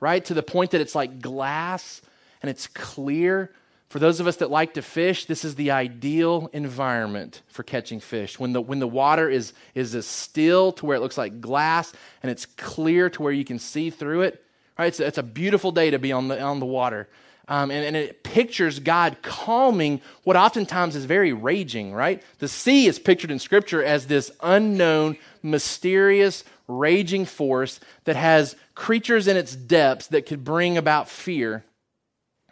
right? 0.00 0.24
To 0.24 0.34
the 0.34 0.42
point 0.42 0.72
that 0.72 0.80
it's 0.80 0.96
like 0.96 1.20
glass 1.20 2.02
and 2.42 2.50
it's 2.50 2.66
clear. 2.66 3.52
For 3.88 4.00
those 4.00 4.18
of 4.18 4.26
us 4.26 4.38
that 4.38 4.50
like 4.50 4.74
to 4.74 4.82
fish, 4.82 5.26
this 5.26 5.44
is 5.44 5.54
the 5.54 5.70
ideal 5.70 6.50
environment 6.52 7.42
for 7.46 7.62
catching 7.62 8.00
fish. 8.00 8.36
When 8.36 8.52
the, 8.52 8.60
when 8.60 8.80
the 8.80 8.88
water 8.88 9.30
is, 9.30 9.52
is 9.76 9.94
as 9.94 10.08
still 10.08 10.72
to 10.72 10.86
where 10.86 10.96
it 10.96 11.00
looks 11.00 11.16
like 11.16 11.40
glass 11.40 11.92
and 12.20 12.28
it's 12.28 12.44
clear 12.44 13.08
to 13.10 13.22
where 13.22 13.32
you 13.32 13.44
can 13.44 13.60
see 13.60 13.90
through 13.90 14.22
it, 14.22 14.44
right? 14.76 14.86
It's, 14.86 14.98
it's 14.98 15.18
a 15.18 15.22
beautiful 15.22 15.70
day 15.70 15.90
to 15.90 16.00
be 16.00 16.10
on 16.10 16.26
the, 16.26 16.40
on 16.40 16.58
the 16.58 16.66
water. 16.66 17.08
Um, 17.48 17.70
and, 17.72 17.84
and, 17.84 17.96
it 17.96 18.22
pictures 18.22 18.78
God 18.78 19.16
calming 19.20 20.00
what 20.22 20.36
oftentimes 20.36 20.94
is 20.94 21.06
very 21.06 21.32
raging, 21.32 21.92
right? 21.92 22.22
The 22.38 22.46
sea 22.46 22.86
is 22.86 23.00
pictured 23.00 23.32
in 23.32 23.40
Scripture 23.40 23.82
as 23.82 24.06
this 24.06 24.30
unknown, 24.42 25.16
mysterious, 25.42 26.44
raging 26.68 27.24
force 27.24 27.80
that 28.04 28.14
has 28.14 28.54
creatures 28.74 29.26
in 29.26 29.36
its 29.36 29.56
depths 29.56 30.06
that 30.08 30.26
could 30.26 30.44
bring 30.44 30.78
about 30.78 31.08
fear. 31.08 31.64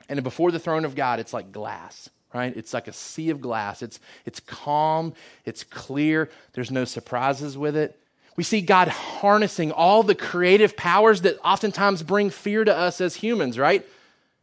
And 0.09 0.23
before 0.25 0.51
the 0.51 0.59
throne 0.59 0.85
of 0.85 0.97
God, 0.97 1.21
it's 1.21 1.33
like 1.33 1.53
glass, 1.53 2.11
right? 2.35 2.55
It's 2.57 2.75
like 2.75 2.89
a 2.89 2.93
sea 2.93 3.31
of 3.31 3.41
glass. 3.41 3.83
It's, 3.83 4.01
it's 4.27 4.41
calm, 4.41 5.15
it's 5.45 5.63
clear, 5.63 6.29
there's 6.55 6.73
no 6.73 6.85
surprises 6.85 7.57
with 7.57 7.77
it. 7.77 7.97
We 8.37 8.43
see 8.43 8.61
God 8.61 8.89
harnessing 8.89 9.71
all 9.71 10.03
the 10.03 10.15
creative 10.15 10.77
powers 10.77 11.23
that 11.23 11.39
oftentimes 11.45 12.03
bring 12.03 12.31
fear 12.31 12.65
to 12.65 12.77
us 12.77 13.01
as 13.01 13.17
humans, 13.17 13.59
right? 13.59 13.87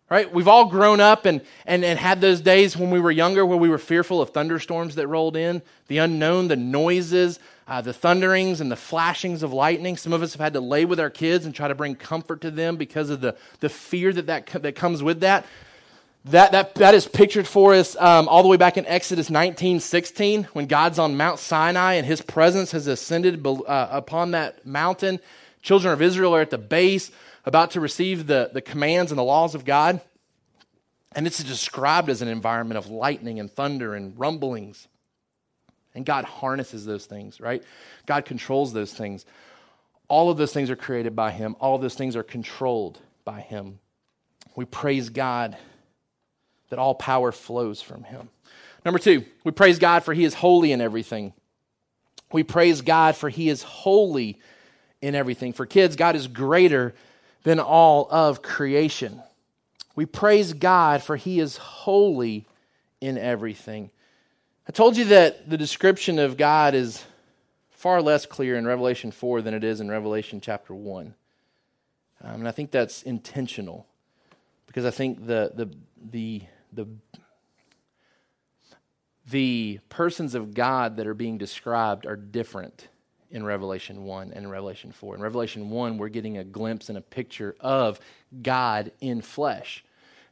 Right? 0.10 0.32
We've 0.32 0.48
all 0.48 0.66
grown 0.66 1.00
up 1.00 1.26
and, 1.26 1.42
and, 1.66 1.84
and 1.84 2.00
had 2.00 2.22
those 2.22 2.40
days 2.40 2.78
when 2.78 2.92
we 2.92 3.00
were 3.00 3.12
younger 3.12 3.46
where 3.46 3.58
we 3.58 3.70
were 3.70 3.78
fearful 3.78 4.22
of 4.22 4.30
thunderstorms 4.30 4.96
that 4.96 5.08
rolled 5.08 5.36
in, 5.36 5.62
the 5.88 5.98
unknown, 5.98 6.48
the 6.48 6.56
noises, 6.56 7.40
uh, 7.68 7.82
the 7.82 7.94
thunderings 7.94 8.62
and 8.62 8.72
the 8.72 8.78
flashings 8.78 9.44
of 9.44 9.52
lightning. 9.52 9.98
Some 9.98 10.14
of 10.14 10.22
us 10.22 10.32
have 10.34 10.40
had 10.40 10.54
to 10.54 10.62
lay 10.62 10.86
with 10.86 11.00
our 11.00 11.10
kids 11.10 11.46
and 11.46 11.54
try 11.54 11.68
to 11.68 11.76
bring 11.76 11.96
comfort 11.96 12.40
to 12.42 12.52
them 12.52 12.78
because 12.78 13.10
of 13.10 13.20
the, 13.20 13.36
the 13.60 13.70
fear 13.70 14.14
that, 14.14 14.28
that, 14.28 14.46
that 14.64 14.76
comes 14.76 15.04
with 15.04 15.20
that. 15.20 15.46
That, 16.26 16.52
that, 16.52 16.76
that 16.76 16.94
is 16.94 17.08
pictured 17.08 17.48
for 17.48 17.74
us 17.74 17.96
um, 17.98 18.28
all 18.28 18.44
the 18.44 18.50
way 18.50 18.58
back 18.58 18.78
in 18.78 18.86
Exodus 18.86 19.30
19 19.30 19.80
16, 19.80 20.44
when 20.54 20.66
God's 20.66 21.00
on 21.00 21.16
Mount 21.16 21.40
Sinai 21.40 21.94
and 21.94 22.06
his 22.06 22.22
presence 22.22 22.72
has 22.72 22.88
ascended 22.88 23.46
uh, 23.46 23.88
upon 23.92 24.32
that 24.32 24.66
mountain. 24.66 25.20
Children 25.62 25.94
of 25.94 26.02
Israel 26.02 26.36
are 26.36 26.42
at 26.42 26.50
the 26.50 26.58
base 26.58 27.12
about 27.48 27.72
to 27.72 27.80
receive 27.80 28.28
the, 28.28 28.50
the 28.54 28.62
commands 28.62 29.12
and 29.12 29.18
the 29.18 29.24
laws 29.24 29.56
of 29.56 29.64
God. 29.64 30.02
And 31.16 31.26
it's 31.26 31.42
described 31.42 32.10
as 32.10 32.22
an 32.22 32.28
environment 32.28 32.78
of 32.78 32.90
lightning 32.90 33.40
and 33.40 33.50
thunder 33.50 33.96
and 33.96 34.18
rumblings. 34.20 34.88
And 35.96 36.06
God 36.06 36.26
harnesses 36.26 36.86
those 36.86 37.06
things, 37.06 37.40
right? 37.40 37.64
God 38.06 38.26
controls 38.26 38.74
those 38.74 38.94
things. 38.94 39.26
All 40.10 40.30
of 40.30 40.38
those 40.38 40.54
things 40.54 40.70
are 40.70 40.76
created 40.76 41.16
by 41.16 41.32
Him, 41.32 41.56
all 41.60 41.76
of 41.76 41.82
those 41.82 41.96
things 41.96 42.16
are 42.16 42.24
controlled 42.24 43.00
by 43.24 43.40
Him. 43.40 43.80
We 44.56 44.66
praise 44.66 45.10
God 45.10 45.58
that 46.70 46.80
all 46.80 46.96
power 46.96 47.32
flows 47.32 47.82
from 47.82 48.04
Him. 48.04 48.30
Number 48.84 49.00
two, 49.00 49.26
we 49.44 49.52
praise 49.52 49.80
God 49.80 50.04
for 50.04 50.14
He 50.14 50.26
is 50.26 50.34
holy 50.34 50.72
in 50.72 50.82
everything. 50.82 51.34
We 52.32 52.44
praise 52.44 52.82
God 52.82 53.16
for 53.16 53.30
He 53.30 53.48
is 53.48 53.64
holy 53.64 54.40
in 55.02 55.16
everything. 55.16 55.54
For 55.54 55.66
kids, 55.66 55.96
God 55.96 56.16
is 56.16 56.28
greater 56.28 56.94
than 57.44 57.60
all 57.60 58.08
of 58.12 58.42
creation. 58.42 59.22
We 59.96 60.06
praise 60.06 60.54
God 60.54 61.02
for 61.02 61.16
He 61.16 61.40
is 61.40 61.58
holy 61.58 62.46
in 63.02 63.18
everything. 63.18 63.90
I 64.68 64.72
told 64.72 64.98
you 64.98 65.06
that 65.06 65.50
the 65.50 65.58
description 65.58 66.20
of 66.20 66.38
God 66.38 66.76
is 66.76 67.04
far 67.72 68.02
less 68.02 68.26
clear 68.26 68.58
in 68.58 68.68
Revelation 68.68 69.12
4 69.12 69.42
than 69.42 69.54
it 69.54 69.64
is 69.64 69.80
in 69.80 69.90
Revelation 69.90 70.42
chapter 70.42 70.74
1. 70.74 71.14
Um, 72.24 72.34
and 72.34 72.48
I 72.48 72.52
think 72.52 72.72
that's 72.72 73.04
intentional 73.04 73.88
because 74.66 74.84
I 74.86 74.92
think 74.92 75.26
the, 75.26 75.52
the, 75.56 75.70
the, 76.12 76.42
the, 76.74 76.88
the 79.30 79.80
persons 79.90 80.36
of 80.36 80.54
God 80.54 80.98
that 80.98 81.08
are 81.08 81.14
being 81.14 81.38
described 81.38 82.06
are 82.06 82.16
different 82.16 82.88
in 83.32 83.44
Revelation 83.44 84.04
1 84.04 84.34
and 84.34 84.50
Revelation 84.50 84.92
4. 84.92 85.16
In 85.16 85.22
Revelation 85.22 85.70
1, 85.70 85.98
we're 85.98 86.10
getting 86.10 86.38
a 86.38 86.44
glimpse 86.44 86.90
and 86.90 86.98
a 86.98 87.02
picture 87.02 87.56
of 87.60 88.00
God 88.42 88.92
in 89.02 89.22
flesh. 89.22 89.84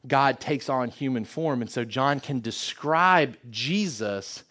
God 0.08 0.40
takes 0.40 0.70
on 0.70 0.90
human 0.90 1.26
form. 1.26 1.62
And 1.62 1.70
so 1.70 1.84
John 1.84 2.20
can 2.20 2.40
describe 2.40 3.38
Jesus 3.50 4.44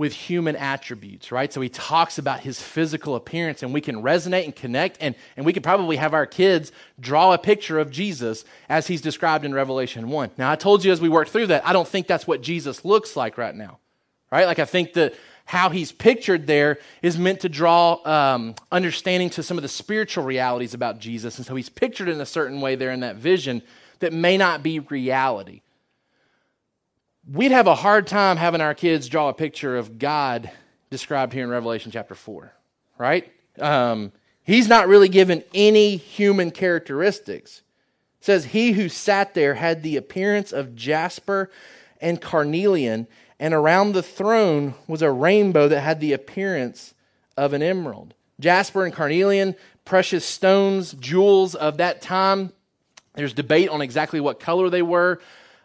with 0.00 0.14
human 0.14 0.56
attributes, 0.56 1.30
right? 1.30 1.52
So 1.52 1.60
he 1.60 1.68
talks 1.68 2.16
about 2.16 2.40
his 2.40 2.58
physical 2.58 3.16
appearance, 3.16 3.62
and 3.62 3.74
we 3.74 3.82
can 3.82 4.02
resonate 4.02 4.44
and 4.44 4.56
connect, 4.56 4.96
and, 4.98 5.14
and 5.36 5.44
we 5.44 5.52
could 5.52 5.62
probably 5.62 5.96
have 5.96 6.14
our 6.14 6.24
kids 6.24 6.72
draw 6.98 7.34
a 7.34 7.38
picture 7.38 7.78
of 7.78 7.90
Jesus 7.90 8.46
as 8.70 8.86
he's 8.86 9.02
described 9.02 9.44
in 9.44 9.52
Revelation 9.52 10.08
1. 10.08 10.30
Now, 10.38 10.50
I 10.50 10.56
told 10.56 10.84
you 10.84 10.92
as 10.92 11.02
we 11.02 11.10
worked 11.10 11.30
through 11.30 11.48
that, 11.48 11.66
I 11.66 11.74
don't 11.74 11.86
think 11.86 12.06
that's 12.06 12.26
what 12.26 12.40
Jesus 12.40 12.82
looks 12.82 13.14
like 13.14 13.36
right 13.36 13.54
now, 13.54 13.78
right? 14.32 14.46
Like, 14.46 14.58
I 14.58 14.64
think 14.64 14.94
that 14.94 15.12
how 15.50 15.68
he's 15.68 15.90
pictured 15.90 16.46
there 16.46 16.78
is 17.02 17.18
meant 17.18 17.40
to 17.40 17.48
draw 17.48 17.98
um, 18.06 18.54
understanding 18.70 19.28
to 19.28 19.42
some 19.42 19.58
of 19.58 19.62
the 19.62 19.68
spiritual 19.68 20.22
realities 20.22 20.74
about 20.74 21.00
Jesus. 21.00 21.38
And 21.38 21.44
so 21.44 21.56
he's 21.56 21.68
pictured 21.68 22.08
in 22.08 22.20
a 22.20 22.26
certain 22.26 22.60
way 22.60 22.76
there 22.76 22.92
in 22.92 23.00
that 23.00 23.16
vision 23.16 23.60
that 23.98 24.12
may 24.12 24.36
not 24.36 24.62
be 24.62 24.78
reality. 24.78 25.62
We'd 27.28 27.50
have 27.50 27.66
a 27.66 27.74
hard 27.74 28.06
time 28.06 28.36
having 28.36 28.60
our 28.60 28.74
kids 28.74 29.08
draw 29.08 29.28
a 29.28 29.34
picture 29.34 29.76
of 29.76 29.98
God 29.98 30.52
described 30.88 31.32
here 31.32 31.42
in 31.42 31.50
Revelation 31.50 31.90
chapter 31.90 32.14
4, 32.14 32.52
right? 32.96 33.28
Um, 33.58 34.12
he's 34.44 34.68
not 34.68 34.86
really 34.86 35.08
given 35.08 35.42
any 35.52 35.96
human 35.96 36.52
characteristics. 36.52 37.62
It 38.20 38.24
says, 38.24 38.44
He 38.44 38.70
who 38.70 38.88
sat 38.88 39.34
there 39.34 39.54
had 39.54 39.82
the 39.82 39.96
appearance 39.96 40.52
of 40.52 40.76
jasper 40.76 41.50
and 42.00 42.20
carnelian 42.20 43.08
and 43.40 43.54
around 43.54 43.92
the 43.92 44.02
throne 44.02 44.74
was 44.86 45.00
a 45.00 45.10
rainbow 45.10 45.66
that 45.66 45.80
had 45.80 45.98
the 45.98 46.12
appearance 46.12 46.94
of 47.38 47.54
an 47.54 47.62
emerald. 47.62 48.12
Jasper 48.38 48.84
and 48.84 48.94
carnelian, 48.94 49.56
precious 49.86 50.26
stones, 50.26 50.92
jewels 50.92 51.54
of 51.54 51.78
that 51.78 52.02
time. 52.02 52.52
There's 53.14 53.32
debate 53.32 53.70
on 53.70 53.80
exactly 53.80 54.20
what 54.20 54.40
color 54.40 54.68
they 54.68 54.82
were 54.82 55.20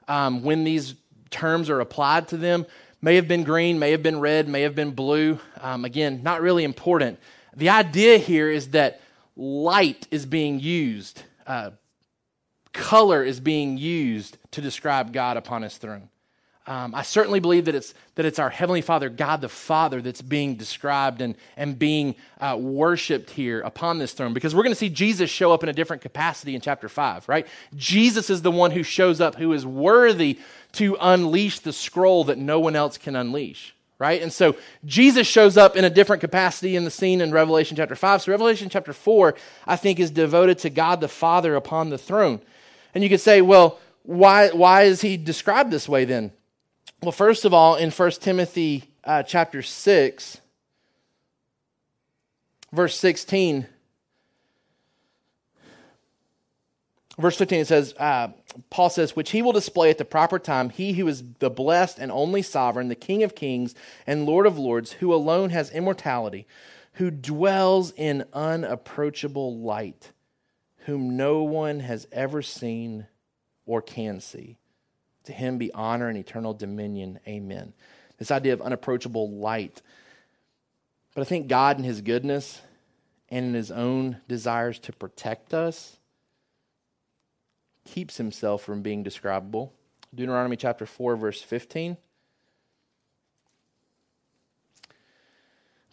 um, 0.08 0.42
when 0.42 0.64
these 0.64 0.96
terms 1.30 1.70
are 1.70 1.82
applied 1.82 2.30
to 2.30 2.38
them. 2.38 2.66
May 3.02 3.16
have 3.16 3.28
been 3.28 3.44
green, 3.44 3.78
may 3.78 3.92
have 3.92 4.02
been 4.02 4.22
red, 4.22 4.48
may 4.48 4.62
have 4.62 4.74
been 4.74 4.92
blue. 4.92 5.40
Um, 5.60 5.84
again, 5.84 6.24
not 6.24 6.42
really 6.42 6.64
important. 6.64 7.20
The 7.58 7.70
idea 7.70 8.18
here 8.18 8.50
is 8.50 8.70
that 8.70 9.02
light 9.36 10.08
is 10.12 10.26
being 10.26 10.62
used, 10.62 11.24
uh, 11.46 11.72
color 12.72 13.22
is 13.22 13.42
being 13.42 13.78
used 13.78 14.38
to 14.52 14.62
describe 14.62 15.12
God 15.12 15.36
upon 15.36 15.62
his 15.62 15.78
throne. 15.78 16.10
Um, 16.68 16.96
I 16.96 17.04
certainly 17.04 17.40
believe 17.40 17.66
that 17.66 17.76
it's, 17.76 17.94
that 18.16 18.26
it's 18.26 18.40
our 18.40 18.50
Heavenly 18.50 18.82
Father, 18.82 19.08
God 19.08 19.42
the 19.42 19.50
Father, 19.50 20.02
that's 20.02 20.24
being 20.24 20.56
described 20.56 21.22
and, 21.22 21.36
and 21.56 21.78
being 21.78 22.16
uh, 22.40 22.58
worshiped 22.60 23.30
here 23.30 23.62
upon 23.62 24.00
this 24.00 24.14
throne 24.14 24.34
because 24.34 24.56
we're 24.56 24.64
going 24.64 24.74
to 24.74 24.80
see 24.80 24.90
Jesus 24.90 25.30
show 25.30 25.52
up 25.52 25.62
in 25.62 25.70
a 25.70 25.74
different 25.74 26.02
capacity 26.02 26.56
in 26.56 26.62
chapter 26.62 26.90
5, 26.90 27.30
right? 27.30 27.46
Jesus 27.76 28.32
is 28.32 28.42
the 28.42 28.50
one 28.50 28.72
who 28.72 28.82
shows 28.82 29.22
up 29.22 29.36
who 29.36 29.54
is 29.54 29.64
worthy 29.64 30.40
to 30.74 30.98
unleash 31.00 31.60
the 31.60 31.72
scroll 31.72 32.24
that 32.26 32.40
no 32.40 32.60
one 32.60 32.76
else 32.76 32.98
can 32.98 33.16
unleash, 33.16 33.76
right? 34.00 34.24
And 34.24 34.34
so 34.34 34.56
Jesus 34.86 35.28
shows 35.28 35.58
up 35.58 35.76
in 35.76 35.86
a 35.86 35.90
different 35.92 36.22
capacity 36.22 36.76
in 36.76 36.84
the 36.84 36.92
scene 36.92 37.22
in 37.22 37.32
Revelation 37.32 37.78
chapter 37.78 37.96
5. 37.96 38.24
So 38.24 38.32
Revelation 38.32 38.70
chapter 38.70 38.92
4, 38.92 39.36
I 39.68 39.76
think, 39.76 40.00
is 40.00 40.10
devoted 40.10 40.58
to 40.60 40.72
God 40.72 41.00
the 41.00 41.08
Father 41.08 41.56
upon 41.56 41.92
the 41.92 42.00
throne. 42.00 42.42
And 42.96 43.04
you 43.04 43.10
could 43.10 43.22
say, 43.22 43.42
well, 43.42 43.80
why, 44.02 44.50
why 44.50 44.84
is 44.84 45.02
he 45.02 45.16
described 45.16 45.70
this 45.70 45.88
way 45.88 46.06
then? 46.06 46.32
Well, 47.06 47.12
first 47.12 47.46
of 47.46 47.54
all, 47.54 47.76
in 47.76 47.92
1 47.92 48.12
Timothy 48.14 48.90
uh, 49.04 49.22
chapter 49.22 49.62
6, 49.62 50.42
verse 52.74 52.98
16, 52.98 53.68
verse 57.20 57.38
15, 57.38 57.60
it 57.60 57.68
says, 57.68 57.94
uh, 58.00 58.30
Paul 58.72 58.90
says, 58.90 59.16
which 59.16 59.30
he 59.30 59.44
will 59.44 59.52
display 59.52 59.92
at 59.92 60.00
the 60.00 60.04
proper 60.04 60.40
time, 60.40 60.72
he 60.72 60.94
who 60.94 61.08
is 61.08 61.24
the 61.38 61.52
blessed 61.52 62.00
and 62.00 62.12
only 62.12 62.42
sovereign, 62.42 62.88
the 62.88 62.96
King 62.96 63.22
of 63.22 63.36
kings 63.36 63.76
and 64.08 64.26
Lord 64.26 64.48
of 64.48 64.58
lords, 64.58 64.94
who 64.94 65.14
alone 65.14 65.52
has 65.52 65.70
immortality, 65.70 66.48
who 66.94 67.12
dwells 67.12 67.92
in 67.92 68.26
unapproachable 68.34 69.60
light, 69.60 70.12
whom 70.86 71.16
no 71.16 71.44
one 71.44 71.82
has 71.82 72.08
ever 72.12 72.42
seen 72.42 73.06
or 73.68 73.80
can 73.80 74.20
see. 74.20 74.58
To 75.26 75.34
him 75.34 75.58
be 75.58 75.74
honor 75.74 76.08
and 76.08 76.18
eternal 76.18 76.54
dominion. 76.54 77.20
Amen. 77.28 77.74
This 78.18 78.32
idea 78.32 78.54
of 78.54 78.62
unapproachable 78.62 79.30
light. 79.32 79.82
But 81.14 81.22
I 81.22 81.26
think 81.26 81.48
God, 81.48 81.78
in 81.78 81.84
his 81.84 82.02
goodness 82.02 82.62
and 83.30 83.46
in 83.48 83.54
his 83.54 83.72
own 83.72 84.18
desires 84.28 84.80
to 84.80 84.94
protect 84.94 85.54
us, 85.54 85.98
keeps 87.86 88.18
himself 88.18 88.64
from 88.64 88.82
being 88.82 89.04
describable. 89.04 89.74
Deuteronomy 90.14 90.56
chapter 90.56 90.86
4, 90.86 91.16
verse 91.16 91.42
15. 91.42 91.98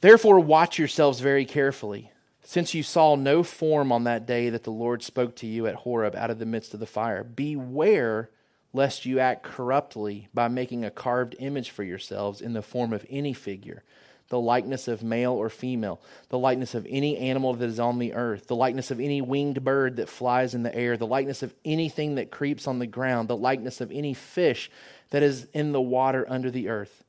Therefore, 0.00 0.40
watch 0.40 0.78
yourselves 0.78 1.20
very 1.20 1.44
carefully, 1.44 2.10
since 2.42 2.74
you 2.74 2.82
saw 2.82 3.14
no 3.14 3.42
form 3.42 3.92
on 3.92 4.04
that 4.04 4.26
day 4.26 4.50
that 4.50 4.64
the 4.64 4.70
Lord 4.70 5.02
spoke 5.02 5.36
to 5.36 5.46
you 5.46 5.66
at 5.66 5.76
Horeb 5.76 6.16
out 6.16 6.30
of 6.30 6.40
the 6.40 6.46
midst 6.46 6.74
of 6.74 6.80
the 6.80 6.86
fire. 6.86 7.22
Beware 7.22 8.30
lest 8.72 9.04
you 9.04 9.18
act 9.18 9.42
corruptly 9.42 10.28
by 10.32 10.48
making 10.48 10.84
a 10.84 10.90
carved 10.90 11.36
image 11.38 11.70
for 11.70 11.82
yourselves 11.82 12.40
in 12.40 12.52
the 12.52 12.62
form 12.62 12.92
of 12.92 13.06
any 13.10 13.32
figure, 13.32 13.82
the 14.28 14.40
likeness 14.40 14.88
of 14.88 15.02
male 15.02 15.32
or 15.32 15.50
female, 15.50 16.00
the 16.30 16.38
likeness 16.38 16.74
of 16.74 16.86
any 16.88 17.18
animal 17.18 17.52
that 17.52 17.68
is 17.68 17.78
on 17.78 17.98
the 17.98 18.14
earth, 18.14 18.46
the 18.46 18.56
likeness 18.56 18.90
of 18.90 18.98
any 18.98 19.20
winged 19.20 19.62
bird 19.62 19.96
that 19.96 20.08
flies 20.08 20.54
in 20.54 20.62
the 20.62 20.74
air, 20.74 20.96
the 20.96 21.06
likeness 21.06 21.42
of 21.42 21.54
anything 21.64 22.14
that 22.14 22.30
creeps 22.30 22.66
on 22.66 22.78
the 22.78 22.86
ground, 22.86 23.28
the 23.28 23.36
likeness 23.36 23.80
of 23.80 23.92
any 23.92 24.14
fish 24.14 24.70
that 25.10 25.22
is 25.22 25.46
in 25.52 25.72
the 25.72 25.80
water 25.80 26.24
under 26.28 26.50
the 26.50 26.68
earth. 26.68 27.04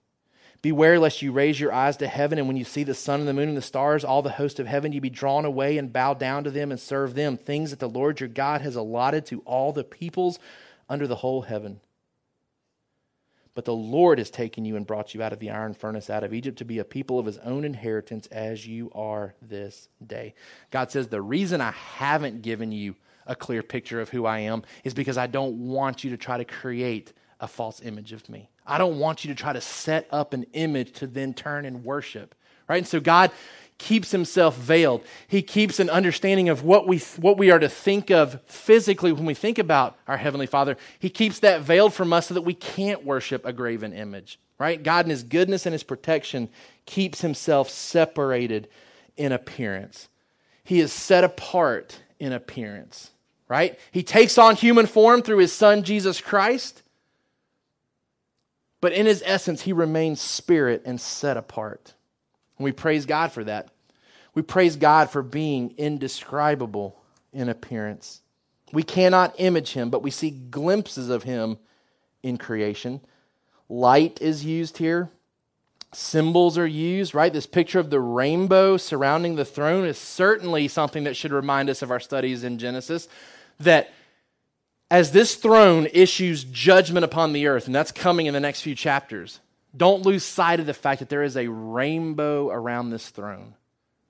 Beware 0.61 0.97
lest 0.97 1.21
you 1.21 1.33
raise 1.33 1.59
your 1.59 1.73
eyes 1.73 1.97
to 1.97 2.07
heaven, 2.07 2.37
and 2.37 2.47
when 2.47 2.55
you 2.55 2.63
see 2.63 2.83
the 2.83 2.93
sun 2.93 3.19
and 3.19 3.27
the 3.27 3.33
moon 3.33 3.49
and 3.49 3.57
the 3.57 3.61
stars, 3.61 4.05
all 4.05 4.21
the 4.21 4.29
host 4.29 4.61
of 4.61 4.67
heaven, 4.67 4.93
you 4.93 5.01
be 5.01 5.09
drawn 5.09 5.43
away 5.43 5.77
and 5.77 5.91
bow 5.91 6.13
down 6.13 6.45
to 6.45 6.51
them 6.51 6.71
and 6.71 6.79
serve 6.79 7.15
them, 7.15 7.35
things 7.35 7.71
that 7.71 7.79
the 7.79 7.89
Lord 7.89 8.21
your 8.21 8.29
God 8.29 8.61
has 8.61 8.77
allotted 8.77 9.25
to 9.25 9.41
all 9.41 9.73
the 9.73 9.83
peoples 9.83 10.39
under 10.89 11.07
the 11.07 11.17
whole 11.17 11.43
heaven. 11.43 11.79
But 13.55 13.65
the 13.65 13.75
Lord 13.75 14.17
has 14.17 14.31
taken 14.31 14.65
you 14.65 14.75
and 14.75 14.87
brought 14.87 15.13
you 15.13 15.21
out 15.21 15.33
of 15.33 15.39
the 15.39 15.51
iron 15.51 15.73
furnace, 15.73 16.09
out 16.09 16.23
of 16.23 16.33
Egypt, 16.33 16.57
to 16.57 16.65
be 16.65 16.79
a 16.79 16.83
people 16.83 17.19
of 17.19 17.27
his 17.27 17.37
own 17.39 17.63
inheritance, 17.63 18.25
as 18.27 18.65
you 18.65 18.91
are 18.95 19.35
this 19.41 19.89
day. 20.05 20.33
God 20.71 20.89
says, 20.89 21.07
The 21.07 21.21
reason 21.21 21.61
I 21.61 21.71
haven't 21.71 22.41
given 22.41 22.71
you 22.71 22.95
a 23.27 23.35
clear 23.35 23.61
picture 23.61 24.01
of 24.01 24.09
who 24.09 24.25
I 24.25 24.39
am 24.39 24.63
is 24.83 24.93
because 24.93 25.17
I 25.17 25.27
don't 25.27 25.69
want 25.69 26.03
you 26.03 26.09
to 26.09 26.17
try 26.17 26.37
to 26.37 26.45
create 26.45 27.13
a 27.39 27.47
false 27.47 27.81
image 27.81 28.11
of 28.11 28.27
me. 28.27 28.49
I 28.65 28.77
don't 28.77 28.97
want 28.97 29.23
you 29.23 29.33
to 29.33 29.39
try 29.39 29.53
to 29.53 29.61
set 29.61 30.07
up 30.11 30.33
an 30.33 30.45
image 30.53 30.93
to 30.93 31.07
then 31.07 31.33
turn 31.33 31.65
and 31.65 31.83
worship. 31.83 32.33
Right? 32.67 32.77
And 32.77 32.87
so 32.87 32.99
God 32.99 33.31
keeps 33.77 34.11
himself 34.11 34.57
veiled. 34.57 35.03
He 35.27 35.41
keeps 35.41 35.79
an 35.79 35.89
understanding 35.89 36.49
of 36.49 36.63
what 36.63 36.87
we, 36.87 36.99
what 37.17 37.37
we 37.37 37.51
are 37.51 37.59
to 37.59 37.69
think 37.69 38.11
of 38.11 38.41
physically 38.45 39.11
when 39.11 39.25
we 39.25 39.33
think 39.33 39.59
about 39.59 39.97
our 40.07 40.17
Heavenly 40.17 40.47
Father. 40.47 40.77
He 40.99 41.09
keeps 41.09 41.39
that 41.39 41.61
veiled 41.61 41.93
from 41.93 42.13
us 42.13 42.27
so 42.27 42.33
that 42.33 42.41
we 42.41 42.53
can't 42.53 43.05
worship 43.05 43.45
a 43.45 43.53
graven 43.53 43.93
image. 43.93 44.39
Right? 44.59 44.81
God 44.81 45.05
in 45.05 45.09
his 45.09 45.23
goodness 45.23 45.65
and 45.65 45.73
his 45.73 45.83
protection 45.83 46.49
keeps 46.85 47.21
himself 47.21 47.69
separated 47.69 48.69
in 49.17 49.31
appearance. 49.31 50.07
He 50.63 50.79
is 50.79 50.93
set 50.93 51.23
apart 51.23 51.99
in 52.19 52.31
appearance. 52.31 53.11
Right? 53.49 53.77
He 53.91 54.03
takes 54.03 54.37
on 54.37 54.55
human 54.55 54.85
form 54.85 55.21
through 55.21 55.39
his 55.39 55.51
son 55.51 55.83
Jesus 55.83 56.21
Christ 56.21 56.83
but 58.83 58.91
in 58.91 59.05
his 59.05 59.23
essence, 59.25 59.61
he 59.61 59.71
remains 59.71 60.19
spirit 60.19 60.81
and 60.85 60.99
set 60.99 61.37
apart. 61.37 61.93
And 62.57 62.65
we 62.65 62.71
praise 62.71 63.05
God 63.05 63.31
for 63.31 63.43
that. 63.43 63.69
We 64.35 64.41
praise 64.41 64.75
God 64.75 65.09
for 65.09 65.21
being 65.21 65.73
indescribable 65.77 66.99
in 67.31 67.49
appearance. 67.49 68.21
We 68.71 68.83
cannot 68.83 69.35
image 69.37 69.73
him, 69.73 69.89
but 69.89 70.01
we 70.01 70.11
see 70.11 70.31
glimpses 70.31 71.09
of 71.09 71.23
him 71.23 71.57
in 72.23 72.37
creation. 72.37 73.01
Light 73.69 74.19
is 74.21 74.43
used 74.43 74.77
here. 74.77 75.09
Symbols 75.93 76.57
are 76.57 76.65
used, 76.65 77.13
right? 77.13 77.31
This 77.31 77.45
picture 77.45 77.79
of 77.79 77.91
the 77.91 77.99
rainbow 77.99 78.77
surrounding 78.77 79.35
the 79.35 79.45
throne 79.45 79.85
is 79.85 79.97
certainly 79.97 80.67
something 80.67 81.03
that 81.03 81.15
should 81.15 81.31
remind 81.31 81.69
us 81.69 81.83
of 81.83 81.91
our 81.91 81.99
studies 81.99 82.43
in 82.43 82.57
Genesis. 82.57 83.07
That 83.59 83.93
as 84.89 85.11
this 85.11 85.35
throne 85.35 85.87
issues 85.93 86.43
judgment 86.43 87.03
upon 87.03 87.33
the 87.33 87.45
earth, 87.45 87.67
and 87.67 87.75
that's 87.75 87.91
coming 87.91 88.25
in 88.25 88.33
the 88.33 88.39
next 88.39 88.61
few 88.61 88.73
chapters, 88.73 89.39
don't 89.75 90.05
lose 90.05 90.23
sight 90.23 90.59
of 90.59 90.65
the 90.65 90.73
fact 90.73 90.99
that 90.99 91.09
there 91.09 91.23
is 91.23 91.35
a 91.35 91.47
rainbow 91.47 92.49
around 92.49 92.89
this 92.89 93.09
throne. 93.09 93.55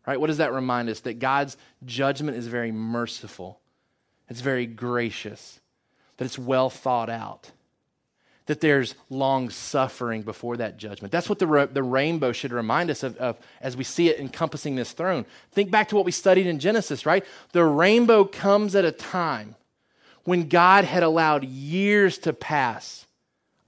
Right? 0.05 0.19
What 0.19 0.27
does 0.27 0.37
that 0.37 0.51
remind 0.51 0.89
us? 0.89 0.99
That 1.01 1.19
God's 1.19 1.55
judgment 1.85 2.37
is 2.37 2.47
very 2.47 2.71
merciful, 2.71 3.59
it's 4.29 4.41
very 4.41 4.65
gracious, 4.65 5.61
that 6.17 6.25
it's 6.25 6.37
well 6.37 6.69
thought 6.69 7.09
out, 7.09 7.51
that 8.47 8.59
there's 8.59 8.95
long 9.09 9.49
suffering 9.49 10.21
before 10.23 10.57
that 10.57 10.77
judgment. 10.77 11.13
That's 11.13 11.29
what 11.29 11.39
the, 11.39 11.69
the 11.71 11.83
rainbow 11.83 12.33
should 12.33 12.51
remind 12.51 12.89
us 12.89 13.03
of, 13.03 13.15
of 13.15 13.37
as 13.61 13.77
we 13.77 13.85
see 13.85 14.09
it 14.09 14.19
encompassing 14.19 14.75
this 14.75 14.91
throne. 14.91 15.25
Think 15.51 15.71
back 15.71 15.87
to 15.89 15.95
what 15.95 16.05
we 16.05 16.11
studied 16.11 16.47
in 16.47 16.59
Genesis, 16.59 17.05
right? 17.05 17.25
The 17.53 17.63
rainbow 17.63 18.25
comes 18.25 18.75
at 18.75 18.83
a 18.83 18.91
time 18.91 19.55
when 20.25 20.49
God 20.49 20.83
had 20.83 21.03
allowed 21.03 21.45
years 21.45 22.17
to 22.19 22.33
pass, 22.33 23.07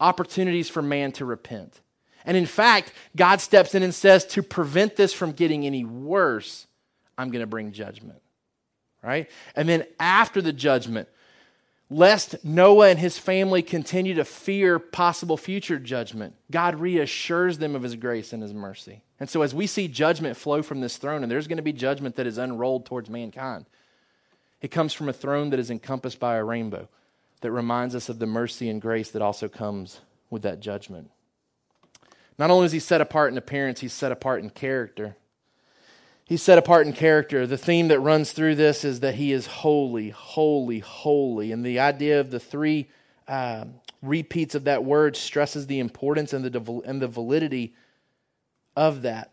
opportunities 0.01 0.69
for 0.69 0.81
man 0.81 1.13
to 1.13 1.23
repent. 1.23 1.79
And 2.25 2.35
in 2.35 2.45
fact, 2.45 2.91
God 3.15 3.39
steps 3.41 3.75
in 3.75 3.83
and 3.83 3.93
says, 3.93 4.25
to 4.27 4.43
prevent 4.43 4.95
this 4.95 5.13
from 5.13 5.31
getting 5.31 5.65
any 5.65 5.85
worse, 5.85 6.67
I'm 7.17 7.29
going 7.29 7.41
to 7.41 7.47
bring 7.47 7.71
judgment. 7.71 8.21
Right? 9.03 9.29
And 9.55 9.69
then 9.69 9.85
after 9.99 10.41
the 10.41 10.53
judgment, 10.53 11.07
lest 11.89 12.43
Noah 12.43 12.89
and 12.89 12.99
his 12.99 13.17
family 13.19 13.61
continue 13.61 14.15
to 14.15 14.25
fear 14.25 14.79
possible 14.79 15.37
future 15.37 15.77
judgment, 15.77 16.35
God 16.49 16.79
reassures 16.79 17.59
them 17.59 17.75
of 17.75 17.83
his 17.83 17.95
grace 17.95 18.33
and 18.33 18.41
his 18.41 18.53
mercy. 18.53 19.03
And 19.19 19.29
so, 19.29 19.43
as 19.43 19.53
we 19.53 19.67
see 19.67 19.87
judgment 19.87 20.37
flow 20.37 20.63
from 20.63 20.81
this 20.81 20.97
throne, 20.97 21.21
and 21.21 21.31
there's 21.31 21.47
going 21.47 21.57
to 21.57 21.63
be 21.63 21.71
judgment 21.71 22.15
that 22.15 22.27
is 22.27 22.37
unrolled 22.37 22.85
towards 22.85 23.09
mankind, 23.09 23.65
it 24.61 24.69
comes 24.69 24.93
from 24.93 25.07
a 25.07 25.13
throne 25.13 25.51
that 25.51 25.59
is 25.59 25.69
encompassed 25.69 26.19
by 26.19 26.35
a 26.35 26.43
rainbow 26.43 26.89
that 27.41 27.51
reminds 27.51 27.93
us 27.93 28.09
of 28.09 28.17
the 28.17 28.25
mercy 28.25 28.69
and 28.69 28.81
grace 28.81 29.11
that 29.11 29.21
also 29.21 29.47
comes 29.47 29.99
with 30.29 30.41
that 30.41 30.59
judgment. 30.59 31.11
Not 32.37 32.51
only 32.51 32.65
is 32.65 32.71
he 32.71 32.79
set 32.79 33.01
apart 33.01 33.31
in 33.31 33.37
appearance, 33.37 33.79
he's 33.79 33.93
set 33.93 34.11
apart 34.11 34.43
in 34.43 34.49
character. 34.49 35.15
He's 36.25 36.41
set 36.41 36.57
apart 36.57 36.87
in 36.87 36.93
character. 36.93 37.45
The 37.45 37.57
theme 37.57 37.87
that 37.89 37.99
runs 37.99 38.31
through 38.31 38.55
this 38.55 38.83
is 38.83 39.01
that 39.01 39.15
he 39.15 39.31
is 39.31 39.45
holy, 39.45 40.09
holy, 40.09 40.79
holy. 40.79 41.51
And 41.51 41.63
the 41.63 41.79
idea 41.79 42.19
of 42.19 42.31
the 42.31 42.39
three 42.39 42.89
uh, 43.27 43.65
repeats 44.01 44.55
of 44.55 44.63
that 44.63 44.83
word 44.83 45.15
stresses 45.15 45.67
the 45.67 45.79
importance 45.79 46.33
and 46.33 46.43
the, 46.43 46.81
and 46.85 47.01
the 47.01 47.07
validity 47.07 47.75
of 48.75 49.03
that 49.03 49.31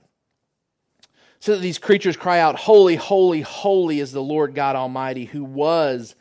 so 1.42 1.56
that 1.56 1.60
these 1.60 1.78
creatures 1.78 2.16
cry 2.16 2.38
out, 2.38 2.54
Holy, 2.54 2.94
holy, 2.94 3.40
holy 3.40 3.98
is 3.98 4.12
the 4.12 4.22
Lord 4.22 4.54
God 4.54 4.76
Almighty, 4.76 5.24
who 5.24 5.42
was 5.42 6.14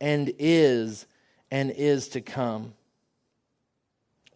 and 0.00 0.34
is 0.36 1.06
and 1.48 1.70
is 1.70 2.08
to 2.08 2.20
come. 2.20 2.74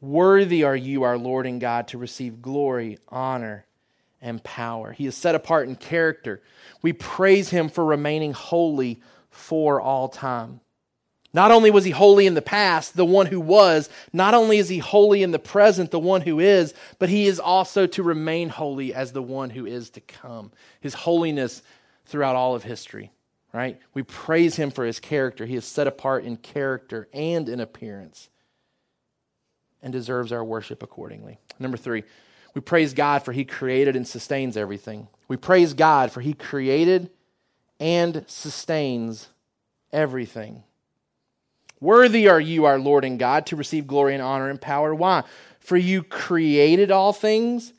Worthy 0.01 0.62
are 0.62 0.76
you, 0.76 1.03
our 1.03 1.18
Lord 1.18 1.46
and 1.46 1.61
God, 1.61 1.88
to 1.88 1.99
receive 1.99 2.40
glory, 2.40 2.99
honor, 3.09 3.66
and 4.20 4.42
power. 4.42 4.92
He 4.92 5.07
is 5.07 5.16
set 5.16 5.34
apart 5.34 5.68
in 5.68 5.76
character. 5.76 6.42
We 6.82 6.92
praise 6.92 7.51
him 7.51 7.68
for 7.68 7.84
remaining 7.84 8.32
holy 8.32 9.01
for 9.30 9.80
all 9.80 10.09
time. 10.09 10.61
Not 11.34 11.51
only 11.51 11.70
was 11.70 11.84
he 11.84 11.90
holy 11.90 12.26
in 12.26 12.34
the 12.34 12.42
past, 12.42 12.96
the 12.96 13.05
one 13.05 13.26
who 13.26 13.40
was, 13.40 13.90
not 14.12 14.34
only 14.34 14.59
is 14.59 14.68
he 14.68 14.78
holy 14.78 15.22
in 15.22 15.30
the 15.30 15.38
present, 15.38 15.90
the 15.90 15.99
one 15.99 16.22
who 16.22 16.40
is, 16.40 16.72
but 16.99 17.11
he 17.11 17.26
is 17.26 17.38
also 17.38 17.86
to 17.86 18.03
remain 18.03 18.49
holy 18.49 18.94
as 18.94 19.12
the 19.12 19.22
one 19.22 19.51
who 19.51 19.66
is 19.66 19.90
to 19.90 20.01
come. 20.01 20.53
His 20.80 20.94
holiness 20.94 21.62
throughout 22.07 22.34
all 22.34 22.55
of 22.55 22.62
history, 22.62 23.12
right? 23.53 23.78
We 23.92 24.05
praise 24.05 24.57
him 24.57 24.70
for 24.70 24.86
his 24.86 25.01
character. 25.01 25.44
He 25.44 25.57
is 25.57 25.66
set 25.66 25.86
apart 25.86 26.24
in 26.24 26.38
character 26.38 27.09
and 27.12 27.49
in 27.49 27.61
appearance 27.61 28.30
and 29.83 29.93
deserves 29.93 30.33
our 30.33 30.45
worship 30.45 30.83
accordingly. 30.83 31.39
Number 31.59 31.76
three, 31.76 32.05
we 32.55 32.61
praise 32.61 32.95
God 32.95 33.22
for 33.22 33.33
he 33.33 33.45
created 33.45 33.97
and 33.97 34.07
sustains 34.07 34.57
everything. 34.57 35.09
We 35.29 35.37
praise 35.37 35.74
God 35.74 36.11
for 36.11 36.20
he 36.20 36.33
created 36.33 37.11
and 37.79 38.24
sustains 38.26 39.29
everything. 39.93 40.64
Worthy 41.81 42.29
are 42.29 42.41
you, 42.41 42.64
our 42.64 42.79
Lord 42.79 43.05
and 43.05 43.18
God, 43.18 43.47
to 43.47 43.57
receive 43.57 43.87
glory 43.87 44.14
and 44.14 44.22
honor 44.22 44.51
and 44.51 44.61
power. 44.61 44.95
Why? 44.95 45.22
For 45.61 45.76
you 45.76 46.03
created 46.03 46.91
all 46.91 47.12
things, 47.12 47.72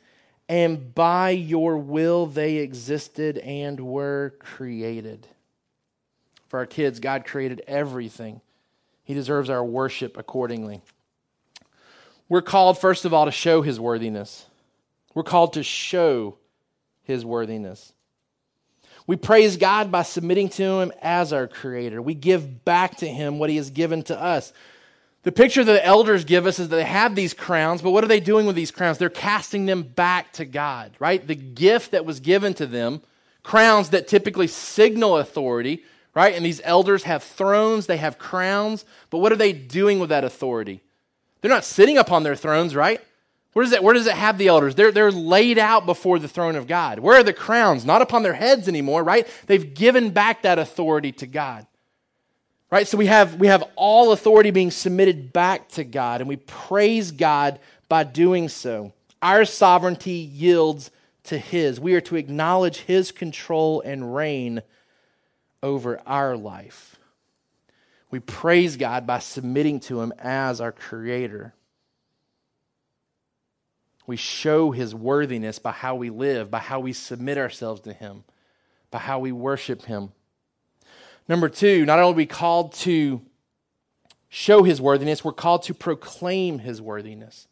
and 0.47 0.95
by 0.95 1.31
your 1.31 1.77
will 1.77 2.25
they 2.25 2.57
existed 2.57 3.37
and 3.39 3.79
were 3.81 4.35
created. 4.39 5.27
For 6.47 6.59
our 6.59 6.65
kids, 6.65 6.99
God 6.99 7.25
created 7.25 7.61
everything. 7.67 8.41
He 9.03 9.13
deserves 9.13 9.49
our 9.49 9.63
worship 9.63 10.17
accordingly. 10.17 10.81
We're 12.29 12.41
called, 12.41 12.79
first 12.79 13.03
of 13.05 13.13
all, 13.13 13.25
to 13.25 13.31
show 13.31 13.61
his 13.61 13.79
worthiness. 13.79 14.45
We're 15.13 15.23
called 15.23 15.53
to 15.53 15.63
show 15.63 16.37
his 17.03 17.25
worthiness. 17.25 17.91
We 19.09 19.15
praise 19.15 19.57
God 19.57 19.91
by 19.91 20.03
submitting 20.03 20.49
to 20.49 20.81
Him 20.81 20.93
as 21.01 21.33
our 21.33 21.47
Creator. 21.47 21.99
We 21.99 22.13
give 22.13 22.63
back 22.63 22.97
to 22.97 23.07
Him 23.07 23.39
what 23.39 23.49
He 23.49 23.55
has 23.55 23.71
given 23.71 24.03
to 24.03 24.21
us. 24.21 24.53
The 25.23 25.31
picture 25.31 25.63
that 25.63 25.73
the 25.73 25.83
elders 25.83 26.25
give 26.25 26.45
us 26.45 26.59
is 26.59 26.69
that 26.69 26.75
they 26.75 26.83
have 26.83 27.15
these 27.15 27.33
crowns, 27.33 27.81
but 27.81 27.89
what 27.89 28.03
are 28.03 28.07
they 28.07 28.19
doing 28.19 28.45
with 28.45 28.55
these 28.55 28.69
crowns? 28.69 28.99
They're 28.99 29.09
casting 29.09 29.65
them 29.65 29.81
back 29.81 30.33
to 30.33 30.45
God, 30.45 30.91
right? 30.99 31.25
The 31.25 31.33
gift 31.33 31.89
that 31.89 32.05
was 32.05 32.19
given 32.19 32.53
to 32.53 32.67
them, 32.67 33.01
crowns 33.41 33.89
that 33.89 34.07
typically 34.07 34.45
signal 34.45 35.17
authority, 35.17 35.83
right? 36.13 36.35
And 36.35 36.45
these 36.45 36.61
elders 36.63 37.01
have 37.01 37.23
thrones, 37.23 37.87
they 37.87 37.97
have 37.97 38.19
crowns, 38.19 38.85
but 39.09 39.17
what 39.17 39.31
are 39.31 39.37
they 39.37 39.53
doing 39.53 39.97
with 39.97 40.09
that 40.09 40.23
authority? 40.23 40.83
They're 41.41 41.51
not 41.51 41.65
sitting 41.65 41.97
upon 41.97 42.23
their 42.23 42.35
thrones, 42.35 42.75
right? 42.75 43.01
Where 43.53 43.65
does, 43.65 43.73
it, 43.73 43.83
where 43.83 43.93
does 43.93 44.07
it 44.07 44.15
have 44.15 44.37
the 44.37 44.47
elders? 44.47 44.75
They're, 44.75 44.91
they're 44.91 45.11
laid 45.11 45.57
out 45.57 45.85
before 45.85 46.19
the 46.19 46.27
throne 46.27 46.55
of 46.55 46.67
God. 46.67 46.99
Where 46.99 47.19
are 47.19 47.23
the 47.23 47.33
crowns? 47.33 47.83
Not 47.83 48.01
upon 48.01 48.23
their 48.23 48.33
heads 48.33 48.67
anymore, 48.67 49.03
right? 49.03 49.27
They've 49.47 49.73
given 49.73 50.11
back 50.11 50.43
that 50.43 50.59
authority 50.59 51.11
to 51.13 51.27
God. 51.27 51.65
Right? 52.71 52.87
So 52.87 52.97
we 52.97 53.07
have, 53.07 53.35
we 53.35 53.47
have 53.47 53.63
all 53.75 54.11
authority 54.11 54.51
being 54.51 54.69
submitted 54.69 55.33
back 55.33 55.69
to 55.69 55.83
God, 55.83 56.21
and 56.21 56.27
we 56.27 56.35
praise 56.35 57.11
God 57.11 57.59
by 57.87 58.03
doing 58.03 58.47
so. 58.47 58.93
Our 59.23 59.43
sovereignty 59.45 60.11
yields 60.11 60.91
to 61.23 61.37
His. 61.37 61.79
We 61.79 61.95
are 61.95 62.01
to 62.01 62.15
acknowledge 62.15 62.77
His 62.81 63.11
control 63.11 63.81
and 63.81 64.15
reign 64.15 64.61
over 65.63 65.99
our 66.05 66.37
life. 66.37 66.88
We 68.11 68.19
praise 68.19 68.77
God 68.77 69.05
by 69.05 69.19
submitting 69.19 69.79
to 69.81 70.01
Him 70.01 70.13
as 70.19 70.61
our 70.61 70.71
Creator. 70.71 71.53
We 74.07 74.15
show 74.15 74.71
His 74.71 74.95
worthiness 74.95 75.59
by 75.59 75.71
how 75.71 75.95
we 75.95 76.09
live, 76.09 76.49
by 76.49 76.59
how 76.59 76.79
we 76.79 76.93
submit 76.93 77.37
ourselves 77.37 77.81
to 77.81 77.93
Him, 77.93 78.23
by 78.89 78.99
how 78.99 79.19
we 79.19 79.31
worship 79.31 79.83
Him. 79.83 80.11
Number 81.27 81.49
two, 81.49 81.85
not 81.85 81.99
only 81.99 82.13
are 82.13 82.15
we 82.15 82.25
called 82.25 82.73
to 82.73 83.21
show 84.29 84.63
His 84.63 84.81
worthiness, 84.81 85.23
we're 85.23 85.31
called 85.33 85.63
to 85.63 85.73
proclaim 85.73 86.59
His 86.59 86.81
worthiness. 86.81 87.47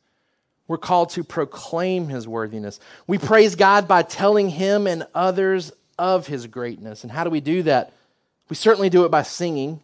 We're 0.68 0.78
called 0.78 1.12
to 1.12 1.24
proclaim 1.24 2.10
his 2.10 2.28
worthiness. 2.28 2.80
We 3.08 3.18
praise 3.18 3.56
God 3.56 3.88
by 3.88 4.04
telling 4.04 4.50
him 4.50 4.86
and 4.86 5.08
others 5.16 5.72
of 5.98 6.28
his 6.28 6.48
greatness. 6.48 7.04
And 7.04 7.12
how 7.12 7.24
do 7.24 7.30
we 7.30 7.40
do 7.40 7.64
that? 7.64 7.94
We 8.50 8.56
certainly 8.56 8.90
do 8.90 9.06
it 9.06 9.12
by 9.12 9.24
singing. 9.24 9.82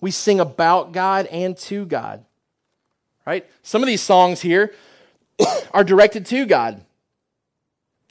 We 0.00 0.10
sing 0.10 0.40
about 0.40 0.92
God 0.92 1.26
and 1.26 1.56
to 1.58 1.84
God. 1.84 2.24
Right? 3.26 3.46
Some 3.62 3.82
of 3.82 3.86
these 3.86 4.00
songs 4.00 4.40
here 4.40 4.72
are 5.72 5.84
directed 5.84 6.26
to 6.26 6.46
God. 6.46 6.84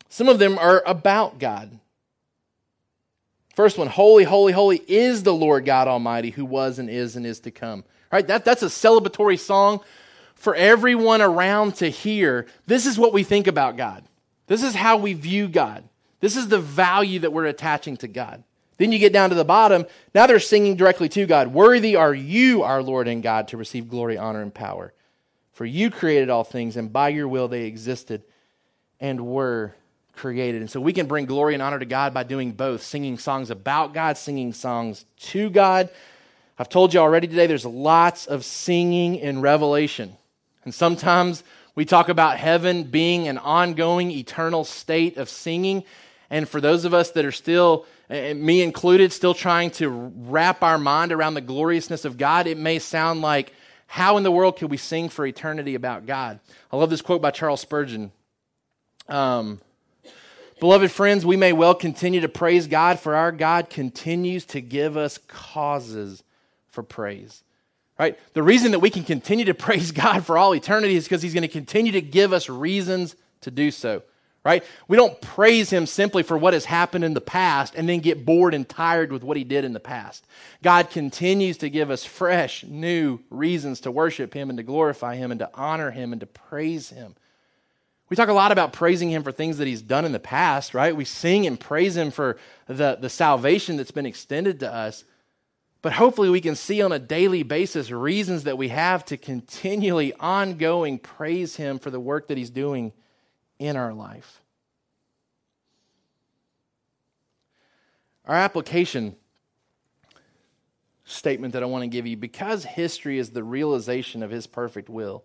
Some 0.09 0.29
of 0.29 0.39
them 0.39 0.57
are 0.57 0.83
about 0.85 1.39
God. 1.39 1.79
First 3.55 3.77
one, 3.77 3.87
holy, 3.87 4.23
holy, 4.23 4.53
holy 4.53 4.83
is 4.87 5.23
the 5.23 5.33
Lord 5.33 5.65
God 5.65 5.87
Almighty 5.87 6.29
who 6.29 6.45
was 6.45 6.77
and 6.77 6.89
is 6.89 7.15
and 7.15 7.25
is 7.25 7.39
to 7.41 7.51
come. 7.51 7.83
Right? 8.11 8.27
That, 8.27 8.45
that's 8.45 8.61
a 8.61 8.67
celebratory 8.67 9.39
song 9.39 9.81
for 10.35 10.53
everyone 10.55 11.21
around 11.21 11.75
to 11.77 11.89
hear. 11.89 12.45
This 12.67 12.85
is 12.85 12.99
what 12.99 13.13
we 13.13 13.23
think 13.23 13.47
about 13.47 13.75
God. 13.75 14.03
This 14.45 14.63
is 14.63 14.75
how 14.75 14.97
we 14.97 15.13
view 15.13 15.47
God. 15.47 15.83
This 16.19 16.37
is 16.37 16.47
the 16.47 16.59
value 16.59 17.19
that 17.19 17.33
we're 17.33 17.45
attaching 17.45 17.97
to 17.97 18.07
God. 18.07 18.43
Then 18.77 18.91
you 18.91 18.99
get 18.99 19.13
down 19.13 19.29
to 19.29 19.35
the 19.35 19.43
bottom. 19.43 19.85
Now 20.13 20.27
they're 20.27 20.39
singing 20.39 20.75
directly 20.75 21.09
to 21.09 21.25
God. 21.25 21.47
Worthy 21.47 21.95
are 21.95 22.13
you, 22.13 22.63
our 22.63 22.83
Lord 22.83 23.07
and 23.07 23.23
God, 23.23 23.47
to 23.49 23.57
receive 23.57 23.89
glory, 23.89 24.17
honor, 24.17 24.41
and 24.41 24.53
power. 24.53 24.93
For 25.53 25.65
you 25.65 25.89
created 25.89 26.29
all 26.29 26.43
things, 26.43 26.77
and 26.77 26.93
by 26.93 27.09
your 27.09 27.27
will 27.27 27.47
they 27.47 27.63
existed 27.63 28.23
and 28.99 29.25
were 29.25 29.73
created. 30.13 30.61
And 30.61 30.69
so 30.69 30.79
we 30.79 30.93
can 30.93 31.07
bring 31.07 31.25
glory 31.25 31.53
and 31.53 31.63
honor 31.63 31.79
to 31.79 31.85
God 31.85 32.13
by 32.13 32.23
doing 32.23 32.51
both 32.51 32.83
singing 32.83 33.17
songs 33.17 33.49
about 33.49 33.93
God, 33.93 34.17
singing 34.17 34.53
songs 34.53 35.05
to 35.17 35.49
God. 35.49 35.89
I've 36.59 36.69
told 36.69 36.93
you 36.93 36.99
already 36.99 37.27
today, 37.27 37.47
there's 37.47 37.65
lots 37.65 38.25
of 38.25 38.43
singing 38.43 39.15
in 39.15 39.41
Revelation. 39.41 40.17
And 40.63 40.73
sometimes 40.73 41.43
we 41.75 41.85
talk 41.85 42.09
about 42.09 42.37
heaven 42.37 42.83
being 42.83 43.27
an 43.27 43.37
ongoing, 43.37 44.11
eternal 44.11 44.63
state 44.63 45.17
of 45.17 45.29
singing. 45.29 45.83
And 46.29 46.49
for 46.49 46.59
those 46.59 46.83
of 46.83 46.93
us 46.93 47.11
that 47.11 47.25
are 47.25 47.31
still, 47.31 47.85
me 48.09 48.61
included, 48.61 49.11
still 49.11 49.33
trying 49.33 49.71
to 49.71 49.89
wrap 49.89 50.63
our 50.63 50.77
mind 50.77 51.11
around 51.11 51.33
the 51.33 51.41
gloriousness 51.41 52.05
of 52.05 52.17
God, 52.17 52.47
it 52.47 52.57
may 52.57 52.79
sound 52.79 53.21
like 53.21 53.53
how 53.87 54.17
in 54.17 54.23
the 54.23 54.31
world 54.31 54.57
could 54.57 54.71
we 54.71 54.77
sing 54.77 55.09
for 55.09 55.25
eternity 55.25 55.75
about 55.75 56.05
God? 56.05 56.39
I 56.71 56.77
love 56.77 56.89
this 56.89 57.01
quote 57.01 57.21
by 57.21 57.31
Charles 57.31 57.61
Spurgeon. 57.61 58.11
Um, 59.07 59.61
Beloved 60.59 60.91
friends, 60.91 61.23
we 61.23 61.37
may 61.37 61.53
well 61.53 61.75
continue 61.75 62.21
to 62.21 62.29
praise 62.29 62.65
God, 62.65 62.99
for 62.99 63.15
our 63.15 63.31
God 63.31 63.69
continues 63.69 64.43
to 64.45 64.61
give 64.61 64.97
us 64.97 65.19
causes 65.27 66.23
for 66.67 66.81
praise. 66.81 67.43
Right? 67.99 68.17
The 68.33 68.41
reason 68.41 68.71
that 68.71 68.79
we 68.79 68.89
can 68.89 69.03
continue 69.03 69.45
to 69.45 69.53
praise 69.55 69.91
God 69.91 70.25
for 70.25 70.37
all 70.37 70.55
eternity 70.55 70.95
is 70.95 71.03
because 71.03 71.21
He's 71.21 71.33
going 71.33 71.43
to 71.43 71.47
continue 71.47 71.91
to 71.91 72.01
give 72.01 72.33
us 72.33 72.49
reasons 72.49 73.15
to 73.41 73.51
do 73.51 73.69
so. 73.69 74.01
Right? 74.47 74.63
We 74.87 74.95
don't 74.95 75.19
praise 75.19 75.69
Him 75.69 75.85
simply 75.85 76.23
for 76.23 76.37
what 76.37 76.53
has 76.53 76.63
happened 76.63 77.03
in 77.03 77.13
the 77.13 77.19
past 77.19 77.75
and 77.75 77.89
then 77.89 77.99
get 77.99 78.25
bored 78.25 78.53
and 78.53 78.67
tired 78.67 79.11
with 79.11 79.21
what 79.21 79.35
He 79.35 79.43
did 79.43 79.65
in 79.65 79.73
the 79.73 79.81
past. 79.81 80.25
God 80.63 80.89
continues 80.89 81.57
to 81.57 81.69
give 81.69 81.91
us 81.91 82.05
fresh, 82.05 82.63
new 82.63 83.19
reasons 83.29 83.81
to 83.81 83.91
worship 83.91 84.33
Him 84.33 84.49
and 84.49 84.55
to 84.55 84.63
glorify 84.63 85.17
Him 85.17 85.31
and 85.31 85.39
to 85.39 85.49
honor 85.53 85.91
Him 85.91 86.13
and 86.13 86.21
to 86.21 86.27
praise 86.27 86.91
Him. 86.91 87.15
We 88.07 88.15
talk 88.15 88.29
a 88.29 88.33
lot 88.33 88.53
about 88.53 88.71
praising 88.71 89.09
him 89.09 89.21
for 89.21 89.33
things 89.33 89.57
that 89.57 89.67
he's 89.67 89.81
done 89.81 90.05
in 90.05 90.13
the 90.13 90.17
past, 90.17 90.73
right? 90.73 90.95
We 90.95 91.03
sing 91.03 91.45
and 91.45 91.59
praise 91.59 91.97
him 91.97 92.09
for 92.09 92.37
the, 92.65 92.97
the 92.97 93.09
salvation 93.09 93.75
that's 93.75 93.91
been 93.91 94.05
extended 94.05 94.61
to 94.61 94.73
us. 94.73 95.03
But 95.81 95.91
hopefully, 95.91 96.29
we 96.29 96.39
can 96.39 96.55
see 96.55 96.81
on 96.81 96.93
a 96.93 96.99
daily 96.99 97.43
basis 97.43 97.91
reasons 97.91 98.45
that 98.45 98.57
we 98.57 98.69
have 98.69 99.03
to 99.07 99.17
continually, 99.17 100.13
ongoing 100.21 100.99
praise 100.99 101.57
him 101.57 101.79
for 101.79 101.89
the 101.89 101.99
work 101.99 102.29
that 102.29 102.37
he's 102.37 102.49
doing 102.49 102.93
in 103.59 103.75
our 103.75 103.93
life. 103.93 104.41
Our 108.25 108.35
application 108.35 109.15
statement 111.05 111.53
that 111.53 111.63
I 111.63 111.67
want 111.67 111.83
to 111.83 111.87
give 111.87 112.05
you 112.05 112.17
because 112.17 112.65
history 112.65 113.17
is 113.17 113.29
the 113.29 113.43
realization 113.43 114.21
of 114.21 114.29
his 114.29 114.47
perfect 114.47 114.89
will 114.89 115.23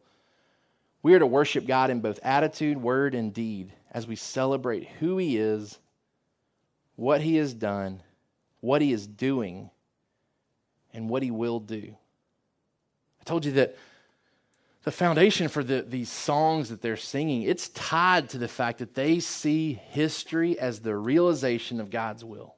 we 1.03 1.15
are 1.15 1.19
to 1.19 1.27
worship 1.27 1.67
God 1.67 1.91
in 1.91 2.01
both 2.01 2.21
attitude, 2.23 2.79
word, 2.79 3.15
and 3.15 3.35
deed 3.35 3.73
as 3.91 4.07
we 4.07 4.17
celebrate 4.17 4.89
who 5.01 5.19
He 5.19 5.37
is, 5.37 5.79
what 6.95 7.21
He 7.21 7.37
has 7.37 7.53
done, 7.53 8.03
what 8.61 8.83
He 8.83 8.93
is 8.93 9.07
doing, 9.07 9.71
and 10.93 11.09
what 11.09 11.23
He 11.23 11.31
will 11.31 11.59
do. 11.59 11.97
I 13.21 13.25
told 13.25 13.45
you 13.45 13.53
that 13.53 13.77
the 14.85 14.91
foundation 14.91 15.49
for 15.49 15.63
the, 15.63 15.83
these 15.83 16.11
songs 16.11 16.69
that 16.69 16.83
they're 16.83 16.97
singing 16.97 17.43
it's 17.43 17.69
tied 17.71 18.29
to 18.29 18.39
the 18.39 18.49
fact 18.49 18.79
that 18.79 18.95
they 18.95 19.21
see 19.21 19.75
history 19.91 20.59
as 20.59 20.81
the 20.81 20.97
realization 20.97 21.81
of 21.81 21.91
god's 21.91 22.25
will 22.25 22.57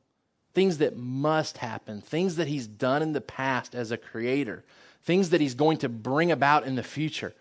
things 0.53 0.79
that 0.79 0.97
must 0.97 1.59
happen 1.59 2.01
things 2.01 2.37
that 2.37 2.49
he's 2.49 2.67
done 2.67 3.03
in 3.03 3.13
the 3.13 3.21
past 3.21 3.75
as 3.75 3.91
a 3.91 3.97
creator 3.97 4.65
things 5.03 5.31
that 5.31 5.41
he's 5.41 5.55
going 5.55 5.77
to 5.77 5.89
bring 5.89 6.31
about 6.31 6.67
in 6.67 6.75
the 6.75 6.83
future 6.83 7.35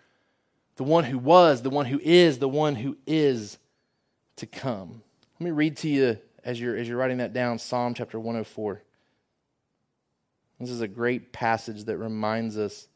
the 0.76 0.84
one 0.84 1.04
who 1.04 1.18
was, 1.18 1.62
the 1.62 1.70
one 1.70 1.86
who 1.86 2.00
is, 2.02 2.38
the 2.38 2.48
one 2.48 2.74
who 2.74 2.96
is 3.06 3.58
to 4.36 4.46
come. 4.46 5.02
Let 5.38 5.44
me 5.44 5.50
read 5.50 5.76
to 5.78 5.88
you 5.88 6.18
as 6.42 6.60
you're, 6.60 6.76
as 6.76 6.88
you're 6.88 6.98
writing 6.98 7.18
that 7.18 7.32
down 7.32 7.58
Psalm 7.58 7.94
chapter 7.94 8.18
104. 8.18 8.82
This 10.60 10.70
is 10.70 10.80
a 10.80 10.88
great 10.88 11.32
passage 11.32 11.84
that 11.84 11.96
reminds 11.96 12.56
us 12.56 12.88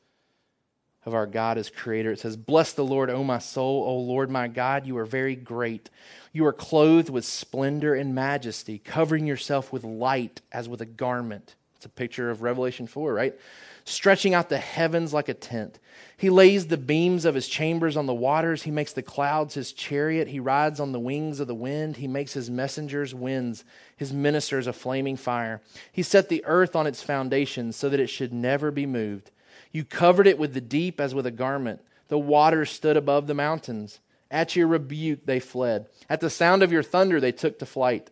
of 1.09 1.15
our 1.15 1.27
God 1.27 1.59
as 1.59 1.71
creator. 1.71 2.13
It 2.13 2.21
says, 2.21 2.37
Bless 2.37 2.73
the 2.73 2.85
Lord, 2.85 3.11
O 3.11 3.25
my 3.25 3.41
soul, 3.41 3.83
O 3.85 3.97
Lord 3.97 4.31
my 4.31 4.47
God, 4.47 4.87
you 4.87 4.97
are 4.99 5.07
very 5.07 5.35
great. 5.35 5.91
You 6.33 6.47
are 6.47 6.53
clothed 6.53 7.11
with 7.11 7.25
splendor 7.25 7.95
and 7.95 8.15
majesty, 8.15 8.79
covering 8.79 9.27
yourself 9.27 9.73
with 9.73 9.83
light 9.83 10.41
as 10.53 10.69
with 10.69 10.81
a 10.81 10.87
garment. 10.87 11.57
It's 11.75 11.87
a 11.87 11.89
picture 11.89 12.31
of 12.31 12.43
Revelation 12.43 12.87
4, 12.87 13.13
right? 13.13 13.39
Stretching 13.85 14.35
out 14.35 14.49
the 14.49 14.59
heavens 14.59 15.15
like 15.15 15.29
a 15.29 15.35
tent. 15.35 15.79
He 16.17 16.29
lays 16.29 16.67
the 16.67 16.77
beams 16.77 17.25
of 17.25 17.35
his 17.35 17.49
chambers 17.49 17.97
on 17.97 18.07
the 18.07 18.15
waters. 18.15 18.65
He 18.65 18.71
makes 18.71 18.93
the 18.93 19.03
clouds 19.03 19.55
his 19.55 19.73
chariot. 19.73 20.29
He 20.29 20.41
rides 20.41 20.81
on 20.81 20.93
the 20.93 21.01
wings 21.01 21.41
of 21.41 21.47
the 21.47 21.55
wind. 21.55 21.97
He 21.97 22.09
makes 22.09 22.33
his 22.35 22.51
messengers 22.51 23.15
winds, 23.15 23.65
his 23.97 24.13
ministers 24.13 24.67
a 24.67 24.73
flaming 24.73 25.17
fire. 25.17 25.63
He 25.91 26.03
set 26.03 26.29
the 26.29 26.45
earth 26.45 26.77
on 26.77 26.87
its 26.87 27.03
foundations 27.03 27.77
so 27.77 27.89
that 27.89 28.01
it 28.01 28.09
should 28.09 28.33
never 28.33 28.71
be 28.71 28.85
moved. 28.85 29.31
You 29.73 29.85
covered 29.85 30.27
it 30.27 30.39
with 30.39 30.55
the 30.55 30.61
deep 30.61 31.01
as 31.01 31.15
with 31.15 31.27
a 31.27 31.31
garment. 31.31 31.81
The 32.09 32.19
waters 32.19 32.71
stood 32.71 32.97
above 32.97 33.27
the 33.27 33.35
mountains. 33.35 34.01
At 34.31 34.57
your 34.57 34.67
rebuke 34.67 35.27
they 35.27 35.41
fled. 35.41 35.87
At 36.09 36.21
the 36.21 36.31
sound 36.31 36.63
of 36.63 36.73
your 36.73 36.83
thunder 36.83 37.21
they 37.21 37.33
took 37.33 37.59
to 37.59 37.67
flight. 37.67 38.11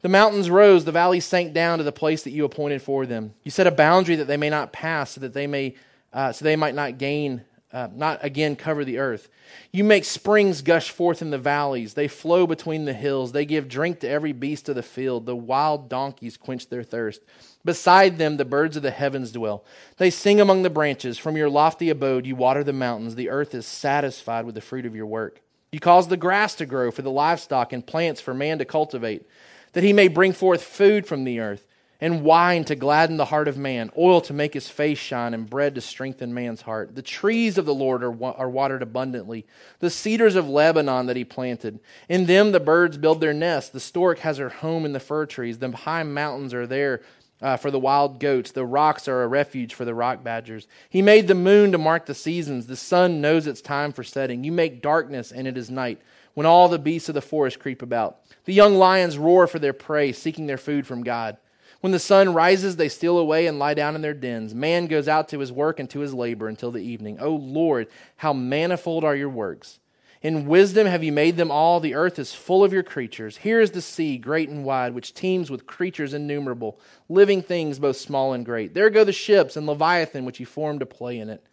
The 0.00 0.08
mountains 0.08 0.48
rose, 0.48 0.84
the 0.84 0.92
valleys 0.92 1.24
sank 1.24 1.52
down 1.52 1.78
to 1.78 1.84
the 1.84 1.92
place 1.92 2.22
that 2.22 2.30
you 2.30 2.44
appointed 2.44 2.82
for 2.82 3.04
them. 3.04 3.34
You 3.42 3.50
set 3.50 3.66
a 3.66 3.72
boundary 3.72 4.16
that 4.16 4.26
they 4.26 4.36
may 4.36 4.48
not 4.48 4.72
pass, 4.72 5.10
so 5.10 5.20
that 5.22 5.34
they 5.34 5.48
may, 5.48 5.74
uh, 6.12 6.32
so 6.32 6.44
they 6.44 6.54
might 6.54 6.76
not 6.76 6.98
gain 6.98 7.44
uh, 7.72 7.88
not 7.94 8.18
again 8.22 8.56
cover 8.56 8.84
the 8.84 8.98
earth. 8.98 9.28
You 9.72 9.84
make 9.84 10.04
springs 10.04 10.62
gush 10.62 10.90
forth 10.90 11.20
in 11.20 11.30
the 11.30 11.38
valleys. 11.38 11.94
They 11.94 12.08
flow 12.08 12.46
between 12.46 12.86
the 12.86 12.94
hills. 12.94 13.32
They 13.32 13.44
give 13.44 13.68
drink 13.68 14.00
to 14.00 14.08
every 14.08 14.32
beast 14.32 14.68
of 14.68 14.74
the 14.74 14.82
field. 14.82 15.26
The 15.26 15.36
wild 15.36 15.88
donkeys 15.88 16.36
quench 16.36 16.68
their 16.68 16.82
thirst. 16.82 17.20
Beside 17.64 18.16
them, 18.16 18.38
the 18.38 18.46
birds 18.46 18.76
of 18.76 18.82
the 18.82 18.90
heavens 18.90 19.32
dwell. 19.32 19.64
They 19.98 20.10
sing 20.10 20.40
among 20.40 20.62
the 20.62 20.70
branches. 20.70 21.18
From 21.18 21.36
your 21.36 21.50
lofty 21.50 21.90
abode, 21.90 22.26
you 22.26 22.36
water 22.36 22.64
the 22.64 22.72
mountains. 22.72 23.14
The 23.14 23.28
earth 23.28 23.54
is 23.54 23.66
satisfied 23.66 24.46
with 24.46 24.54
the 24.54 24.60
fruit 24.62 24.86
of 24.86 24.96
your 24.96 25.06
work. 25.06 25.42
You 25.70 25.80
cause 25.80 26.08
the 26.08 26.16
grass 26.16 26.54
to 26.56 26.66
grow 26.66 26.90
for 26.90 27.02
the 27.02 27.10
livestock 27.10 27.74
and 27.74 27.86
plants 27.86 28.22
for 28.22 28.32
man 28.32 28.58
to 28.58 28.64
cultivate, 28.64 29.26
that 29.74 29.84
he 29.84 29.92
may 29.92 30.08
bring 30.08 30.32
forth 30.32 30.62
food 30.62 31.06
from 31.06 31.24
the 31.24 31.40
earth 31.40 31.67
and 32.00 32.22
wine 32.22 32.64
to 32.64 32.76
gladden 32.76 33.16
the 33.16 33.24
heart 33.24 33.48
of 33.48 33.58
man, 33.58 33.90
oil 33.98 34.20
to 34.20 34.32
make 34.32 34.54
his 34.54 34.68
face 34.68 34.98
shine, 34.98 35.34
and 35.34 35.50
bread 35.50 35.74
to 35.74 35.80
strengthen 35.80 36.32
man's 36.32 36.62
heart. 36.62 36.94
The 36.94 37.02
trees 37.02 37.58
of 37.58 37.66
the 37.66 37.74
Lord 37.74 38.04
are, 38.04 38.24
are 38.24 38.48
watered 38.48 38.82
abundantly, 38.82 39.46
the 39.80 39.90
cedars 39.90 40.36
of 40.36 40.48
Lebanon 40.48 41.06
that 41.06 41.16
he 41.16 41.24
planted. 41.24 41.80
In 42.08 42.26
them 42.26 42.52
the 42.52 42.60
birds 42.60 42.96
build 42.98 43.20
their 43.20 43.34
nests. 43.34 43.70
The 43.70 43.80
stork 43.80 44.20
has 44.20 44.38
her 44.38 44.48
home 44.48 44.84
in 44.84 44.92
the 44.92 45.00
fir 45.00 45.26
trees. 45.26 45.58
The 45.58 45.72
high 45.72 46.04
mountains 46.04 46.54
are 46.54 46.66
there 46.66 47.02
uh, 47.42 47.56
for 47.56 47.70
the 47.72 47.80
wild 47.80 48.20
goats. 48.20 48.52
The 48.52 48.64
rocks 48.66 49.08
are 49.08 49.22
a 49.24 49.28
refuge 49.28 49.74
for 49.74 49.84
the 49.84 49.94
rock 49.94 50.22
badgers. 50.22 50.68
He 50.88 51.02
made 51.02 51.26
the 51.26 51.34
moon 51.34 51.72
to 51.72 51.78
mark 51.78 52.06
the 52.06 52.14
seasons. 52.14 52.66
The 52.66 52.76
sun 52.76 53.20
knows 53.20 53.46
its 53.48 53.60
time 53.60 53.92
for 53.92 54.04
setting. 54.04 54.44
You 54.44 54.52
make 54.52 54.82
darkness, 54.82 55.32
and 55.32 55.48
it 55.48 55.56
is 55.56 55.68
night, 55.68 56.00
when 56.34 56.46
all 56.46 56.68
the 56.68 56.78
beasts 56.78 57.08
of 57.08 57.16
the 57.16 57.20
forest 57.20 57.58
creep 57.58 57.82
about. 57.82 58.18
The 58.44 58.54
young 58.54 58.76
lions 58.76 59.18
roar 59.18 59.48
for 59.48 59.58
their 59.58 59.72
prey, 59.72 60.12
seeking 60.12 60.46
their 60.46 60.58
food 60.58 60.86
from 60.86 61.02
God. 61.02 61.36
When 61.80 61.92
the 61.92 61.98
sun 61.98 62.34
rises, 62.34 62.76
they 62.76 62.88
steal 62.88 63.18
away 63.18 63.46
and 63.46 63.58
lie 63.58 63.74
down 63.74 63.94
in 63.94 64.02
their 64.02 64.14
dens. 64.14 64.54
Man 64.54 64.86
goes 64.86 65.06
out 65.06 65.28
to 65.28 65.38
his 65.38 65.52
work 65.52 65.78
and 65.78 65.88
to 65.90 66.00
his 66.00 66.12
labor 66.12 66.48
until 66.48 66.72
the 66.72 66.82
evening. 66.82 67.18
O 67.20 67.30
Lord, 67.30 67.86
how 68.16 68.32
manifold 68.32 69.04
are 69.04 69.14
your 69.14 69.28
works! 69.28 69.78
In 70.20 70.46
wisdom 70.46 70.88
have 70.88 71.04
you 71.04 71.12
made 71.12 71.36
them 71.36 71.50
all. 71.50 71.78
The 71.78 71.94
earth 71.94 72.18
is 72.18 72.34
full 72.34 72.64
of 72.64 72.72
your 72.72 72.82
creatures. 72.82 73.36
Here 73.36 73.60
is 73.60 73.70
the 73.70 73.80
sea, 73.80 74.18
great 74.18 74.48
and 74.48 74.64
wide, 74.64 74.92
which 74.92 75.14
teems 75.14 75.50
with 75.50 75.66
creatures 75.66 76.12
innumerable, 76.12 76.80
living 77.08 77.40
things 77.40 77.78
both 77.78 77.96
small 77.96 78.32
and 78.32 78.44
great. 78.44 78.74
There 78.74 78.90
go 78.90 79.04
the 79.04 79.12
ships 79.12 79.56
and 79.56 79.66
Leviathan, 79.66 80.24
which 80.24 80.40
you 80.40 80.46
formed 80.46 80.80
to 80.80 80.86
play 80.86 81.18
in 81.18 81.30
it. 81.30 81.46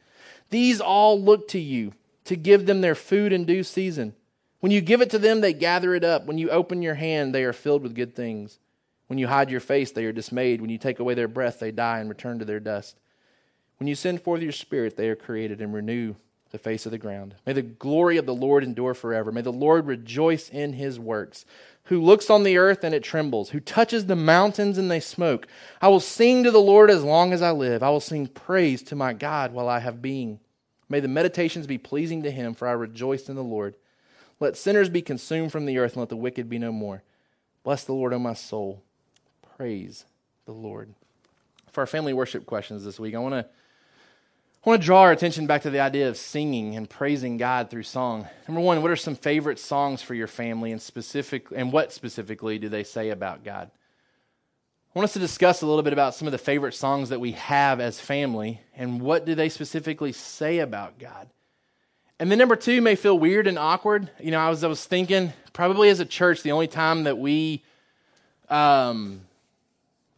These 0.49 0.81
all 0.81 1.21
look 1.21 1.47
to 1.49 1.59
you 1.59 1.93
to 2.23 2.35
give 2.35 2.65
them 2.65 2.81
their 2.81 2.95
food 2.95 3.31
in 3.31 3.45
due 3.45 3.63
season. 3.63 4.15
When 4.61 4.71
you 4.71 4.81
give 4.81 5.01
it 5.01 5.11
to 5.11 5.19
them, 5.19 5.41
they 5.41 5.53
gather 5.53 5.93
it 5.93 6.03
up. 6.03 6.25
When 6.25 6.39
you 6.39 6.49
open 6.49 6.81
your 6.81 6.95
hand, 6.95 7.35
they 7.35 7.43
are 7.43 7.53
filled 7.53 7.83
with 7.83 7.93
good 7.93 8.15
things. 8.15 8.57
When 9.07 9.19
you 9.19 9.27
hide 9.27 9.51
your 9.51 9.59
face, 9.59 9.91
they 9.91 10.05
are 10.05 10.11
dismayed. 10.11 10.61
When 10.61 10.69
you 10.69 10.77
take 10.77 10.99
away 10.99 11.13
their 11.13 11.27
breath, 11.27 11.59
they 11.59 11.71
die 11.71 11.99
and 11.99 12.09
return 12.09 12.39
to 12.39 12.45
their 12.45 12.59
dust. 12.59 12.97
When 13.77 13.87
you 13.87 13.95
send 13.95 14.21
forth 14.21 14.41
your 14.41 14.51
spirit, 14.51 14.97
they 14.97 15.09
are 15.09 15.15
created 15.15 15.61
and 15.61 15.73
renew 15.73 16.15
the 16.51 16.57
face 16.57 16.85
of 16.85 16.91
the 16.91 16.97
ground. 16.97 17.35
May 17.45 17.53
the 17.53 17.61
glory 17.61 18.17
of 18.17 18.25
the 18.25 18.33
Lord 18.33 18.63
endure 18.63 18.93
forever. 18.93 19.31
May 19.31 19.41
the 19.41 19.51
Lord 19.51 19.87
rejoice 19.87 20.49
in 20.49 20.73
his 20.73 20.97
works. 20.99 21.45
Who 21.85 22.01
looks 22.01 22.29
on 22.29 22.43
the 22.43 22.57
earth 22.57 22.83
and 22.83 22.95
it 22.95 23.03
trembles, 23.03 23.49
who 23.49 23.59
touches 23.59 24.05
the 24.05 24.15
mountains 24.15 24.77
and 24.77 24.89
they 24.89 25.01
smoke. 25.01 25.47
I 25.81 25.89
will 25.89 25.99
sing 25.99 26.43
to 26.43 26.51
the 26.51 26.61
Lord 26.61 26.89
as 26.89 27.03
long 27.03 27.33
as 27.33 27.41
I 27.41 27.51
live. 27.51 27.83
I 27.83 27.89
will 27.89 27.99
sing 27.99 28.27
praise 28.27 28.81
to 28.83 28.95
my 28.95 29.13
God 29.13 29.53
while 29.53 29.67
I 29.67 29.79
have 29.79 30.01
being. 30.01 30.39
May 30.87 30.99
the 30.99 31.07
meditations 31.07 31.67
be 31.67 31.77
pleasing 31.77 32.23
to 32.23 32.31
him, 32.31 32.53
for 32.53 32.67
I 32.67 32.71
rejoice 32.71 33.27
in 33.27 33.35
the 33.35 33.43
Lord. 33.43 33.75
Let 34.39 34.57
sinners 34.57 34.89
be 34.89 35.01
consumed 35.01 35.51
from 35.51 35.65
the 35.65 35.77
earth, 35.77 35.93
and 35.93 36.01
let 36.01 36.09
the 36.09 36.15
wicked 36.15 36.49
be 36.49 36.59
no 36.59 36.71
more. 36.71 37.03
Bless 37.63 37.83
the 37.83 37.93
Lord, 37.93 38.13
O 38.13 38.19
my 38.19 38.33
soul. 38.33 38.83
Praise 39.55 40.03
the 40.45 40.51
Lord. 40.51 40.93
For 41.71 41.79
our 41.79 41.87
family 41.87 42.11
worship 42.11 42.45
questions 42.45 42.83
this 42.83 42.99
week, 42.99 43.15
I 43.15 43.19
want 43.19 43.35
to 43.35 43.45
I 43.45 44.69
want 44.69 44.81
to 44.81 44.85
draw 44.85 45.03
our 45.03 45.13
attention 45.13 45.47
back 45.47 45.61
to 45.61 45.69
the 45.69 45.79
idea 45.79 46.09
of 46.09 46.17
singing 46.17 46.75
and 46.75 46.89
praising 46.89 47.37
God 47.37 47.69
through 47.69 47.83
song. 47.83 48.27
Number 48.49 48.59
one, 48.59 48.81
what 48.81 48.91
are 48.91 48.97
some 48.97 49.15
favorite 49.15 49.59
songs 49.59 50.01
for 50.01 50.13
your 50.13 50.27
family, 50.27 50.73
and 50.73 50.81
specific 50.81 51.47
and 51.55 51.71
what 51.71 51.93
specifically 51.93 52.59
do 52.59 52.67
they 52.67 52.83
say 52.83 53.11
about 53.11 53.45
God? 53.45 53.71
I 54.93 54.99
want 54.99 55.05
us 55.05 55.13
to 55.13 55.19
discuss 55.19 55.61
a 55.61 55.67
little 55.67 55.83
bit 55.83 55.93
about 55.93 56.15
some 56.15 56.27
of 56.27 56.33
the 56.33 56.37
favorite 56.37 56.73
songs 56.73 57.07
that 57.07 57.21
we 57.21 57.31
have 57.31 57.79
as 57.79 57.97
family, 57.97 58.59
and 58.75 59.01
what 59.01 59.25
do 59.25 59.35
they 59.35 59.47
specifically 59.47 60.11
say 60.11 60.59
about 60.59 60.99
God. 60.99 61.29
And 62.19 62.29
then 62.29 62.39
number 62.39 62.57
two 62.57 62.81
may 62.81 62.95
feel 62.95 63.17
weird 63.17 63.47
and 63.47 63.57
awkward. 63.57 64.09
You 64.19 64.31
know, 64.31 64.39
I 64.39 64.49
was 64.49 64.65
I 64.65 64.67
was 64.67 64.83
thinking 64.83 65.31
probably 65.53 65.87
as 65.87 66.01
a 66.01 66.05
church, 66.05 66.43
the 66.43 66.51
only 66.51 66.67
time 66.67 67.05
that 67.05 67.17
we 67.17 67.63
um, 68.49 69.21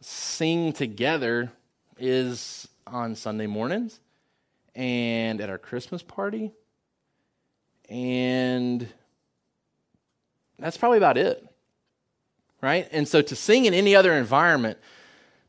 sing 0.08 0.72
together 0.72 1.52
is 1.98 2.66
on 2.86 3.14
Sunday 3.14 3.46
mornings 3.46 4.00
and 4.74 5.38
at 5.40 5.50
our 5.50 5.58
Christmas 5.58 6.02
party. 6.02 6.52
And 7.90 8.88
that's 10.58 10.78
probably 10.78 10.96
about 10.96 11.18
it. 11.18 11.44
Right? 12.62 12.88
And 12.90 13.06
so 13.06 13.20
to 13.20 13.36
sing 13.36 13.66
in 13.66 13.74
any 13.74 13.94
other 13.94 14.14
environment 14.14 14.78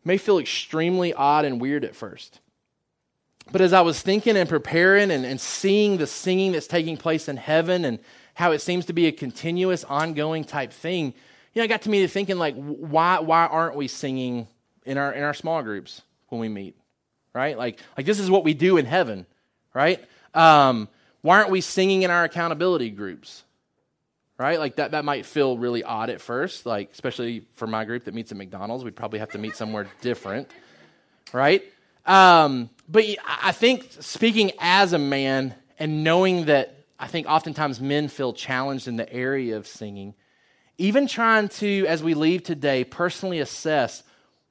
may 0.03 0.17
feel 0.17 0.39
extremely 0.39 1.13
odd 1.13 1.45
and 1.45 1.61
weird 1.61 1.85
at 1.85 1.95
first. 1.95 2.41
But 3.51 3.61
as 3.61 3.71
I 3.71 3.81
was 3.81 4.01
thinking 4.01 4.35
and 4.35 4.49
preparing 4.49 5.09
and, 5.09 5.25
and 5.25 5.39
seeing 5.39 5.97
the 5.97 6.05
singing 6.05 6.51
that's 6.51 6.67
taking 6.67 6.97
place 6.97 7.29
in 7.29 7.37
heaven 7.37 7.85
and 7.85 7.99
how 8.35 8.51
it 8.51 8.59
seems 8.59 8.85
to 8.87 8.93
be 8.93 9.07
a 9.07 9.11
continuous, 9.11 9.85
ongoing 9.85 10.43
type 10.43 10.73
thing, 10.73 11.13
you 11.53 11.59
know, 11.59 11.63
I 11.63 11.67
got 11.67 11.83
to 11.83 11.89
me 11.89 12.01
to 12.01 12.07
thinking 12.07 12.37
like, 12.37 12.55
why 12.55 13.19
why 13.19 13.45
aren't 13.45 13.75
we 13.75 13.87
singing 13.87 14.47
in 14.85 14.97
our 14.97 15.11
in 15.11 15.23
our 15.23 15.33
small 15.33 15.61
groups 15.63 16.01
when 16.27 16.39
we 16.39 16.49
meet, 16.49 16.75
right? 17.33 17.57
Like 17.57 17.79
like 17.97 18.05
this 18.05 18.19
is 18.19 18.29
what 18.29 18.43
we 18.43 18.53
do 18.53 18.77
in 18.77 18.85
heaven, 18.85 19.25
right? 19.73 20.03
Um, 20.33 20.87
why 21.21 21.37
aren't 21.37 21.49
we 21.49 21.61
singing 21.61 22.03
in 22.03 22.11
our 22.11 22.23
accountability 22.23 22.89
groups? 22.89 23.43
Right? 24.37 24.57
Like 24.57 24.77
that 24.77 24.91
that 24.91 25.03
might 25.03 25.25
feel 25.25 25.57
really 25.57 25.83
odd 25.83 26.09
at 26.09 26.21
first, 26.21 26.65
like 26.65 26.91
especially 26.93 27.45
for 27.55 27.67
my 27.67 27.83
group 27.83 28.05
that 28.05 28.13
meets 28.13 28.31
at 28.31 28.37
McDonald's, 28.37 28.85
we'd 28.85 28.95
probably 28.95 29.19
have 29.19 29.31
to 29.31 29.37
meet 29.37 29.55
somewhere 29.55 29.87
different, 30.01 30.49
right? 31.33 31.61
Um, 32.05 32.69
but 32.87 33.03
I 33.27 33.51
think 33.51 33.87
speaking 33.99 34.51
as 34.59 34.93
a 34.93 34.97
man 34.97 35.55
and 35.77 36.05
knowing 36.05 36.45
that 36.45 36.75
I 36.97 37.07
think 37.07 37.27
oftentimes 37.27 37.79
men 37.79 38.07
feel 38.07 38.33
challenged 38.33 38.87
in 38.87 38.95
the 38.95 39.11
area 39.11 39.57
of 39.57 39.67
singing, 39.67 40.15
even 40.79 41.07
trying 41.07 41.49
to, 41.49 41.85
as 41.87 42.01
we 42.01 42.13
leave 42.15 42.43
today, 42.43 42.83
personally 42.83 43.39
assess 43.39 44.03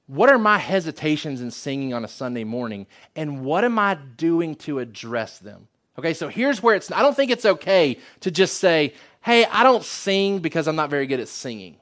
what 0.07 0.31
are 0.31 0.39
my 0.39 0.59
hesitations 0.59 1.41
in 1.41 1.51
singing 1.51 1.93
on 1.93 2.05
a 2.05 2.09
Sunday 2.09 2.45
morning 2.45 2.87
and 3.15 3.45
what 3.45 3.65
am 3.65 3.79
I 3.79 3.95
doing 3.95 4.55
to 4.57 4.79
address 4.79 5.39
them? 5.39 5.69
Okay, 5.99 6.15
so 6.15 6.29
here's 6.29 6.63
where 6.63 6.77
it's, 6.77 6.93
I 6.93 7.03
don't 7.03 7.17
think 7.17 7.31
it's 7.31 7.45
okay 7.45 7.99
to 8.21 8.31
just 8.31 8.59
say, 8.59 8.95
hey, 9.21 9.45
I 9.47 9.65
don't 9.65 9.83
sing 9.83 10.39
because 10.39 10.69
I'm 10.69 10.77
not 10.77 10.91
very 10.91 11.07
good 11.07 11.21
at 11.21 11.29
singing. 11.29 11.77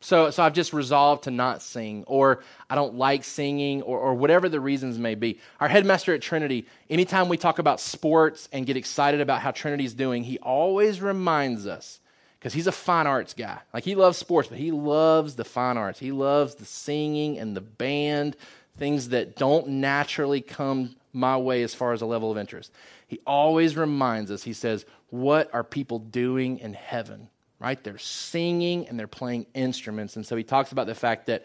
So, 0.00 0.30
so 0.30 0.42
I've 0.42 0.54
just 0.54 0.72
resolved 0.72 1.24
to 1.24 1.30
not 1.30 1.60
sing, 1.60 2.04
or 2.06 2.42
I 2.70 2.74
don't 2.74 2.94
like 2.94 3.22
singing, 3.22 3.82
or, 3.82 3.98
or 3.98 4.14
whatever 4.14 4.48
the 4.48 4.58
reasons 4.58 4.98
may 4.98 5.14
be. 5.14 5.38
Our 5.60 5.68
headmaster 5.68 6.14
at 6.14 6.22
Trinity, 6.22 6.66
anytime 6.88 7.28
we 7.28 7.36
talk 7.36 7.58
about 7.58 7.80
sports 7.80 8.48
and 8.50 8.66
get 8.66 8.78
excited 8.78 9.20
about 9.20 9.42
how 9.42 9.50
Trinity's 9.50 9.92
doing, 9.92 10.24
he 10.24 10.38
always 10.38 11.02
reminds 11.02 11.66
us, 11.66 12.00
because 12.40 12.52
he's 12.52 12.66
a 12.66 12.72
fine 12.72 13.06
arts 13.06 13.34
guy. 13.34 13.58
Like 13.72 13.84
he 13.84 13.94
loves 13.94 14.18
sports, 14.18 14.48
but 14.48 14.58
he 14.58 14.72
loves 14.72 15.36
the 15.36 15.44
fine 15.44 15.76
arts. 15.76 16.00
He 16.00 16.10
loves 16.10 16.56
the 16.56 16.64
singing 16.64 17.38
and 17.38 17.56
the 17.56 17.60
band, 17.60 18.36
things 18.76 19.10
that 19.10 19.36
don't 19.36 19.68
naturally 19.68 20.40
come 20.40 20.96
my 21.12 21.36
way 21.36 21.62
as 21.62 21.74
far 21.74 21.92
as 21.92 22.02
a 22.02 22.06
level 22.06 22.32
of 22.32 22.38
interest. 22.38 22.72
He 23.06 23.20
always 23.26 23.76
reminds 23.76 24.30
us, 24.30 24.42
he 24.42 24.52
says, 24.54 24.84
What 25.10 25.52
are 25.54 25.62
people 25.62 25.98
doing 25.98 26.58
in 26.58 26.74
heaven? 26.74 27.28
right? 27.60 27.82
They're 27.84 27.98
singing 27.98 28.88
and 28.88 28.98
they're 28.98 29.06
playing 29.06 29.46
instruments. 29.54 30.16
And 30.16 30.26
so 30.26 30.34
he 30.34 30.42
talks 30.42 30.72
about 30.72 30.86
the 30.88 30.94
fact 30.94 31.26
that 31.26 31.44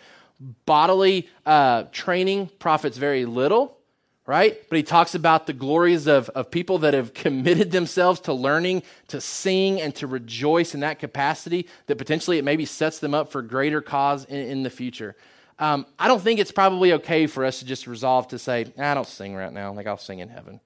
bodily 0.66 1.30
uh, 1.46 1.84
training 1.92 2.50
profits 2.58 2.98
very 2.98 3.26
little, 3.26 3.78
right? 4.26 4.58
But 4.70 4.78
he 4.78 4.84
talks 4.84 5.16
about 5.16 5.46
the 5.46 5.54
glories 5.54 6.08
of, 6.08 6.30
of 6.30 6.50
people 6.50 6.80
that 6.80 6.94
have 6.94 7.14
committed 7.14 7.72
themselves 7.72 8.20
to 8.22 8.34
learning 8.34 8.84
to 9.10 9.22
sing 9.22 9.82
and 9.82 9.94
to 9.96 10.08
rejoice 10.08 10.74
in 10.74 10.80
that 10.82 11.00
capacity, 11.00 11.68
that 11.88 11.98
potentially 11.98 12.38
it 12.38 12.44
maybe 12.44 12.66
sets 12.66 13.00
them 13.00 13.14
up 13.14 13.32
for 13.32 13.42
greater 13.42 13.82
cause 13.82 14.26
in, 14.26 14.48
in 14.48 14.64
the 14.64 14.70
future. 14.70 15.16
Um, 15.58 15.86
I 15.98 16.08
don't 16.08 16.22
think 16.22 16.40
it's 16.40 16.52
probably 16.52 16.94
okay 16.94 17.28
for 17.28 17.46
us 17.46 17.60
to 17.60 17.66
just 17.66 17.88
resolve 17.88 18.28
to 18.30 18.40
say, 18.40 18.66
I 18.78 18.94
don't 18.94 19.08
sing 19.08 19.36
right 19.36 19.54
now, 19.54 19.72
like 19.74 19.88
I'll 19.88 19.98
sing 19.98 20.20
in 20.20 20.30
heaven 20.30 20.60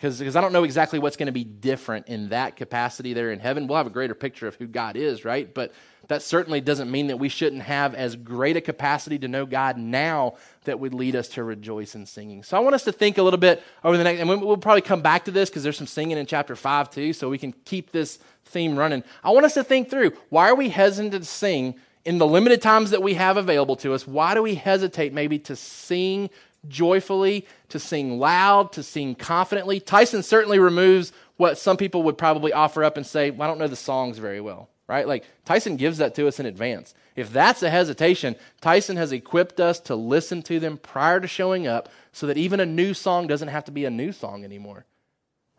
because 0.00 0.34
I 0.34 0.40
don't 0.40 0.54
know 0.54 0.64
exactly 0.64 0.98
what's 0.98 1.18
going 1.18 1.26
to 1.26 1.32
be 1.32 1.44
different 1.44 2.08
in 2.08 2.30
that 2.30 2.56
capacity 2.56 3.12
there 3.12 3.32
in 3.32 3.38
heaven. 3.38 3.66
We'll 3.66 3.76
have 3.76 3.86
a 3.86 3.90
greater 3.90 4.14
picture 4.14 4.46
of 4.46 4.54
who 4.54 4.66
God 4.66 4.96
is, 4.96 5.26
right? 5.26 5.52
But 5.52 5.74
that 6.08 6.22
certainly 6.22 6.62
doesn't 6.62 6.90
mean 6.90 7.08
that 7.08 7.18
we 7.18 7.28
shouldn't 7.28 7.60
have 7.60 7.94
as 7.94 8.16
great 8.16 8.56
a 8.56 8.62
capacity 8.62 9.18
to 9.18 9.28
know 9.28 9.44
God 9.44 9.76
now 9.76 10.36
that 10.64 10.80
would 10.80 10.94
lead 10.94 11.16
us 11.16 11.28
to 11.28 11.44
rejoice 11.44 11.94
in 11.94 12.06
singing. 12.06 12.42
So 12.42 12.56
I 12.56 12.60
want 12.60 12.74
us 12.74 12.84
to 12.84 12.92
think 12.92 13.18
a 13.18 13.22
little 13.22 13.38
bit 13.38 13.62
over 13.84 13.98
the 13.98 14.04
next, 14.04 14.20
and 14.20 14.28
we'll 14.28 14.56
probably 14.56 14.80
come 14.80 15.02
back 15.02 15.26
to 15.26 15.30
this 15.30 15.50
because 15.50 15.64
there's 15.64 15.76
some 15.76 15.86
singing 15.86 16.16
in 16.16 16.24
chapter 16.24 16.56
5 16.56 16.90
too, 16.90 17.12
so 17.12 17.28
we 17.28 17.36
can 17.36 17.52
keep 17.66 17.92
this 17.92 18.18
theme 18.46 18.78
running. 18.78 19.04
I 19.22 19.30
want 19.32 19.44
us 19.44 19.54
to 19.54 19.62
think 19.62 19.90
through 19.90 20.12
why 20.30 20.48
are 20.48 20.54
we 20.54 20.70
hesitant 20.70 21.12
to 21.12 21.28
sing 21.28 21.74
in 22.06 22.16
the 22.16 22.26
limited 22.26 22.62
times 22.62 22.90
that 22.90 23.02
we 23.02 23.14
have 23.14 23.36
available 23.36 23.76
to 23.76 23.92
us? 23.92 24.06
Why 24.06 24.32
do 24.32 24.42
we 24.42 24.54
hesitate 24.54 25.12
maybe 25.12 25.38
to 25.40 25.56
sing 25.56 26.30
joyfully, 26.68 27.46
to 27.68 27.78
sing 27.78 28.18
loud, 28.18 28.72
to 28.72 28.82
sing 28.82 29.14
confidently. 29.14 29.80
Tyson 29.80 30.22
certainly 30.22 30.58
removes 30.58 31.12
what 31.36 31.58
some 31.58 31.76
people 31.76 32.02
would 32.02 32.18
probably 32.18 32.52
offer 32.52 32.84
up 32.84 32.96
and 32.96 33.06
say, 33.06 33.30
well, 33.30 33.42
I 33.42 33.50
don't 33.50 33.58
know 33.58 33.66
the 33.66 33.76
songs 33.76 34.18
very 34.18 34.40
well, 34.40 34.68
right? 34.86 35.06
Like 35.08 35.24
Tyson 35.44 35.76
gives 35.76 35.98
that 35.98 36.14
to 36.16 36.28
us 36.28 36.38
in 36.38 36.46
advance. 36.46 36.94
If 37.16 37.32
that's 37.32 37.62
a 37.62 37.70
hesitation, 37.70 38.36
Tyson 38.60 38.96
has 38.96 39.12
equipped 39.12 39.60
us 39.60 39.80
to 39.80 39.94
listen 39.94 40.42
to 40.44 40.60
them 40.60 40.76
prior 40.76 41.20
to 41.20 41.26
showing 41.26 41.66
up 41.66 41.88
so 42.12 42.26
that 42.26 42.36
even 42.36 42.60
a 42.60 42.66
new 42.66 42.94
song 42.94 43.26
doesn't 43.26 43.48
have 43.48 43.64
to 43.64 43.72
be 43.72 43.84
a 43.84 43.90
new 43.90 44.12
song 44.12 44.44
anymore, 44.44 44.84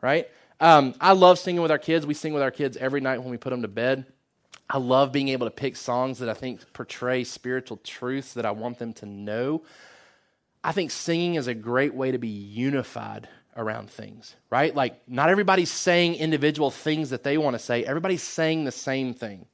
right? 0.02 0.28
Um, 0.60 0.94
I 1.02 1.14
love 1.14 1.40
singing 1.40 1.62
with 1.62 1.72
our 1.72 1.80
kids. 1.80 2.06
We 2.06 2.14
sing 2.14 2.34
with 2.34 2.44
our 2.44 2.52
kids 2.52 2.78
every 2.78 3.02
night 3.02 3.18
when 3.20 3.32
we 3.32 3.38
put 3.38 3.50
them 3.50 3.64
to 3.64 3.68
bed. 3.68 4.06
I 4.70 4.78
love 4.78 5.12
being 5.12 5.30
able 5.30 5.48
to 5.48 5.52
pick 5.52 5.76
songs 5.76 6.20
that 6.20 6.30
I 6.30 6.34
think 6.34 6.72
portray 6.72 7.24
spiritual 7.24 7.78
truths 7.78 8.34
that 8.34 8.46
I 8.46 8.52
want 8.52 8.80
them 8.80 8.94
to 8.94 9.06
know. 9.06 9.64
I 10.64 10.72
think 10.72 10.92
singing 10.92 11.36
is 11.36 11.48
a 11.48 11.54
great 11.54 11.94
way 11.94 12.12
to 12.12 12.18
be 12.18 12.28
unified 12.28 13.28
around 13.56 13.90
things, 13.90 14.36
right? 14.50 14.74
Like, 14.74 15.02
not 15.08 15.30
everybody's 15.30 15.72
saying 15.72 16.16
individual 16.16 16.72
things 16.72 17.10
that 17.10 17.24
they 17.24 17.38
want 17.38 17.56
to 17.56 17.60
say, 17.60 17.84
everybody's 17.84 18.24
saying 18.24 18.64
the 18.64 18.72
same 18.72 19.14
thing. 19.14 19.48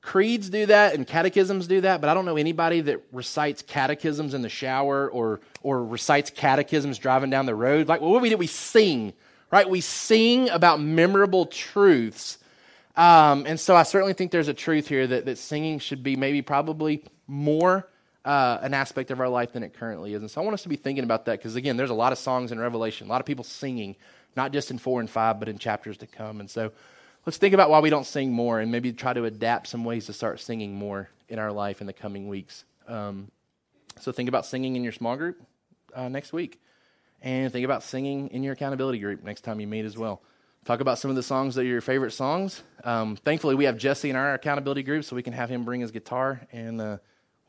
Creeds 0.00 0.48
do 0.48 0.64
that 0.66 0.94
and 0.94 1.06
catechisms 1.06 1.66
do 1.66 1.82
that, 1.82 2.00
but 2.00 2.08
I 2.08 2.14
don't 2.14 2.24
know 2.24 2.36
anybody 2.36 2.80
that 2.82 3.02
recites 3.12 3.62
catechisms 3.62 4.32
in 4.32 4.42
the 4.42 4.48
shower 4.48 5.08
or, 5.10 5.40
or 5.62 5.84
recites 5.84 6.30
catechisms 6.30 6.98
driving 6.98 7.30
down 7.30 7.46
the 7.46 7.54
road. 7.54 7.88
Like, 7.88 8.00
well, 8.00 8.12
what 8.12 8.22
we 8.22 8.30
do, 8.30 8.36
we 8.36 8.46
sing, 8.46 9.12
right? 9.50 9.68
We 9.68 9.80
sing 9.80 10.48
about 10.48 10.80
memorable 10.80 11.46
truths. 11.46 12.38
Um, 12.96 13.44
and 13.46 13.60
so 13.60 13.76
I 13.76 13.82
certainly 13.82 14.14
think 14.14 14.30
there's 14.30 14.48
a 14.48 14.54
truth 14.54 14.88
here 14.88 15.06
that, 15.06 15.26
that 15.26 15.38
singing 15.38 15.78
should 15.78 16.02
be 16.02 16.16
maybe 16.16 16.42
probably 16.42 17.04
more 17.26 17.88
uh, 18.28 18.58
an 18.60 18.74
aspect 18.74 19.10
of 19.10 19.20
our 19.20 19.28
life 19.28 19.54
than 19.54 19.62
it 19.62 19.72
currently 19.72 20.12
is. 20.12 20.20
And 20.20 20.30
so 20.30 20.42
I 20.42 20.44
want 20.44 20.52
us 20.52 20.62
to 20.64 20.68
be 20.68 20.76
thinking 20.76 21.02
about 21.02 21.24
that 21.24 21.38
because, 21.38 21.56
again, 21.56 21.78
there's 21.78 21.88
a 21.88 21.94
lot 21.94 22.12
of 22.12 22.18
songs 22.18 22.52
in 22.52 22.60
Revelation, 22.60 23.06
a 23.06 23.10
lot 23.10 23.22
of 23.22 23.26
people 23.26 23.42
singing, 23.42 23.96
not 24.36 24.52
just 24.52 24.70
in 24.70 24.76
four 24.76 25.00
and 25.00 25.08
five, 25.08 25.40
but 25.40 25.48
in 25.48 25.56
chapters 25.56 25.96
to 25.96 26.06
come. 26.06 26.40
And 26.40 26.50
so 26.50 26.70
let's 27.24 27.38
think 27.38 27.54
about 27.54 27.70
why 27.70 27.80
we 27.80 27.88
don't 27.88 28.04
sing 28.04 28.30
more 28.30 28.60
and 28.60 28.70
maybe 28.70 28.92
try 28.92 29.14
to 29.14 29.24
adapt 29.24 29.68
some 29.68 29.82
ways 29.82 30.04
to 30.06 30.12
start 30.12 30.40
singing 30.40 30.74
more 30.74 31.08
in 31.30 31.38
our 31.38 31.50
life 31.50 31.80
in 31.80 31.86
the 31.86 31.92
coming 31.94 32.28
weeks. 32.28 32.66
Um, 32.86 33.30
so 33.98 34.12
think 34.12 34.28
about 34.28 34.44
singing 34.44 34.76
in 34.76 34.84
your 34.84 34.92
small 34.92 35.16
group 35.16 35.40
uh, 35.94 36.08
next 36.10 36.34
week, 36.34 36.60
and 37.22 37.50
think 37.50 37.64
about 37.64 37.82
singing 37.82 38.28
in 38.28 38.42
your 38.42 38.52
accountability 38.52 38.98
group 38.98 39.24
next 39.24 39.40
time 39.40 39.58
you 39.58 39.66
meet 39.66 39.86
as 39.86 39.96
well. 39.96 40.20
Talk 40.66 40.80
about 40.80 40.98
some 40.98 41.08
of 41.08 41.16
the 41.16 41.22
songs 41.22 41.54
that 41.54 41.62
are 41.62 41.64
your 41.64 41.80
favorite 41.80 42.10
songs. 42.10 42.62
Um, 42.84 43.16
thankfully, 43.16 43.54
we 43.54 43.64
have 43.64 43.78
Jesse 43.78 44.10
in 44.10 44.16
our 44.16 44.34
accountability 44.34 44.82
group, 44.82 45.06
so 45.06 45.16
we 45.16 45.22
can 45.22 45.32
have 45.32 45.48
him 45.48 45.64
bring 45.64 45.80
his 45.80 45.92
guitar 45.92 46.42
and 46.52 46.78
uh, 46.78 46.98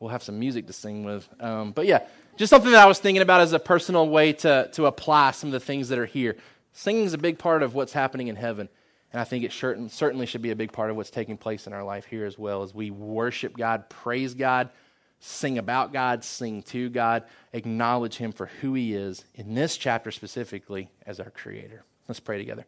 we'll 0.00 0.10
have 0.10 0.22
some 0.22 0.38
music 0.40 0.66
to 0.66 0.72
sing 0.72 1.04
with. 1.04 1.28
Um, 1.38 1.72
but 1.72 1.86
yeah, 1.86 2.06
just 2.36 2.50
something 2.50 2.72
that 2.72 2.82
I 2.82 2.86
was 2.86 2.98
thinking 2.98 3.22
about 3.22 3.42
as 3.42 3.52
a 3.52 3.58
personal 3.58 4.08
way 4.08 4.32
to, 4.32 4.68
to 4.72 4.86
apply 4.86 5.30
some 5.32 5.48
of 5.48 5.52
the 5.52 5.60
things 5.60 5.90
that 5.90 5.98
are 5.98 6.06
here. 6.06 6.36
Singing 6.72 7.04
is 7.04 7.12
a 7.12 7.18
big 7.18 7.38
part 7.38 7.62
of 7.62 7.74
what's 7.74 7.92
happening 7.92 8.28
in 8.28 8.36
heaven. 8.36 8.68
And 9.12 9.20
I 9.20 9.24
think 9.24 9.44
it 9.44 9.52
certainly 9.52 10.26
should 10.26 10.42
be 10.42 10.50
a 10.50 10.56
big 10.56 10.72
part 10.72 10.90
of 10.90 10.96
what's 10.96 11.10
taking 11.10 11.36
place 11.36 11.66
in 11.66 11.72
our 11.72 11.84
life 11.84 12.06
here 12.06 12.24
as 12.24 12.38
well 12.38 12.62
as 12.62 12.74
we 12.74 12.90
worship 12.90 13.56
God, 13.56 13.90
praise 13.90 14.34
God, 14.34 14.70
sing 15.18 15.58
about 15.58 15.92
God, 15.92 16.24
sing 16.24 16.62
to 16.64 16.88
God, 16.88 17.24
acknowledge 17.52 18.16
Him 18.16 18.30
for 18.30 18.46
who 18.46 18.74
He 18.74 18.94
is, 18.94 19.24
in 19.34 19.54
this 19.54 19.76
chapter 19.76 20.12
specifically, 20.12 20.90
as 21.06 21.18
our 21.18 21.30
Creator. 21.30 21.84
Let's 22.06 22.20
pray 22.20 22.38
together. 22.38 22.64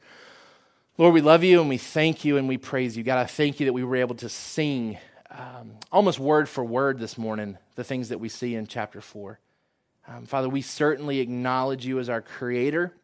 Lord, 0.99 1.15
we 1.15 1.21
love 1.21 1.45
you 1.45 1.61
and 1.61 1.69
we 1.69 1.79
thank 1.79 2.25
you 2.25 2.37
and 2.37 2.49
we 2.49 2.59
praise 2.59 2.97
you. 2.97 3.05
God, 3.05 3.19
I 3.19 3.25
thank 3.25 3.61
you 3.61 3.67
that 3.67 3.73
we 3.73 3.85
were 3.85 3.97
able 3.97 4.17
to 4.17 4.29
sing 4.29 4.99
um, 5.33 5.73
almost 5.91 6.19
word 6.19 6.49
for 6.49 6.65
word 6.65 6.99
this 6.99 7.17
morning 7.17 7.57
the 7.75 7.85
things 7.85 8.11
that 8.11 8.19
we 8.19 8.29
see 8.29 8.55
in 8.55 8.67
chapter 8.67 9.01
4. 9.01 9.39
Um, 10.09 10.27
Father, 10.27 10.49
we 10.49 10.63
certainly 10.63 11.21
acknowledge 11.21 11.87
you 11.87 11.99
as 11.99 12.09
our 12.09 12.21
Creator. 12.21 12.95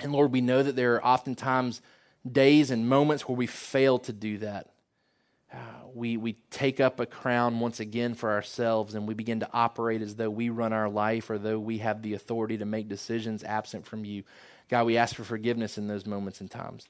And 0.00 0.12
Lord, 0.12 0.32
we 0.32 0.40
know 0.40 0.62
that 0.62 0.76
there 0.76 0.94
are 0.94 1.04
oftentimes 1.04 1.80
days 2.30 2.70
and 2.70 2.88
moments 2.88 3.28
where 3.28 3.36
we 3.36 3.46
fail 3.46 3.98
to 4.00 4.12
do 4.12 4.38
that. 4.38 4.70
Uh, 5.52 5.56
we, 5.94 6.16
we 6.16 6.34
take 6.50 6.80
up 6.80 7.00
a 7.00 7.06
crown 7.06 7.58
once 7.60 7.80
again 7.80 8.14
for 8.14 8.30
ourselves 8.30 8.94
and 8.94 9.06
we 9.06 9.14
begin 9.14 9.40
to 9.40 9.48
operate 9.52 10.00
as 10.00 10.14
though 10.14 10.30
we 10.30 10.48
run 10.48 10.72
our 10.72 10.88
life 10.88 11.28
or 11.28 11.38
though 11.38 11.58
we 11.58 11.78
have 11.78 12.02
the 12.02 12.14
authority 12.14 12.58
to 12.58 12.64
make 12.64 12.88
decisions 12.88 13.42
absent 13.42 13.84
from 13.84 14.04
you. 14.04 14.22
God, 14.68 14.86
we 14.86 14.96
ask 14.96 15.16
for 15.16 15.24
forgiveness 15.24 15.76
in 15.76 15.88
those 15.88 16.06
moments 16.06 16.40
and 16.40 16.50
times. 16.50 16.88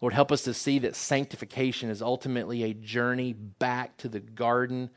Lord, 0.00 0.12
help 0.12 0.30
us 0.30 0.42
to 0.42 0.54
see 0.54 0.78
that 0.80 0.94
sanctification 0.94 1.88
is 1.88 2.02
ultimately 2.02 2.62
a 2.62 2.74
journey 2.74 3.32
back 3.32 3.96
to 3.98 4.08
the 4.08 4.20
garden 4.20 4.90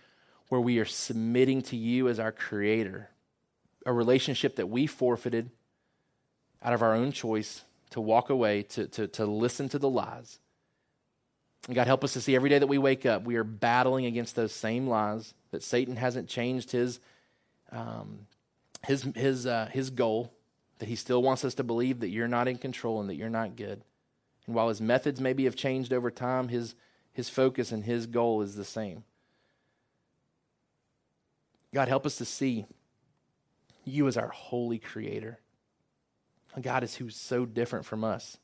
where 0.50 0.60
we 0.60 0.80
are 0.80 0.86
submitting 0.86 1.62
to 1.62 1.78
you 1.78 2.10
as 2.10 2.20
our 2.20 2.32
creator, 2.32 3.10
a 3.86 3.94
relationship 3.94 4.58
that 4.58 4.68
we 4.68 4.88
forfeited 4.88 5.52
out 6.62 6.74
of 6.74 6.82
our 6.82 6.94
own 6.94 7.12
choice 7.12 7.64
to 7.92 8.02
walk 8.02 8.30
away, 8.30 8.64
to, 8.64 8.88
to, 8.88 9.08
to 9.08 9.26
listen 9.26 9.70
to 9.70 9.80
the 9.80 9.90
lies. 9.90 10.40
And 11.68 11.76
God, 11.76 11.88
help 11.88 12.04
us 12.04 12.14
to 12.14 12.22
see 12.22 12.36
every 12.36 12.50
day 12.50 12.60
that 12.60 12.68
we 12.68 12.78
wake 12.78 13.06
up, 13.06 13.24
we 13.24 13.36
are 13.36 13.44
battling 13.44 14.06
against 14.06 14.36
those 14.36 14.52
same 14.52 14.88
lies, 14.88 15.34
that 15.52 15.64
Satan 15.64 15.96
hasn't 15.96 16.28
changed 16.28 16.72
his, 16.72 17.00
um, 17.72 18.28
his, 18.86 19.04
his, 19.16 19.46
uh, 19.46 19.70
his 19.72 19.90
goal, 19.90 20.34
that 20.80 20.90
he 20.90 20.96
still 20.96 21.22
wants 21.22 21.46
us 21.46 21.56
to 21.56 21.64
believe 21.64 22.02
that 22.02 22.10
you're 22.10 22.28
not 22.28 22.48
in 22.48 22.58
control 22.58 23.02
and 23.02 23.10
that 23.10 23.16
you're 23.16 23.30
not 23.30 23.56
good. 23.56 23.82
And 24.50 24.56
while 24.56 24.70
his 24.70 24.82
methods 24.82 25.22
maybe 25.22 25.44
have 25.44 25.56
changed 25.56 25.94
over 25.94 26.10
time, 26.10 26.48
his, 26.48 26.74
his 27.14 27.30
focus 27.30 27.72
and 27.72 27.84
his 27.84 28.08
goal 28.08 28.42
is 28.42 28.56
the 28.56 28.66
same. 28.66 29.04
God, 31.72 31.88
help 31.88 32.04
us 32.04 32.16
to 32.16 32.26
see 32.26 32.66
you 33.86 34.08
as 34.08 34.18
our 34.18 34.30
holy 34.30 34.80
creator 34.80 35.38
a 36.56 36.62
God 36.62 36.84
is 36.84 36.96
who's 36.96 37.16
so 37.16 37.46
different 37.46 37.86
from 37.86 38.04
us, 38.04 38.38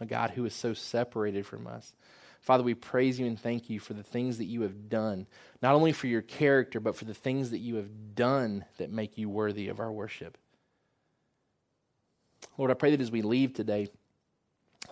a 0.00 0.04
God 0.04 0.30
who 0.30 0.44
is 0.46 0.52
so 0.52 0.74
separated 0.74 1.46
from 1.46 1.68
us. 1.68 1.92
Father, 2.40 2.64
we 2.64 2.74
praise 2.74 3.20
you 3.20 3.26
and 3.26 3.38
thank 3.38 3.70
you 3.70 3.78
for 3.78 3.94
the 3.94 4.02
things 4.02 4.38
that 4.38 4.46
you 4.46 4.62
have 4.62 4.88
done, 4.88 5.28
not 5.62 5.76
only 5.76 5.92
for 5.92 6.08
your 6.08 6.22
character, 6.22 6.80
but 6.80 6.96
for 6.96 7.04
the 7.04 7.14
things 7.14 7.50
that 7.50 7.58
you 7.58 7.76
have 7.76 8.16
done 8.16 8.64
that 8.78 8.90
make 8.90 9.16
you 9.16 9.28
worthy 9.28 9.68
of 9.68 9.78
our 9.78 9.92
worship. 9.92 10.36
Lord, 12.58 12.72
I 12.72 12.74
pray 12.74 12.90
that 12.90 13.00
as 13.00 13.12
we 13.12 13.22
leave 13.22 13.54
today, 13.54 13.86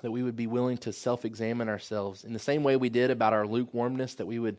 that 0.03 0.11
we 0.11 0.23
would 0.23 0.37
be 0.37 0.47
willing 0.47 0.79
to 0.79 0.93
self 0.93 1.25
examine 1.25 1.69
ourselves 1.69 2.25
in 2.25 2.33
the 2.33 2.39
same 2.39 2.63
way 2.63 2.77
we 2.77 2.89
did 2.89 3.11
about 3.11 3.33
our 3.33 3.47
lukewarmness, 3.47 4.15
that 4.15 4.27
we 4.27 4.39
would 4.39 4.57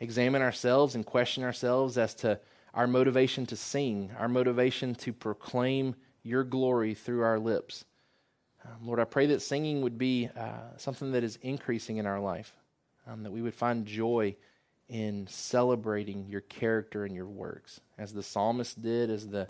examine 0.00 0.42
ourselves 0.42 0.94
and 0.94 1.04
question 1.04 1.42
ourselves 1.44 1.98
as 1.98 2.14
to 2.14 2.40
our 2.74 2.86
motivation 2.86 3.46
to 3.46 3.56
sing, 3.56 4.10
our 4.18 4.28
motivation 4.28 4.94
to 4.94 5.12
proclaim 5.12 5.94
your 6.22 6.44
glory 6.44 6.94
through 6.94 7.22
our 7.22 7.38
lips. 7.38 7.84
Um, 8.64 8.86
Lord, 8.86 9.00
I 9.00 9.04
pray 9.04 9.26
that 9.26 9.42
singing 9.42 9.82
would 9.82 9.98
be 9.98 10.28
uh, 10.36 10.76
something 10.76 11.12
that 11.12 11.24
is 11.24 11.38
increasing 11.42 11.96
in 11.96 12.06
our 12.06 12.20
life, 12.20 12.52
um, 13.06 13.22
that 13.22 13.32
we 13.32 13.42
would 13.42 13.54
find 13.54 13.86
joy 13.86 14.36
in 14.88 15.26
celebrating 15.28 16.26
your 16.28 16.40
character 16.40 17.04
and 17.04 17.14
your 17.14 17.26
works, 17.26 17.80
as 17.98 18.12
the 18.12 18.22
psalmist 18.22 18.80
did, 18.80 19.10
as 19.10 19.28
the 19.28 19.46